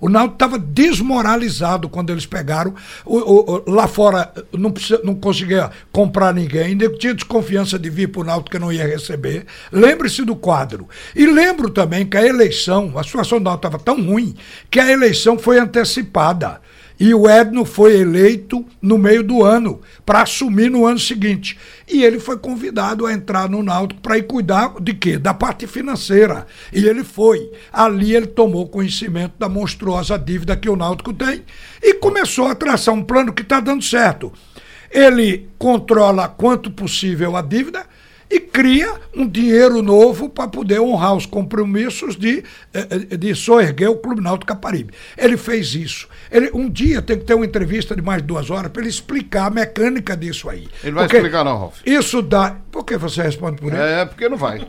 O 0.01 0.09
Náutico 0.09 0.35
estava 0.35 0.57
desmoralizado 0.57 1.89
quando 1.89 2.09
eles 2.09 2.25
pegaram. 2.25 2.73
O, 3.05 3.17
o, 3.17 3.71
lá 3.71 3.87
fora 3.87 4.33
não, 4.51 4.73
não 5.03 5.13
conseguia 5.13 5.69
comprar 5.91 6.33
ninguém, 6.33 6.77
tinha 6.97 7.13
desconfiança 7.13 7.77
de 7.77 7.89
vir 7.89 8.07
para 8.07 8.21
o 8.21 8.23
Náutico 8.23 8.51
que 8.51 8.59
não 8.59 8.71
ia 8.71 8.87
receber. 8.87 9.45
Lembre-se 9.71 10.23
do 10.23 10.35
quadro. 10.35 10.87
E 11.15 11.25
lembro 11.25 11.69
também 11.69 12.05
que 12.05 12.17
a 12.17 12.25
eleição, 12.25 12.93
a 12.97 13.03
situação 13.03 13.39
do 13.39 13.43
Náutico 13.43 13.67
estava 13.67 13.83
tão 13.83 14.03
ruim, 14.03 14.35
que 14.71 14.79
a 14.79 14.91
eleição 14.91 15.37
foi 15.37 15.59
antecipada. 15.59 16.61
E 16.99 17.13
o 17.13 17.29
Edno 17.29 17.63
foi 17.63 17.97
eleito 17.97 18.65
no 18.81 18.97
meio 18.97 19.23
do 19.23 19.41
ano, 19.41 19.79
para 20.05 20.23
assumir 20.23 20.69
no 20.69 20.85
ano 20.85 20.99
seguinte. 20.99 21.57
E 21.87 22.03
ele 22.03 22.19
foi 22.19 22.37
convidado 22.37 23.05
a 23.05 23.13
entrar 23.13 23.49
no 23.49 23.63
Náutico 23.63 24.01
para 24.01 24.17
ir 24.17 24.23
cuidar 24.23 24.73
de 24.81 24.93
quê? 24.93 25.17
Da 25.17 25.33
parte 25.33 25.65
financeira. 25.65 26.45
E 26.73 26.85
ele 26.85 27.05
foi. 27.05 27.49
Ali 27.71 28.13
ele 28.13 28.27
tomou 28.27 28.67
conhecimento 28.67 29.33
da 29.39 29.47
monstruosa 29.47 30.19
dívida 30.19 30.57
que 30.57 30.69
o 30.69 30.75
Náutico 30.75 31.13
tem 31.13 31.45
e 31.81 31.93
começou 31.93 32.47
a 32.47 32.55
traçar 32.55 32.93
um 32.93 33.03
plano 33.03 33.31
que 33.31 33.43
está 33.43 33.61
dando 33.61 33.83
certo. 33.83 34.33
Ele 34.91 35.47
controla 35.57 36.27
quanto 36.27 36.69
possível 36.69 37.37
a 37.37 37.41
dívida 37.41 37.85
e 38.29 38.39
cria 38.39 38.93
um 39.15 39.27
dinheiro 39.27 39.81
novo 39.81 40.29
para 40.29 40.47
poder 40.47 40.79
honrar 40.79 41.15
os 41.15 41.25
compromissos 41.25 42.15
de, 42.15 42.43
eh, 42.73 42.87
eh, 43.11 43.17
de 43.17 43.33
soerguer 43.33 43.89
o 43.89 43.95
Clube 43.95 44.21
Náutico 44.21 44.53
Caparibe. 44.53 44.93
Ele 45.17 45.35
fez 45.35 45.73
isso. 45.73 46.07
Ele, 46.31 46.51
um 46.53 46.69
dia 46.69 47.01
tem 47.01 47.17
que 47.17 47.25
ter 47.25 47.33
uma 47.33 47.45
entrevista 47.45 47.95
de 47.95 48.01
mais 48.01 48.21
de 48.21 48.27
duas 48.27 48.51
horas 48.51 48.71
para 48.71 48.81
ele 48.81 48.89
explicar 48.89 49.47
a 49.47 49.49
mecânica 49.49 50.15
disso 50.15 50.47
aí. 50.49 50.67
Ele 50.83 50.91
vai 50.91 51.05
porque 51.05 51.17
explicar 51.17 51.43
não, 51.43 51.57
Ralf. 51.57 51.79
Isso 51.85 52.21
dá... 52.21 52.55
Por 52.71 52.83
que 52.85 52.97
você 52.97 53.23
responde 53.23 53.59
por 53.59 53.73
ele? 53.73 53.81
É, 53.81 54.05
porque 54.05 54.29
não 54.29 54.37
vai. 54.37 54.59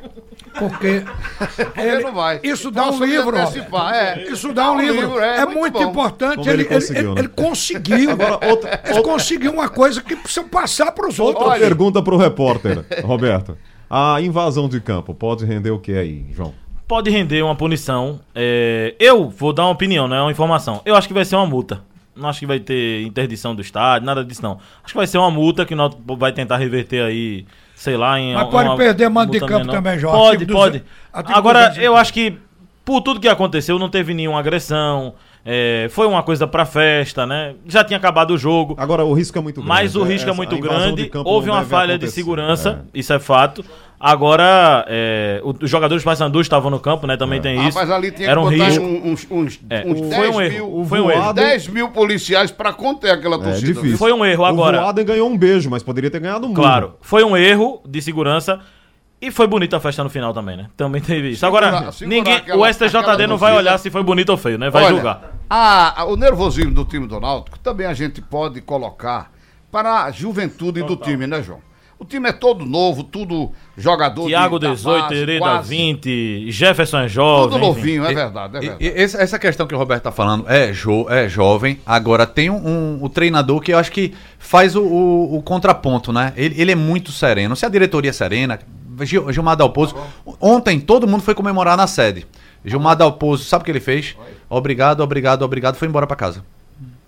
Porque, 0.58 1.04
porque 1.38 1.80
ele, 1.80 2.02
não 2.02 2.12
vai. 2.12 2.40
Isso 2.42 2.70
dá 2.70 2.90
um 2.90 3.04
livro. 3.04 3.36
É. 3.36 4.22
Isso 4.22 4.52
dá 4.52 4.70
um, 4.70 4.74
um 4.74 4.80
livro. 4.80 5.00
livro. 5.00 5.20
É, 5.20 5.38
é, 5.38 5.46
muito, 5.46 5.58
muito 5.58 5.82
importante. 5.82 6.48
Ele, 6.48 6.62
ele, 6.62 6.64
conseguiu. 6.64 7.02
Ele, 7.02 7.14
né? 7.14 7.20
ele, 7.20 7.28
conseguiu. 7.28 8.10
Agora, 8.10 8.32
outra, 8.48 8.80
ele 8.84 8.94
outra... 8.94 9.12
conseguiu 9.12 9.52
uma 9.52 9.68
coisa 9.68 10.02
que 10.02 10.16
precisa 10.16 10.44
passar 10.46 10.92
para 10.92 11.08
os 11.08 11.18
outros. 11.18 11.44
Outra 11.44 11.58
pergunta 11.58 12.02
para 12.02 12.14
o 12.14 12.18
repórter, 12.18 12.84
Roberto. 13.04 13.49
A 13.90 14.20
invasão 14.20 14.68
de 14.68 14.80
campo 14.80 15.12
pode 15.12 15.44
render 15.44 15.72
o 15.72 15.78
que 15.78 15.92
aí, 15.92 16.24
João? 16.32 16.54
Pode 16.86 17.10
render 17.10 17.42
uma 17.42 17.56
punição. 17.56 18.20
É... 18.32 18.94
Eu 19.00 19.28
vou 19.28 19.52
dar 19.52 19.64
uma 19.64 19.72
opinião, 19.72 20.06
não 20.06 20.16
é 20.16 20.22
uma 20.22 20.30
informação. 20.30 20.80
Eu 20.84 20.94
acho 20.94 21.08
que 21.08 21.14
vai 21.14 21.24
ser 21.24 21.34
uma 21.34 21.46
multa. 21.46 21.82
Não 22.14 22.28
acho 22.28 22.38
que 22.38 22.46
vai 22.46 22.60
ter 22.60 23.02
interdição 23.02 23.54
do 23.54 23.60
estádio, 23.62 24.06
nada 24.06 24.24
disso 24.24 24.42
não. 24.42 24.58
Acho 24.84 24.92
que 24.92 24.96
vai 24.96 25.06
ser 25.06 25.18
uma 25.18 25.30
multa 25.30 25.64
que 25.64 25.74
nós 25.74 25.92
vai 26.18 26.32
tentar 26.32 26.56
reverter 26.58 27.02
aí, 27.02 27.46
sei 27.74 27.96
lá, 27.96 28.18
em 28.20 28.34
Mas 28.34 28.48
pode 28.48 28.76
perder 28.76 29.08
mando 29.08 29.32
de 29.32 29.40
campo 29.40 29.60
menor. 29.60 29.72
também, 29.72 29.98
João. 29.98 30.14
Pode, 30.14 30.46
pode. 30.46 30.84
Agora, 31.12 31.74
eu 31.78 31.96
acho 31.96 32.12
que 32.12 32.38
por 32.84 33.00
tudo 33.00 33.20
que 33.20 33.28
aconteceu, 33.28 33.78
não 33.78 33.88
teve 33.88 34.12
nenhuma 34.14 34.38
agressão. 34.38 35.14
É, 35.44 35.88
foi 35.90 36.06
uma 36.06 36.22
coisa 36.22 36.46
para 36.46 36.66
festa, 36.66 37.26
né? 37.26 37.54
Já 37.66 37.82
tinha 37.82 37.96
acabado 37.96 38.32
o 38.32 38.38
jogo. 38.38 38.74
Agora 38.76 39.04
o 39.04 39.12
risco 39.12 39.38
é 39.38 39.40
muito 39.40 39.56
grande. 39.56 39.68
Mas 39.68 39.96
o 39.96 40.02
risco 40.02 40.28
é, 40.28 40.32
é 40.32 40.36
muito 40.36 40.58
grande. 40.58 41.10
Houve 41.24 41.48
uma 41.48 41.64
falha 41.64 41.94
acontecer. 41.94 42.10
de 42.10 42.14
segurança, 42.14 42.84
é. 42.94 42.98
isso 42.98 43.12
é 43.12 43.18
fato. 43.18 43.64
Agora, 44.02 44.86
é, 44.88 45.42
os 45.44 45.68
jogadores 45.68 46.02
Paysandu 46.02 46.40
estavam 46.40 46.70
no 46.70 46.80
campo, 46.80 47.06
né? 47.06 47.18
Também 47.18 47.38
é. 47.38 47.42
tem 47.42 47.68
isso. 47.68 47.76
Mas 47.76 47.90
ali 47.90 48.10
tinha 48.10 48.30
Era 48.30 48.40
um 48.40 48.48
risco. 48.48 48.82
uns, 48.82 49.26
uns, 49.30 49.60
é. 49.68 49.84
uns 49.86 50.14
foi 50.14 50.30
um 50.30 50.40
erro. 50.40 50.54
Mil, 50.54 50.84
foi 50.86 51.00
um 51.02 51.10
erro. 51.10 51.32
10 51.34 51.68
mil 51.68 51.88
policiais 51.90 52.50
para 52.50 52.72
conter 52.72 53.10
aquela 53.10 53.36
é 53.36 53.40
torcida. 53.40 53.66
difícil. 53.66 53.98
Foi 53.98 54.10
um 54.10 54.24
erro 54.24 54.46
agora. 54.46 54.78
O 54.78 54.80
Voaden 54.80 55.04
ganhou 55.04 55.28
um 55.28 55.36
beijo, 55.36 55.68
mas 55.68 55.82
poderia 55.82 56.10
ter 56.10 56.18
ganhado 56.18 56.46
um 56.46 56.54
Claro, 56.54 56.94
foi 57.02 57.22
um 57.24 57.36
erro 57.36 57.82
de 57.86 58.00
segurança. 58.00 58.60
E 59.22 59.30
foi 59.30 59.46
bonita 59.46 59.76
a 59.76 59.80
festa 59.80 60.02
no 60.02 60.08
final 60.08 60.32
também, 60.32 60.56
né? 60.56 60.68
Também 60.74 61.02
teve 61.02 61.32
isso. 61.32 61.44
Agora, 61.44 61.90
ninguém, 62.00 62.36
aquela, 62.36 62.66
o 62.66 62.72
STJD 62.72 63.26
não 63.26 63.36
vai 63.36 63.54
olhar 63.54 63.76
se 63.76 63.90
foi 63.90 64.02
bonito 64.02 64.30
ou 64.30 64.38
feio, 64.38 64.56
né? 64.56 64.70
Vai 64.70 64.84
Olha, 64.84 64.94
julgar. 64.94 65.29
A, 65.52 66.04
o 66.04 66.16
nervosismo 66.16 66.72
do 66.72 66.84
time 66.84 67.08
do 67.08 67.18
Náutico 67.18 67.58
também 67.58 67.84
a 67.84 67.92
gente 67.92 68.22
pode 68.22 68.60
colocar 68.60 69.32
para 69.68 70.04
a 70.04 70.10
juventude 70.12 70.80
Total. 70.80 70.96
do 70.96 71.02
time, 71.02 71.26
né, 71.26 71.42
João? 71.42 71.58
O 71.98 72.04
time 72.04 72.30
é 72.30 72.32
todo 72.32 72.64
novo, 72.64 73.02
tudo 73.04 73.50
jogador 73.76 74.26
Tiago 74.26 74.58
18, 74.58 75.12
Hereda 75.12 75.60
20, 75.60 76.50
Jefferson 76.50 77.00
é 77.00 77.08
jovem. 77.08 77.50
Tudo 77.50 77.58
novinho, 77.58 78.04
é 78.06 78.14
verdade, 78.14 78.56
é 78.56 78.60
verdade. 78.60 78.84
E, 78.84 79.02
essa 79.02 79.38
questão 79.38 79.66
que 79.66 79.74
o 79.74 79.78
Roberto 79.78 80.00
está 80.00 80.12
falando 80.12 80.48
é, 80.48 80.72
jo, 80.72 81.06
é 81.10 81.28
jovem, 81.28 81.78
agora 81.84 82.26
tem 82.26 82.48
um, 82.48 82.66
um, 82.66 82.98
o 83.02 83.08
treinador 83.10 83.60
que 83.60 83.74
eu 83.74 83.78
acho 83.78 83.92
que 83.92 84.14
faz 84.38 84.74
o, 84.74 84.82
o, 84.82 85.36
o 85.36 85.42
contraponto, 85.42 86.10
né? 86.10 86.32
Ele, 86.36 86.58
ele, 86.58 86.72
é 86.72 86.76
muito 86.76 87.12
sereno. 87.12 87.54
Se 87.54 87.66
a 87.66 87.68
diretoria 87.68 88.08
é 88.08 88.14
serena, 88.14 88.58
Gil, 89.02 89.30
Gilmar 89.30 89.56
Dalpozo. 89.56 89.94
Ontem 90.40 90.80
todo 90.80 91.06
mundo 91.06 91.22
foi 91.22 91.34
comemorar 91.34 91.76
na 91.76 91.86
sede. 91.86 92.26
Gilmar 92.64 92.96
Dalpozo, 92.96 93.44
sabe 93.44 93.62
o 93.62 93.64
que 93.66 93.70
ele 93.70 93.80
fez? 93.80 94.16
Obrigado, 94.50 95.00
obrigado, 95.00 95.42
obrigado, 95.42 95.76
foi 95.76 95.86
embora 95.86 96.06
para 96.06 96.16
casa. 96.16 96.44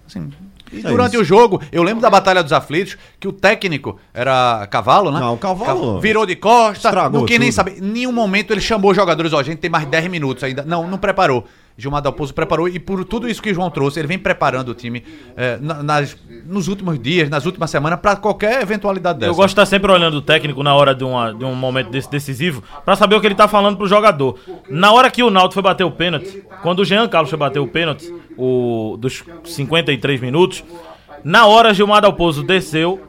Assim, 0.07 0.31
e 0.73 0.79
é 0.79 0.89
durante 0.89 1.13
isso. 1.15 1.23
o 1.23 1.25
jogo, 1.25 1.61
eu 1.71 1.83
lembro 1.83 2.01
da 2.01 2.09
Batalha 2.09 2.43
dos 2.43 2.53
Aflitos, 2.53 2.97
que 3.21 3.29
o 3.29 3.33
técnico 3.33 3.99
era 4.15 4.67
Cavalo, 4.71 5.11
né? 5.11 5.21
Não, 5.21 5.37
Cavalo. 5.37 6.01
Virou 6.01 6.25
de 6.25 6.37
costa, 6.37 7.11
não 7.11 7.27
quis 7.27 7.39
nem 7.39 7.53
saber. 7.53 7.79
Em 7.79 7.83
nenhum 7.83 8.13
momento 8.13 8.53
ele 8.53 8.61
chamou 8.61 8.93
os 8.93 8.97
jogadores, 8.97 9.33
ó, 9.33 9.41
a 9.41 9.43
gente 9.43 9.59
tem 9.59 9.71
mais 9.71 9.87
10 9.87 10.09
minutos 10.09 10.43
ainda. 10.43 10.63
Não, 10.63 10.89
não 10.89 10.97
preparou. 10.97 11.47
Gilmar 11.77 12.03
Dalpozo 12.03 12.35
preparou 12.35 12.69
e 12.69 12.79
por 12.79 13.05
tudo 13.05 13.29
isso 13.29 13.43
que 13.43 13.51
o 13.51 13.55
João 13.55 13.71
trouxe, 13.71 13.99
ele 13.99 14.09
vem 14.09 14.19
preparando 14.19 14.71
o 14.71 14.75
time 14.75 15.03
é, 15.37 15.59
nas, 15.59 16.17
nos 16.45 16.69
últimos 16.69 16.99
dias, 16.99 17.31
nas 17.31 17.47
últimas 17.47 17.71
semanas, 17.71 17.99
para 18.01 18.17
qualquer 18.17 18.63
eventualidade 18.63 19.21
dessa. 19.21 19.31
Eu 19.31 19.35
gosto 19.35 19.49
de 19.49 19.53
estar 19.53 19.67
sempre 19.67 19.91
olhando 19.91 20.15
o 20.15 20.23
técnico 20.23 20.63
na 20.63 20.75
hora 20.75 20.95
de, 20.95 21.05
uma, 21.05 21.33
de 21.33 21.45
um 21.45 21.55
momento 21.55 21.91
desse 21.91 22.11
decisivo 22.11 22.63
para 22.85 22.95
saber 22.97 23.17
o 23.17 23.21
que 23.21 23.27
ele 23.27 23.35
está 23.35 23.49
falando 23.49 23.77
pro 23.77 23.87
jogador. 23.87 24.39
Na 24.69 24.93
hora 24.93 25.11
que 25.11 25.23
o 25.23 25.31
Naldo 25.31 25.55
foi 25.55 25.63
bater 25.63 25.85
o 25.85 25.91
pênalti, 25.91 26.45
quando 26.63 26.81
o 26.81 26.85
Jean 26.85 27.09
Carlos 27.09 27.31
foi 27.31 27.39
bater 27.39 27.59
o 27.59 27.67
pênalti, 27.67 28.13
o, 28.37 28.97
dos 28.99 29.25
53 29.45 30.21
minutos, 30.21 30.63
na 31.25 31.47
hora 31.47 31.73
Gilmar 31.73 32.03
Dalpozo 32.03 32.43
desceu, 32.43 33.01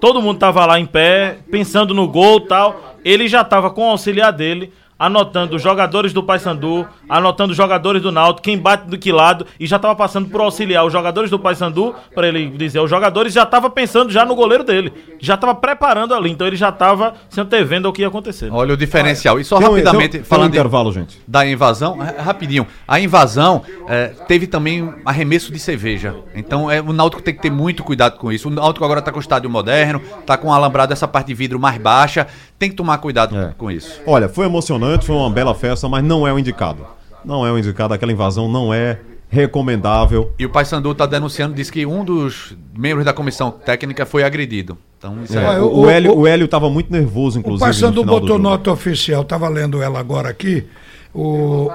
todo 0.00 0.22
mundo 0.22 0.38
tava 0.38 0.64
lá 0.66 0.78
em 0.78 0.86
pé, 0.86 1.38
pensando 1.50 1.94
no 1.94 2.08
gol 2.08 2.40
tal, 2.40 2.96
ele 3.04 3.28
já 3.28 3.44
tava 3.44 3.70
com 3.70 3.86
o 3.86 3.90
auxiliar 3.90 4.32
dele 4.32 4.72
anotando 4.98 5.56
os 5.56 5.62
jogadores 5.62 6.12
do 6.12 6.22
Paysandu, 6.22 6.86
anotando 7.08 7.52
os 7.52 7.56
jogadores 7.56 8.02
do 8.02 8.10
Náutico, 8.10 8.42
quem 8.42 8.58
bate 8.58 8.88
do 8.88 8.98
que 8.98 9.12
lado, 9.12 9.46
e 9.60 9.66
já 9.66 9.76
estava 9.76 9.94
passando 9.94 10.28
por 10.28 10.40
auxiliar 10.40 10.84
os 10.84 10.92
jogadores 10.92 11.30
do 11.30 11.38
Paysandu, 11.38 11.94
para 12.14 12.26
ele 12.26 12.48
dizer, 12.50 12.80
os 12.80 12.90
jogadores 12.90 13.32
já 13.32 13.44
estava 13.44 13.70
pensando 13.70 14.10
já 14.10 14.24
no 14.24 14.34
goleiro 14.34 14.64
dele, 14.64 14.92
já 15.20 15.34
estava 15.34 15.54
preparando 15.54 16.14
ali, 16.14 16.30
então 16.30 16.46
ele 16.46 16.56
já 16.56 16.70
estava 16.70 17.14
se 17.28 17.40
antevendo 17.40 17.86
ao 17.86 17.92
que 17.92 18.02
ia 18.02 18.08
acontecer. 18.08 18.50
Olha 18.52 18.74
o 18.74 18.76
diferencial. 18.76 19.38
E 19.38 19.44
só 19.44 19.58
tem 19.58 19.68
rapidamente, 19.68 20.08
tem, 20.10 20.22
falando 20.22 20.46
um 20.46 20.54
intervalo, 20.54 20.92
gente. 20.92 21.20
da 21.26 21.46
invasão, 21.46 21.98
rapidinho, 22.18 22.66
a 22.86 22.98
invasão 22.98 23.62
é, 23.88 24.08
teve 24.26 24.46
também 24.46 24.92
arremesso 25.04 25.52
de 25.52 25.58
cerveja, 25.58 26.16
então 26.34 26.70
é, 26.70 26.80
o 26.80 26.92
Náutico 26.92 27.22
tem 27.22 27.34
que 27.34 27.40
ter 27.40 27.50
muito 27.50 27.84
cuidado 27.84 28.18
com 28.18 28.32
isso. 28.32 28.48
O 28.48 28.50
Náutico 28.50 28.84
agora 28.84 29.00
está 29.00 29.12
com 29.12 29.18
o 29.18 29.20
estádio 29.20 29.48
moderno, 29.48 30.02
está 30.20 30.36
com 30.36 30.48
o 30.48 30.52
alambrado, 30.52 30.92
essa 30.92 31.06
parte 31.06 31.28
de 31.28 31.34
vidro 31.34 31.58
mais 31.58 31.78
baixa, 31.78 32.26
tem 32.58 32.70
que 32.70 32.76
tomar 32.76 32.98
cuidado 32.98 33.36
é. 33.36 33.54
com 33.56 33.70
isso. 33.70 34.00
Olha, 34.06 34.28
foi 34.28 34.46
emocionante, 34.46 35.06
foi 35.06 35.14
uma 35.14 35.30
bela 35.30 35.54
festa, 35.54 35.88
mas 35.88 36.02
não 36.02 36.26
é 36.26 36.32
o 36.32 36.38
indicado. 36.38 36.84
Não 37.24 37.46
é 37.46 37.52
o 37.52 37.58
indicado, 37.58 37.94
aquela 37.94 38.12
invasão 38.12 38.48
não 38.48 38.72
é 38.72 38.98
recomendável. 39.28 40.32
E 40.38 40.46
o 40.46 40.50
Paysandu 40.50 40.90
está 40.92 41.06
denunciando, 41.06 41.54
diz 41.54 41.70
que 41.70 41.84
um 41.84 42.04
dos 42.04 42.56
membros 42.76 43.04
da 43.04 43.12
comissão 43.12 43.50
técnica 43.50 44.06
foi 44.06 44.24
agredido. 44.24 44.78
Então, 44.96 45.22
isso 45.22 45.38
é. 45.38 45.44
é... 45.44 45.60
O, 45.60 45.80
o, 45.80 45.90
Hélio, 45.90 46.16
o 46.16 46.26
Hélio 46.26 46.46
estava 46.46 46.68
muito 46.70 46.90
nervoso, 46.90 47.38
inclusive. 47.38 47.62
O 47.62 47.66
Paysandu 47.66 48.04
botou 48.04 48.38
nota 48.38 48.72
oficial, 48.72 49.22
estava 49.22 49.48
lendo 49.48 49.82
ela 49.82 50.00
agora 50.00 50.28
aqui, 50.28 50.66
o, 51.14 51.68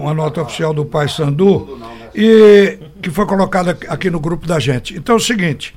uma 0.00 0.12
nota 0.12 0.42
oficial 0.42 0.74
do 0.74 0.84
Paysandu, 0.84 1.78
e 2.14 2.78
que 3.00 3.10
foi 3.10 3.26
colocada 3.26 3.78
aqui 3.88 4.10
no 4.10 4.20
grupo 4.20 4.46
da 4.46 4.58
gente. 4.58 4.96
Então 4.96 5.14
é 5.14 5.18
o 5.18 5.20
seguinte: 5.20 5.74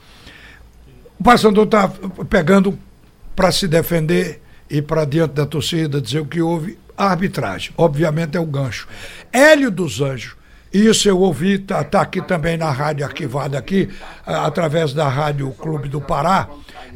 o 1.20 1.24
Paysandu 1.24 1.64
está 1.64 1.89
pegando 2.30 2.78
para 3.36 3.51
se 3.51 3.68
defender 3.68 4.41
e 4.70 4.82
para 4.82 5.05
diante 5.05 5.34
da 5.34 5.45
torcida 5.45 6.01
dizer 6.01 6.20
o 6.20 6.26
que 6.26 6.41
houve, 6.41 6.78
a 6.97 7.05
arbitragem. 7.05 7.72
Obviamente 7.78 8.38
é 8.38 8.39
o 8.39 8.45
gancho. 8.45 8.88
Hélio 9.32 9.72
dos 9.72 10.01
Anjos, 10.01 10.36
isso 10.72 11.09
eu 11.09 11.20
ouvi, 11.20 11.57
tá, 11.57 11.84
tá 11.84 12.01
aqui 12.01 12.22
também 12.22 12.55
na 12.55 12.70
rádio 12.70 13.05
arquivada 13.05 13.57
aqui, 13.57 13.89
através 14.26 14.93
da 14.93 15.07
Rádio 15.07 15.49
Clube 15.51 15.89
do 15.89 15.99
Pará. 15.99 16.47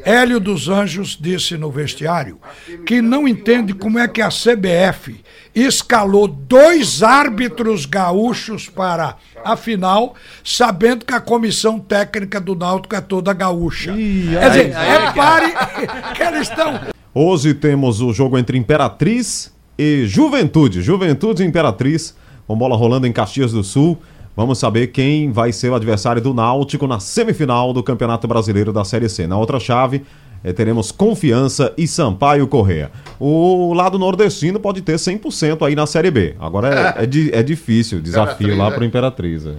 Hélio 0.05 0.39
dos 0.39 0.69
Anjos 0.69 1.17
disse 1.19 1.57
no 1.57 1.71
vestiário 1.71 2.39
que 2.85 3.01
não 3.01 3.27
entende 3.27 3.73
como 3.73 3.97
é 3.97 4.07
que 4.07 4.21
a 4.21 4.29
CBF 4.29 5.23
escalou 5.55 6.27
dois 6.27 7.01
árbitros 7.01 7.85
gaúchos 7.85 8.67
para 8.67 9.15
a 9.43 9.55
final, 9.55 10.15
sabendo 10.43 11.05
que 11.05 11.13
a 11.13 11.21
comissão 11.21 11.79
técnica 11.79 12.39
do 12.39 12.55
Náutico 12.55 12.95
é 12.95 13.01
toda 13.01 13.33
gaúcha. 13.33 13.91
Ih, 13.91 14.29
Quer 14.31 14.49
dizer, 14.49 14.71
é 14.71 15.11
pare 15.13 15.53
que 16.15 16.23
eles 16.23 16.49
estão 16.49 16.92
Hoje 17.15 17.53
temos 17.53 18.01
o 18.01 18.11
jogo 18.11 18.39
entre 18.39 18.57
Imperatriz 18.57 19.53
e 19.77 20.07
Juventude. 20.07 20.81
Juventude 20.81 21.43
e 21.43 21.45
Imperatriz, 21.45 22.15
com 22.47 22.57
bola 22.57 22.75
rolando 22.75 23.05
em 23.05 23.11
Caxias 23.11 23.51
do 23.51 23.63
Sul. 23.63 23.99
Vamos 24.35 24.57
saber 24.57 24.87
quem 24.87 25.31
vai 25.31 25.51
ser 25.51 25.69
o 25.69 25.75
adversário 25.75 26.19
do 26.19 26.33
Náutico 26.33 26.87
na 26.87 26.99
semifinal 26.99 27.71
do 27.71 27.83
Campeonato 27.83 28.27
Brasileiro 28.27 28.73
da 28.73 28.83
Série 28.83 29.07
C. 29.09 29.27
Na 29.27 29.37
outra 29.37 29.59
chave, 29.59 30.03
eh, 30.43 30.51
teremos 30.51 30.91
Confiança 30.91 31.71
e 31.77 31.87
Sampaio 31.87 32.47
Correia. 32.47 32.89
O 33.19 33.75
lado 33.75 33.99
nordestino 33.99 34.59
pode 34.59 34.81
ter 34.81 34.95
100% 34.95 35.67
aí 35.67 35.75
na 35.75 35.85
Série 35.85 36.09
B. 36.09 36.35
Agora 36.39 36.95
é, 36.97 37.03
é, 37.03 37.39
é 37.39 37.43
difícil, 37.43 38.01
desafio 38.01 38.57
lá 38.57 38.71
para 38.71 38.81
o 38.81 38.85
Imperatriz. 38.85 39.45
É. 39.45 39.53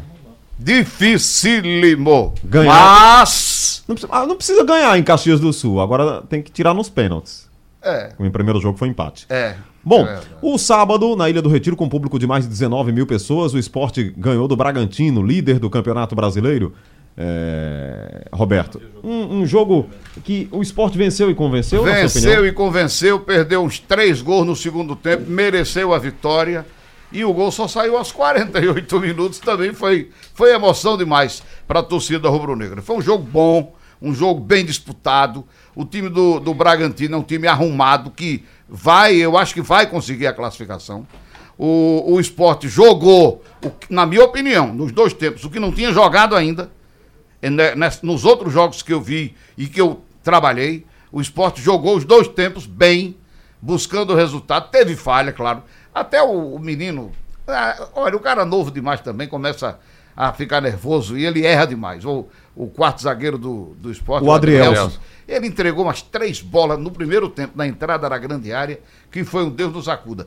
Dificílimo. 0.59 2.35
Ganhar. 2.43 2.75
Mas. 2.75 3.74
Não 3.87 3.95
precisa, 3.95 4.13
ah, 4.13 4.27
não 4.27 4.37
precisa 4.37 4.65
ganhar 4.65 4.99
em 4.99 5.03
Caxias 5.03 5.41
do 5.41 5.53
Sul. 5.53 5.81
Agora 5.81 6.23
tem 6.23 6.43
que 6.43 6.51
tirar 6.51 6.75
nos 6.75 6.89
pênaltis. 6.89 7.49
É. 7.83 8.13
O 8.19 8.31
primeiro 8.31 8.61
jogo 8.61 8.79
foi 8.79 8.89
empate. 8.89 9.27
É. 9.29 9.55
Bom, 9.85 10.07
é 10.07 10.21
o 10.41 10.57
sábado, 10.57 11.15
na 11.15 11.29
Ilha 11.29 11.43
do 11.43 11.49
Retiro, 11.51 11.77
com 11.77 11.85
um 11.85 11.89
público 11.89 12.19
de 12.19 12.27
mais 12.27 12.45
de 12.45 12.51
19 12.51 12.91
mil 12.91 13.07
pessoas, 13.07 13.53
o 13.53 13.59
esporte 13.59 14.15
ganhou 14.17 14.49
do 14.49 14.57
Bragantino, 14.57 15.23
líder 15.23 15.59
do 15.59 15.69
Campeonato 15.69 16.15
Brasileiro. 16.15 16.73
É... 17.17 18.27
Roberto, 18.33 18.83
um, 19.05 19.39
um, 19.39 19.47
jogo 19.47 19.89
que 20.25 20.49
o 20.51 20.61
esporte 20.61 20.99
venceu 20.99 21.31
e 21.31 21.35
convenceu? 21.35 21.85
Venceu 21.85 22.45
e 22.45 22.51
convenceu, 22.51 23.21
perdeu 23.21 23.63
uns 23.63 23.79
três 23.79 24.21
gols 24.21 24.45
no 24.45 24.57
segundo 24.57 24.97
tempo, 24.97 25.31
mereceu 25.31 25.95
a 25.95 25.99
vitória. 25.99 26.67
E 27.15 27.25
o 27.25 27.33
gol 27.33 27.53
só 27.53 27.69
saiu 27.69 27.97
aos 27.97 28.11
48 28.11 28.99
minutos, 28.99 29.39
também 29.39 29.73
foi, 29.73 30.11
foi 30.35 30.53
emoção 30.53 30.97
demais 30.97 31.45
para 31.65 31.79
a 31.79 31.83
torcida 31.83 32.29
rubro-negra. 32.29 32.83
Foi 32.83 32.97
um 32.97 33.01
jogo 33.01 33.23
bom, 33.23 33.73
um 34.03 34.13
jogo 34.13 34.41
bem 34.41 34.65
disputado. 34.65 35.47
O 35.77 35.85
time 35.85 36.09
do, 36.09 36.41
do 36.41 36.53
Bragantino 36.53 37.15
é 37.15 37.19
um 37.19 37.23
time 37.23 37.47
arrumado 37.47 38.11
que 38.11 38.45
vai, 38.69 39.15
eu 39.15 39.39
acho 39.39 39.55
que 39.55 39.63
vai 39.63 39.87
conseguir 39.87 40.27
a 40.27 40.33
classificação. 40.33 41.07
O, 41.57 42.15
o 42.15 42.19
esporte 42.19 42.67
jogou, 42.67 43.45
o, 43.65 43.71
na 43.89 44.05
minha 44.05 44.25
opinião, 44.25 44.75
nos 44.75 44.91
dois 44.91 45.13
tempos, 45.13 45.45
o 45.45 45.51
que 45.51 45.61
não 45.61 45.71
tinha 45.71 45.93
jogado 45.93 46.35
ainda, 46.35 46.69
nos 48.03 48.25
outros 48.25 48.53
jogos 48.53 48.83
que 48.83 48.93
eu 48.93 49.01
vi 49.01 49.37
e 49.57 49.69
que 49.69 49.81
eu 49.81 50.03
trabalhei, 50.21 50.85
o 51.13 51.21
esporte 51.21 51.63
jogou 51.63 51.97
os 51.97 52.05
dois 52.05 52.27
tempos 52.27 52.67
bem, 52.67 53.17
buscando 53.63 54.13
o 54.13 54.17
resultado. 54.17 54.69
Teve 54.73 54.97
falha, 54.97 55.33
claro, 55.33 55.63
até 55.95 56.23
o, 56.23 56.55
o 56.55 56.59
menino. 56.59 57.13
Ah, 57.47 57.89
olha, 57.95 58.17
o 58.17 58.21
cara 58.21 58.45
novo 58.45 58.71
demais 58.71 59.01
também 59.01 59.29
começa 59.29 59.79
a 60.17 60.33
ficar 60.33 60.61
nervoso 60.61 61.17
e 61.17 61.25
ele 61.25 61.45
erra 61.45 61.67
demais. 61.67 62.05
O, 62.05 62.27
o 62.55 62.69
quarto 62.69 63.03
zagueiro 63.03 63.39
do, 63.39 63.77
do 63.79 63.91
esporte, 63.91 64.25
o, 64.25 64.29
o 64.29 64.33
Adriel. 64.33 64.91
Ele 65.27 65.47
entregou 65.47 65.85
umas 65.85 66.03
três 66.03 66.41
bolas 66.41 66.79
no 66.79 66.91
primeiro 66.91 67.29
tempo, 67.29 67.53
na 67.57 67.67
entrada 67.67 68.09
da 68.09 68.19
grande 68.19 68.53
área, 68.53 68.79
que 69.11 69.25
foi 69.25 69.45
um 69.45 69.51
Deus 69.51 69.73
nos 69.73 69.89
acuda. 69.89 70.27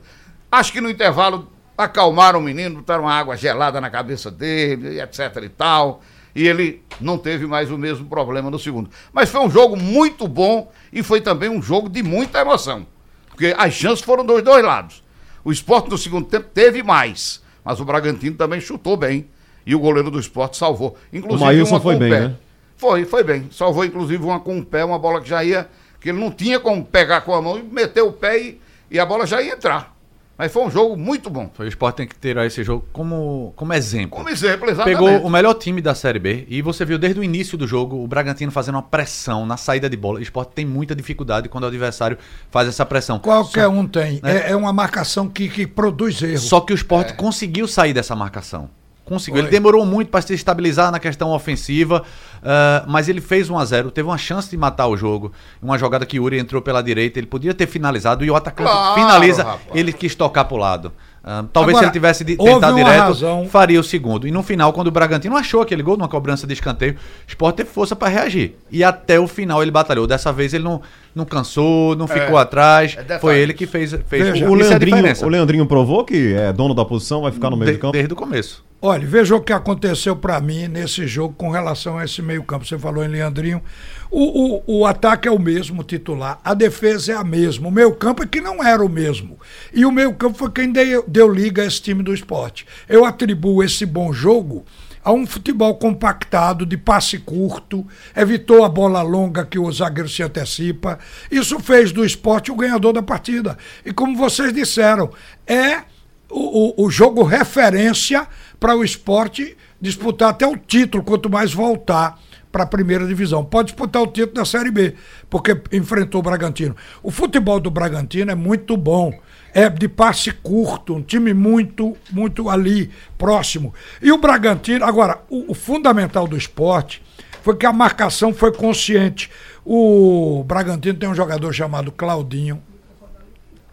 Acho 0.50 0.72
que 0.72 0.80
no 0.80 0.90
intervalo 0.90 1.48
acalmaram 1.76 2.40
o 2.40 2.42
menino, 2.42 2.76
botaram 2.76 3.04
uma 3.04 3.14
água 3.14 3.36
gelada 3.36 3.80
na 3.80 3.88
cabeça 3.88 4.30
dele, 4.30 5.00
etc 5.00 5.36
e 5.44 5.48
tal. 5.48 6.02
E 6.34 6.46
ele 6.46 6.82
não 7.00 7.16
teve 7.16 7.46
mais 7.46 7.70
o 7.70 7.78
mesmo 7.78 8.06
problema 8.08 8.50
no 8.50 8.58
segundo. 8.58 8.90
Mas 9.12 9.30
foi 9.30 9.40
um 9.40 9.50
jogo 9.50 9.76
muito 9.76 10.26
bom 10.26 10.70
e 10.92 11.02
foi 11.02 11.20
também 11.20 11.48
um 11.48 11.62
jogo 11.62 11.88
de 11.88 12.02
muita 12.02 12.40
emoção. 12.40 12.86
Porque 13.28 13.54
as 13.56 13.72
chances 13.72 14.04
foram 14.04 14.24
dos 14.24 14.42
dois 14.42 14.64
lados. 14.64 15.02
O 15.44 15.52
esporte 15.52 15.88
no 15.88 15.98
segundo 15.98 16.26
tempo 16.26 16.48
teve 16.52 16.82
mais, 16.82 17.42
mas 17.64 17.80
o 17.80 17.84
Bragantino 17.84 18.36
também 18.36 18.60
chutou 18.60 18.96
bem. 18.96 19.26
E 19.66 19.74
o 19.74 19.78
goleiro 19.78 20.10
do 20.10 20.18
esporte 20.18 20.56
salvou. 20.56 20.96
Inclusive, 21.12 21.62
o 21.62 21.66
uma 21.66 21.80
foi 21.80 21.96
bem, 21.96 22.10
pé. 22.10 22.20
né? 22.20 22.36
Foi, 22.76 23.04
foi 23.04 23.22
bem. 23.22 23.48
Salvou, 23.50 23.84
inclusive, 23.84 24.22
uma 24.24 24.40
com 24.40 24.58
o 24.58 24.64
pé, 24.64 24.84
uma 24.84 24.98
bola 24.98 25.20
que 25.20 25.28
já 25.28 25.44
ia. 25.44 25.68
que 26.00 26.08
ele 26.08 26.18
não 26.18 26.30
tinha 26.30 26.58
como 26.58 26.84
pegar 26.84 27.20
com 27.22 27.34
a 27.34 27.42
mão 27.42 27.58
e 27.58 27.62
meter 27.62 28.02
o 28.02 28.12
pé 28.12 28.40
e, 28.40 28.60
e 28.90 28.98
a 28.98 29.04
bola 29.04 29.26
já 29.26 29.42
ia 29.42 29.52
entrar. 29.52 29.97
Mas 30.38 30.52
foi 30.52 30.62
um 30.62 30.70
jogo 30.70 30.96
muito 30.96 31.28
bom. 31.28 31.50
O 31.58 31.64
Sport 31.64 31.96
tem 31.96 32.06
que 32.06 32.14
ter 32.14 32.36
esse 32.36 32.62
jogo 32.62 32.86
como, 32.92 33.52
como 33.56 33.74
exemplo. 33.74 34.16
Como 34.16 34.28
exemplo, 34.28 34.70
exatamente. 34.70 34.96
Pegou 34.96 35.26
o 35.26 35.28
melhor 35.28 35.52
time 35.54 35.82
da 35.82 35.96
Série 35.96 36.20
B 36.20 36.46
e 36.48 36.62
você 36.62 36.84
viu 36.84 36.96
desde 36.96 37.18
o 37.18 37.24
início 37.24 37.58
do 37.58 37.66
jogo 37.66 37.96
o 37.96 38.06
Bragantino 38.06 38.52
fazendo 38.52 38.76
uma 38.76 38.82
pressão 38.82 39.44
na 39.44 39.56
saída 39.56 39.90
de 39.90 39.96
bola. 39.96 40.20
O 40.20 40.22
Sport 40.22 40.50
tem 40.54 40.64
muita 40.64 40.94
dificuldade 40.94 41.48
quando 41.48 41.64
o 41.64 41.66
adversário 41.66 42.16
faz 42.52 42.68
essa 42.68 42.86
pressão. 42.86 43.18
Qualquer 43.18 43.64
Só, 43.64 43.70
um 43.70 43.84
tem. 43.84 44.20
Né? 44.22 44.46
É, 44.46 44.50
é, 44.52 44.56
uma 44.56 44.72
marcação 44.72 45.28
que, 45.28 45.48
que 45.48 45.66
produz 45.66 46.22
erro. 46.22 46.38
Só 46.38 46.60
que 46.60 46.72
o 46.72 46.76
Sport 46.76 47.10
é. 47.10 47.12
conseguiu 47.14 47.66
sair 47.66 47.92
dessa 47.92 48.14
marcação. 48.14 48.70
Conseguiu. 49.08 49.40
Foi. 49.40 49.48
Ele 49.48 49.50
demorou 49.50 49.86
muito 49.86 50.10
para 50.10 50.20
se 50.20 50.34
estabilizar 50.34 50.92
na 50.92 50.98
questão 50.98 51.30
ofensiva, 51.30 52.02
uh, 52.38 52.84
mas 52.86 53.08
ele 53.08 53.22
fez 53.22 53.48
1 53.48 53.58
a 53.58 53.64
0 53.64 53.90
teve 53.90 54.06
uma 54.06 54.18
chance 54.18 54.50
de 54.50 54.56
matar 54.56 54.86
o 54.86 54.96
jogo. 54.96 55.32
Uma 55.62 55.78
jogada 55.78 56.04
que 56.04 56.20
Uri 56.20 56.38
entrou 56.38 56.60
pela 56.60 56.82
direita, 56.82 57.18
ele 57.18 57.26
podia 57.26 57.54
ter 57.54 57.66
finalizado 57.66 58.22
e 58.22 58.30
o 58.30 58.36
atacante 58.36 58.70
claro, 58.70 59.00
finaliza, 59.00 59.42
rapaz. 59.42 59.62
ele 59.74 59.92
quis 59.92 60.14
tocar 60.14 60.44
para 60.44 60.54
o 60.54 60.58
lado. 60.58 60.92
Uh, 61.18 61.46
talvez 61.52 61.76
Agora, 61.76 61.78
se 61.78 61.84
ele 61.84 61.92
tivesse 61.92 62.24
de 62.24 62.36
tentar 62.36 62.72
direto, 62.72 62.98
razão. 62.98 63.46
faria 63.48 63.80
o 63.80 63.82
segundo. 63.82 64.26
E 64.26 64.30
no 64.30 64.42
final, 64.42 64.72
quando 64.72 64.86
o 64.86 64.90
Bragantino 64.90 65.36
achou 65.36 65.60
aquele 65.60 65.82
gol 65.82 65.96
numa 65.96 66.08
cobrança 66.08 66.46
de 66.46 66.52
escanteio, 66.52 66.94
o 66.94 66.96
Sport 67.28 67.56
teve 67.56 67.68
força 67.68 67.96
para 67.96 68.08
reagir. 68.08 68.56
E 68.70 68.84
até 68.84 69.18
o 69.18 69.26
final 69.26 69.60
ele 69.60 69.70
batalhou. 69.70 70.06
Dessa 70.06 70.32
vez 70.32 70.54
ele 70.54 70.64
não, 70.64 70.80
não 71.14 71.24
cansou, 71.24 71.96
não 71.96 72.06
é, 72.06 72.08
ficou 72.08 72.38
atrás. 72.38 72.96
É 73.08 73.18
Foi 73.18 73.38
ele 73.38 73.52
que 73.52 73.66
fez, 73.66 73.90
fez 74.06 74.24
Veja, 74.24 74.48
o, 74.48 74.54
Leandrinho, 74.54 75.04
o 75.22 75.28
Leandrinho 75.28 75.66
provou 75.66 76.04
que 76.04 76.34
é 76.34 76.52
dono 76.52 76.74
da 76.74 76.84
posição, 76.84 77.22
vai 77.22 77.32
ficar 77.32 77.50
no 77.50 77.56
meio 77.56 77.72
de, 77.72 77.78
campo. 77.78 77.92
Desde 77.92 78.12
o 78.12 78.16
começo. 78.16 78.67
Olha, 78.80 79.04
veja 79.04 79.34
o 79.34 79.40
que 79.40 79.52
aconteceu 79.52 80.14
para 80.14 80.40
mim 80.40 80.68
nesse 80.68 81.04
jogo 81.04 81.34
com 81.36 81.50
relação 81.50 81.98
a 81.98 82.04
esse 82.04 82.22
meio-campo. 82.22 82.64
Você 82.64 82.78
falou 82.78 83.04
em 83.04 83.08
Leandrinho. 83.08 83.60
O, 84.08 84.62
o, 84.68 84.78
o, 84.78 84.86
ataque 84.86 85.26
é 85.26 85.30
o 85.32 85.38
mesmo 85.38 85.82
titular, 85.82 86.38
a 86.44 86.54
defesa 86.54 87.12
é 87.12 87.16
a 87.16 87.24
mesma. 87.24 87.66
O 87.66 87.72
meio-campo 87.72 88.22
é 88.22 88.26
que 88.26 88.40
não 88.40 88.62
era 88.62 88.84
o 88.84 88.88
mesmo. 88.88 89.36
E 89.74 89.84
o 89.84 89.90
meio-campo 89.90 90.38
foi 90.38 90.52
quem 90.52 90.70
deu, 90.70 91.04
deu 91.08 91.28
liga 91.28 91.62
a 91.62 91.66
esse 91.66 91.82
time 91.82 92.04
do 92.04 92.14
esporte. 92.14 92.66
Eu 92.88 93.04
atribuo 93.04 93.64
esse 93.64 93.84
bom 93.84 94.12
jogo 94.12 94.64
a 95.04 95.10
um 95.10 95.26
futebol 95.26 95.74
compactado, 95.74 96.64
de 96.64 96.76
passe 96.76 97.18
curto, 97.18 97.84
evitou 98.14 98.64
a 98.64 98.68
bola 98.68 99.02
longa 99.02 99.44
que 99.44 99.58
o 99.58 99.72
zagueiro 99.72 100.08
se 100.08 100.22
antecipa. 100.22 101.00
Isso 101.32 101.58
fez 101.58 101.90
do 101.90 102.04
esporte 102.04 102.52
o 102.52 102.56
ganhador 102.56 102.92
da 102.92 103.02
partida. 103.02 103.58
E 103.84 103.92
como 103.92 104.16
vocês 104.16 104.52
disseram, 104.52 105.10
é 105.46 105.82
o, 106.30 106.82
o, 106.82 106.86
o 106.86 106.90
jogo 106.90 107.22
referência 107.22 108.26
para 108.58 108.76
o 108.76 108.84
esporte 108.84 109.56
disputar 109.80 110.30
até 110.30 110.46
o 110.46 110.56
título, 110.56 111.04
quanto 111.04 111.30
mais 111.30 111.52
voltar 111.52 112.18
para 112.50 112.64
a 112.64 112.66
primeira 112.66 113.06
divisão. 113.06 113.44
Pode 113.44 113.68
disputar 113.68 114.02
o 114.02 114.06
título 114.06 114.34
da 114.34 114.44
Série 114.44 114.70
B, 114.70 114.94
porque 115.28 115.60
enfrentou 115.72 116.20
o 116.20 116.22
Bragantino. 116.22 116.74
O 117.02 117.10
futebol 117.10 117.60
do 117.60 117.70
Bragantino 117.70 118.30
é 118.30 118.34
muito 118.34 118.76
bom. 118.76 119.12
É 119.54 119.68
de 119.68 119.88
passe 119.88 120.30
curto, 120.30 120.94
um 120.94 121.02
time 121.02 121.32
muito, 121.32 121.96
muito 122.12 122.50
ali, 122.50 122.90
próximo. 123.16 123.72
E 124.00 124.12
o 124.12 124.18
Bragantino, 124.18 124.84
agora, 124.84 125.22
o, 125.28 125.52
o 125.52 125.54
fundamental 125.54 126.28
do 126.28 126.36
esporte 126.36 127.02
foi 127.42 127.56
que 127.56 127.64
a 127.64 127.72
marcação 127.72 128.32
foi 128.34 128.52
consciente. 128.52 129.30
O 129.64 130.44
Bragantino 130.46 130.98
tem 130.98 131.08
um 131.08 131.14
jogador 131.14 131.52
chamado 131.52 131.90
Claudinho, 131.90 132.62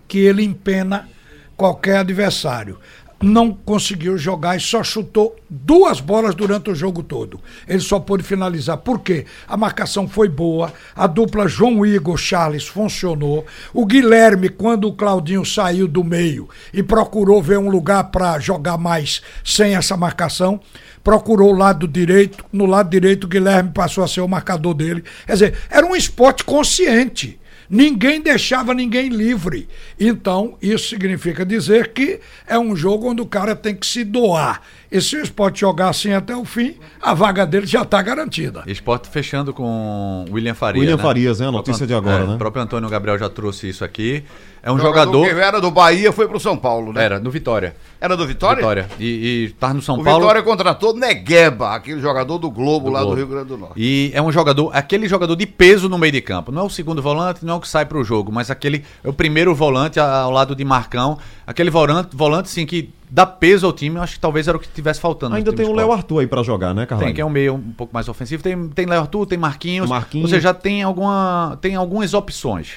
que 0.08 0.20
ele 0.20 0.44
empena 0.44 1.10
qualquer 1.58 1.98
adversário 1.98 2.80
não 3.22 3.54
conseguiu 3.54 4.18
jogar 4.18 4.58
e 4.58 4.60
só 4.60 4.84
chutou 4.84 5.36
duas 5.50 6.00
bolas 6.00 6.36
durante 6.36 6.70
o 6.70 6.76
jogo 6.76 7.02
todo. 7.02 7.40
Ele 7.68 7.80
só 7.80 8.00
pôde 8.00 8.24
finalizar. 8.24 8.78
Por 8.78 9.00
quê? 9.00 9.26
A 9.48 9.56
marcação 9.56 10.08
foi 10.08 10.28
boa, 10.28 10.74
a 10.96 11.08
dupla 11.08 11.48
João 11.48 11.86
Igor 11.86 12.18
Charles 12.18 12.68
funcionou. 12.68 13.46
O 13.74 13.86
Guilherme, 13.86 14.50
quando 14.50 14.88
o 14.88 14.94
Claudinho 14.94 15.46
saiu 15.46 15.88
do 15.88 16.04
meio 16.04 16.50
e 16.74 16.84
procurou 16.84 17.42
ver 17.42 17.58
um 17.58 17.70
lugar 17.70 18.06
para 18.06 18.40
jogar 18.40 18.78
mais 18.78 19.22
sem 19.44 19.76
essa 19.76 19.96
marcação, 19.96 20.60
procurou 21.04 21.54
o 21.54 21.58
lado 21.58 21.88
direito. 21.88 22.44
No 22.52 22.66
lado 22.66 22.90
direito, 22.90 23.26
o 23.26 23.30
Guilherme 23.30 23.72
passou 23.72 24.04
a 24.04 24.08
ser 24.08 24.22
o 24.22 24.28
marcador 24.28 24.74
dele. 24.74 25.04
Quer 25.26 25.34
dizer, 25.34 25.58
era 25.70 25.86
um 25.86 25.96
esporte 25.96 26.44
consciente. 26.44 27.40
Ninguém 27.70 28.22
deixava 28.22 28.74
ninguém 28.74 29.10
livre. 29.10 29.68
Então, 30.00 30.58
isso 30.62 30.90
significa 30.90 31.46
dizer 31.46 31.94
que 31.94 32.20
é 32.48 32.58
um 32.58 32.76
jogo 32.76 33.10
onde 33.10 33.22
o 33.22 33.26
cara 33.26 33.56
tem 33.56 33.76
que 33.76 33.86
se 33.86 34.04
doar. 34.04 34.62
E 34.96 35.02
se 35.02 35.18
o 35.18 35.22
esporte 35.22 35.60
jogar 35.60 35.90
assim 35.90 36.14
até 36.14 36.34
o 36.34 36.46
fim, 36.46 36.76
a 37.02 37.14
vaga 37.14 37.46
dele 37.46 37.66
já 37.66 37.82
está 37.82 38.02
garantida. 38.02 38.64
Esporte 38.66 39.10
fechando 39.10 39.54
com 39.54 40.24
William 40.32 40.54
Farias. 40.54 40.80
William 40.80 40.96
né? 40.96 41.04
Farias, 41.04 41.40
né? 41.42 41.48
A 41.48 41.52
notícia 41.52 41.86
de 41.86 41.94
agora, 41.94 42.24
é, 42.24 42.28
né? 42.28 42.36
O 42.36 42.38
próprio 42.38 42.64
Antônio 42.64 42.88
Gabriel 42.88 43.20
já 43.20 43.28
trouxe 43.28 43.68
isso 43.68 43.84
aqui. 43.84 44.24
É 44.64 44.72
um 44.72 44.80
jogador. 44.80 45.12
jogador... 45.12 45.36
que 45.36 45.42
era 45.42 45.60
do 45.60 45.70
Bahia 45.70 46.14
foi 46.14 46.30
pro 46.30 46.40
São 46.40 46.56
Paulo, 46.56 46.94
né? 46.94 47.04
Era, 47.04 47.20
no 47.20 47.30
Vitória. 47.30 47.76
Era 48.00 48.16
do 48.16 48.26
Vitória? 48.26 48.56
Vitória. 48.56 48.90
E, 48.98 49.44
e 49.44 49.50
tá 49.60 49.74
no 49.74 49.82
São 49.82 50.00
o 50.00 50.04
Paulo. 50.04 50.20
O 50.20 50.22
Vitória 50.22 50.42
contratou 50.42 50.96
Negueba, 50.96 51.76
aquele 51.76 52.00
jogador 52.00 52.38
do 52.38 52.50
Globo 52.50 52.86
do 52.86 52.94
lá 52.94 53.02
Globo. 53.02 53.16
do 53.16 53.18
Rio 53.18 53.28
Grande 53.28 53.50
do 53.50 53.58
Norte. 53.58 53.74
E 53.76 54.12
é 54.14 54.22
um 54.22 54.32
jogador, 54.32 54.72
aquele 54.74 55.10
jogador 55.10 55.36
de 55.36 55.46
peso 55.46 55.90
no 55.90 55.98
meio 55.98 56.14
de 56.14 56.22
campo. 56.22 56.54
Não 56.54 56.62
é 56.62 56.66
o 56.66 56.70
segundo 56.70 57.02
volante, 57.02 57.46
não 57.46 57.56
é 57.56 57.58
o 57.58 57.60
que 57.60 57.68
sai 57.68 57.86
pro 57.86 58.02
jogo, 58.02 58.32
mas 58.32 58.50
aquele 58.50 58.86
é 59.04 59.10
o 59.10 59.14
primeiro 59.14 59.54
volante 59.54 60.00
ao 60.00 60.32
lado 60.32 60.56
de 60.56 60.64
Marcão. 60.64 61.20
Aquele 61.46 61.70
volante, 61.70 62.16
volante 62.16 62.50
sim, 62.50 62.66
que 62.66 62.90
dá 63.16 63.26
peso 63.26 63.66
ao 63.66 63.72
time, 63.72 63.96
eu 63.96 64.04
acho 64.04 64.16
que 64.16 64.20
talvez 64.20 64.46
era 64.46 64.58
o 64.58 64.60
que 64.60 64.68
tivesse 64.68 65.00
faltando. 65.00 65.36
Ainda 65.36 65.54
tem 65.54 65.66
o 65.66 65.72
Léo 65.72 65.90
Arthur 65.90 66.20
aí 66.20 66.28
para 66.28 66.44
jogar, 66.44 66.76
né, 66.76 66.86
Carlos? 66.86 67.06
Tem, 67.06 67.16
que 67.16 67.22
é 67.22 67.26
um 67.26 67.30
meio 67.30 67.56
um 67.56 67.72
pouco 67.72 67.94
mais 67.94 68.10
ofensivo. 68.10 68.44
Tem, 68.44 68.68
tem 68.68 68.86
Léo 68.86 69.00
Arthur, 69.00 69.26
tem 69.26 69.38
Marquinhos. 69.38 69.90
Marquinhos. 69.90 70.30
Você 70.30 70.42
já 70.42 70.54
tem, 70.54 70.84
alguma, 70.84 71.58
tem 71.62 71.76
algumas 71.76 72.14
opções. 72.14 72.74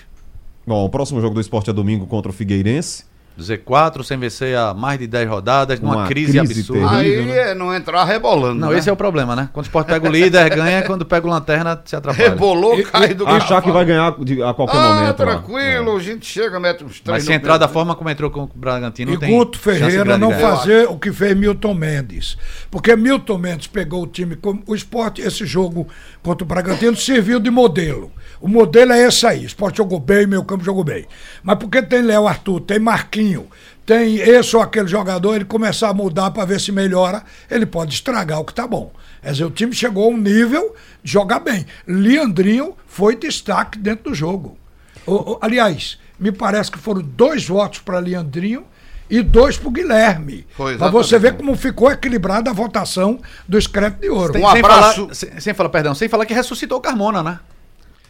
Bom, 0.64 0.84
o 0.84 0.89
próximo 0.89 1.20
jogo 1.20 1.34
do 1.34 1.41
esporte 1.41 1.70
é 1.70 1.72
domingo 1.72 2.07
contra 2.07 2.30
o 2.30 2.32
Figueirense. 2.32 3.05
Z4 3.43 4.03
sem 4.05 4.18
vencer 4.18 4.57
há 4.57 4.74
mais 4.74 4.99
de 4.99 5.07
10 5.07 5.28
rodadas, 5.28 5.80
numa 5.80 6.07
crise, 6.07 6.39
crise 6.39 6.61
absurda. 6.61 6.89
Terrível, 6.99 7.22
Aí 7.22 7.26
né? 7.26 7.51
é 7.51 7.55
não 7.55 7.74
entrar 7.74 8.05
rebolando. 8.05 8.55
Não, 8.55 8.70
né? 8.70 8.78
esse 8.78 8.89
é 8.89 8.93
o 8.93 8.97
problema, 8.97 9.36
né? 9.36 9.49
Quando 9.53 9.64
o 9.64 9.68
Sport 9.68 9.86
pega 9.86 10.09
o 10.09 10.12
líder, 10.12 10.49
ganha, 10.51 10.82
quando 10.82 11.05
pega 11.05 11.26
o 11.26 11.30
lanterna, 11.30 11.80
se 11.84 11.95
atrapalha. 11.95 12.30
Rebolou, 12.30 12.82
cai 12.84 13.14
do 13.14 13.26
Achar 13.26 13.62
que 13.62 13.70
vai 13.70 13.84
ganhar 13.84 14.12
de, 14.20 14.43
a 14.43 14.53
qualquer 14.53 14.76
ah, 14.76 14.95
momento. 14.95 15.16
tranquilo, 15.16 15.93
lá. 15.93 15.99
a 15.99 16.03
gente 16.03 16.26
chega, 16.26 16.59
mete 16.59 16.84
uns 16.84 17.01
três. 17.01 17.18
Mas 17.18 17.24
se 17.24 17.32
entrar 17.32 17.59
da 17.59 17.68
forma 17.68 17.95
como 17.95 18.11
entrou 18.11 18.30
com 18.30 18.43
o 18.43 18.51
Bragantino, 18.55 19.14
e 19.14 19.18
tem 19.18 19.30
Guto 19.30 19.59
Ferreira 19.59 20.18
não 20.18 20.32
fazer 20.32 20.89
o 20.89 20.99
que 20.99 21.12
fez 21.12 21.36
Milton 21.36 21.74
Mendes. 21.74 22.36
Porque 22.70 22.95
Milton 22.97 23.39
Mendes 23.39 23.66
pegou 23.66 24.03
o 24.03 24.07
time, 24.07 24.39
o 24.66 24.74
esporte, 24.74 25.20
esse 25.22 25.47
jogo 25.47 25.86
contra 26.29 26.45
o 26.45 26.47
Bragantino 26.47 26.95
serviu 26.95 27.41
de 27.41 27.51
modelo. 27.51 28.12
O 28.39 28.47
modelo 28.47 28.93
é 28.93 29.07
esse 29.07 29.26
aí. 29.26 29.47
Esporte 29.47 29.79
jogou 29.79 29.99
bem, 29.99 30.26
meu 30.26 30.45
campo 30.45 30.62
jogou 30.62 30.85
bem. 30.85 31.07
Mas 31.43 31.57
porque 31.57 31.81
tem 31.81 32.03
Léo 32.03 32.29
Arthur, 32.29 32.61
tem 32.61 32.79
Marquinho, 32.79 33.49
tem 33.87 34.16
esse 34.16 34.55
ou 34.55 34.61
aquele 34.61 34.87
jogador, 34.87 35.37
ele 35.37 35.47
começar 35.47 35.89
a 35.89 35.95
mudar 35.95 36.31
para 36.31 36.45
ver 36.45 36.61
se 36.61 36.70
melhora, 36.70 37.24
ele 37.51 37.64
pode 37.64 37.95
estragar 37.95 38.41
o 38.41 38.45
que 38.45 38.53
tá 38.53 38.66
bom. 38.66 38.93
Quer 39.22 39.33
dizer, 39.33 39.45
o 39.45 39.51
time 39.51 39.72
chegou 39.72 40.05
a 40.05 40.14
um 40.14 40.18
nível 40.18 40.76
de 41.03 41.11
jogar 41.11 41.41
bem. 41.41 41.64
Leandrinho 41.87 42.76
foi 42.87 43.16
destaque 43.16 43.79
dentro 43.79 44.11
do 44.11 44.14
jogo. 44.14 44.59
O, 45.07 45.33
o, 45.33 45.39
aliás, 45.41 45.99
me 46.20 46.31
parece 46.31 46.70
que 46.70 46.79
foram 46.79 47.01
dois 47.01 47.49
votos 47.49 47.79
para 47.79 47.99
Leandrinho 48.01 48.66
e 49.11 49.22
dois 49.22 49.56
para 49.56 49.68
o 49.68 49.70
Guilherme. 49.70 50.46
Para 50.78 50.88
você 50.90 51.18
ver 51.18 51.36
como 51.36 51.56
ficou 51.56 51.90
equilibrada 51.90 52.50
a 52.50 52.52
votação 52.52 53.20
do 53.46 53.61
Scrap 53.61 54.00
de 54.00 54.09
Ouro. 54.09 54.38
Um 54.38 54.46
abraço. 54.48 54.54
Sem 54.54 54.62
falar, 54.62 55.14
sem, 55.14 55.40
sem 55.40 55.54
falar, 55.54 55.68
perdão, 55.68 55.94
sem 55.94 56.09
falar 56.09 56.26
que 56.26 56.34
ressuscitou 56.34 56.78
o 56.78 56.80
Carmona, 56.80 57.22
né? 57.22 57.40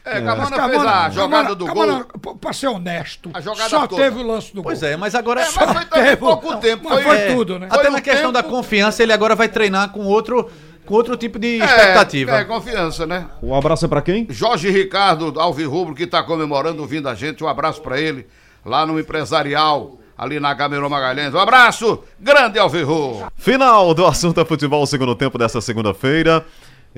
É, 0.05 0.23
Camana 0.23 0.57
é. 0.57 0.69
fez 0.69 0.85
a 0.85 1.11
jogada 1.11 1.55
do 1.55 1.67
Camana, 1.67 2.07
gol. 2.23 2.37
Pra 2.37 2.53
ser 2.53 2.69
honesto, 2.69 3.31
a 3.35 3.41
jogada 3.41 3.69
só 3.69 3.87
toda. 3.87 4.03
teve 4.03 4.19
o 4.19 4.27
lance 4.27 4.55
do 4.55 4.63
pois 4.63 4.81
gol. 4.81 4.89
Pois 4.89 4.93
é, 4.93 4.97
mas 4.97 5.15
agora... 5.15 5.43
É, 5.43 5.45
mas 5.45 5.73
foi 5.73 5.85
teve 5.85 6.17
pouco 6.17 6.57
tempo. 6.57 6.89
Mas 6.89 7.05
foi, 7.05 7.17
é, 7.17 7.35
tudo, 7.35 7.59
né? 7.59 7.69
Até 7.71 7.91
na 7.91 8.01
questão 8.01 8.33
tempo... 8.33 8.43
da 8.43 8.43
confiança, 8.43 9.03
ele 9.03 9.13
agora 9.13 9.35
vai 9.35 9.49
treinar 9.49 9.91
com 9.91 10.05
outro 10.05 10.51
com 10.87 10.95
outro 10.95 11.19
tipo 11.19 11.39
de 11.39 11.59
expectativa. 11.59 12.39
É, 12.39 12.41
é 12.41 12.45
confiança, 12.45 13.07
né? 13.07 13.27
Um 13.43 13.55
abraço 13.55 13.85
é 13.85 13.89
pra 13.89 14.01
quem? 14.01 14.27
Jorge 14.31 14.71
Ricardo 14.71 15.39
Alvirrubro, 15.39 15.95
que 15.95 16.07
tá 16.07 16.23
comemorando, 16.23 16.81
ouvindo 16.81 17.11
a 17.11 17.15
gente. 17.15 17.45
Um 17.45 17.49
abraço 17.49 17.83
para 17.83 18.01
ele, 18.01 18.27
lá 18.65 18.87
no 18.87 18.99
Empresarial, 18.99 19.99
ali 20.19 20.41
na 20.41 20.53
Gamerô 20.53 20.91
Magalhães. 20.91 21.33
Um 21.33 21.39
abraço, 21.39 22.03
grande 22.19 22.59
Alvirrubro. 22.59 23.29
Final 23.37 23.95
do 23.95 24.05
Assunto 24.05 24.45
Futebol, 24.45 24.85
segundo 24.87 25.15
tempo 25.15 25.39
dessa 25.39 25.61
segunda-feira 25.61 26.45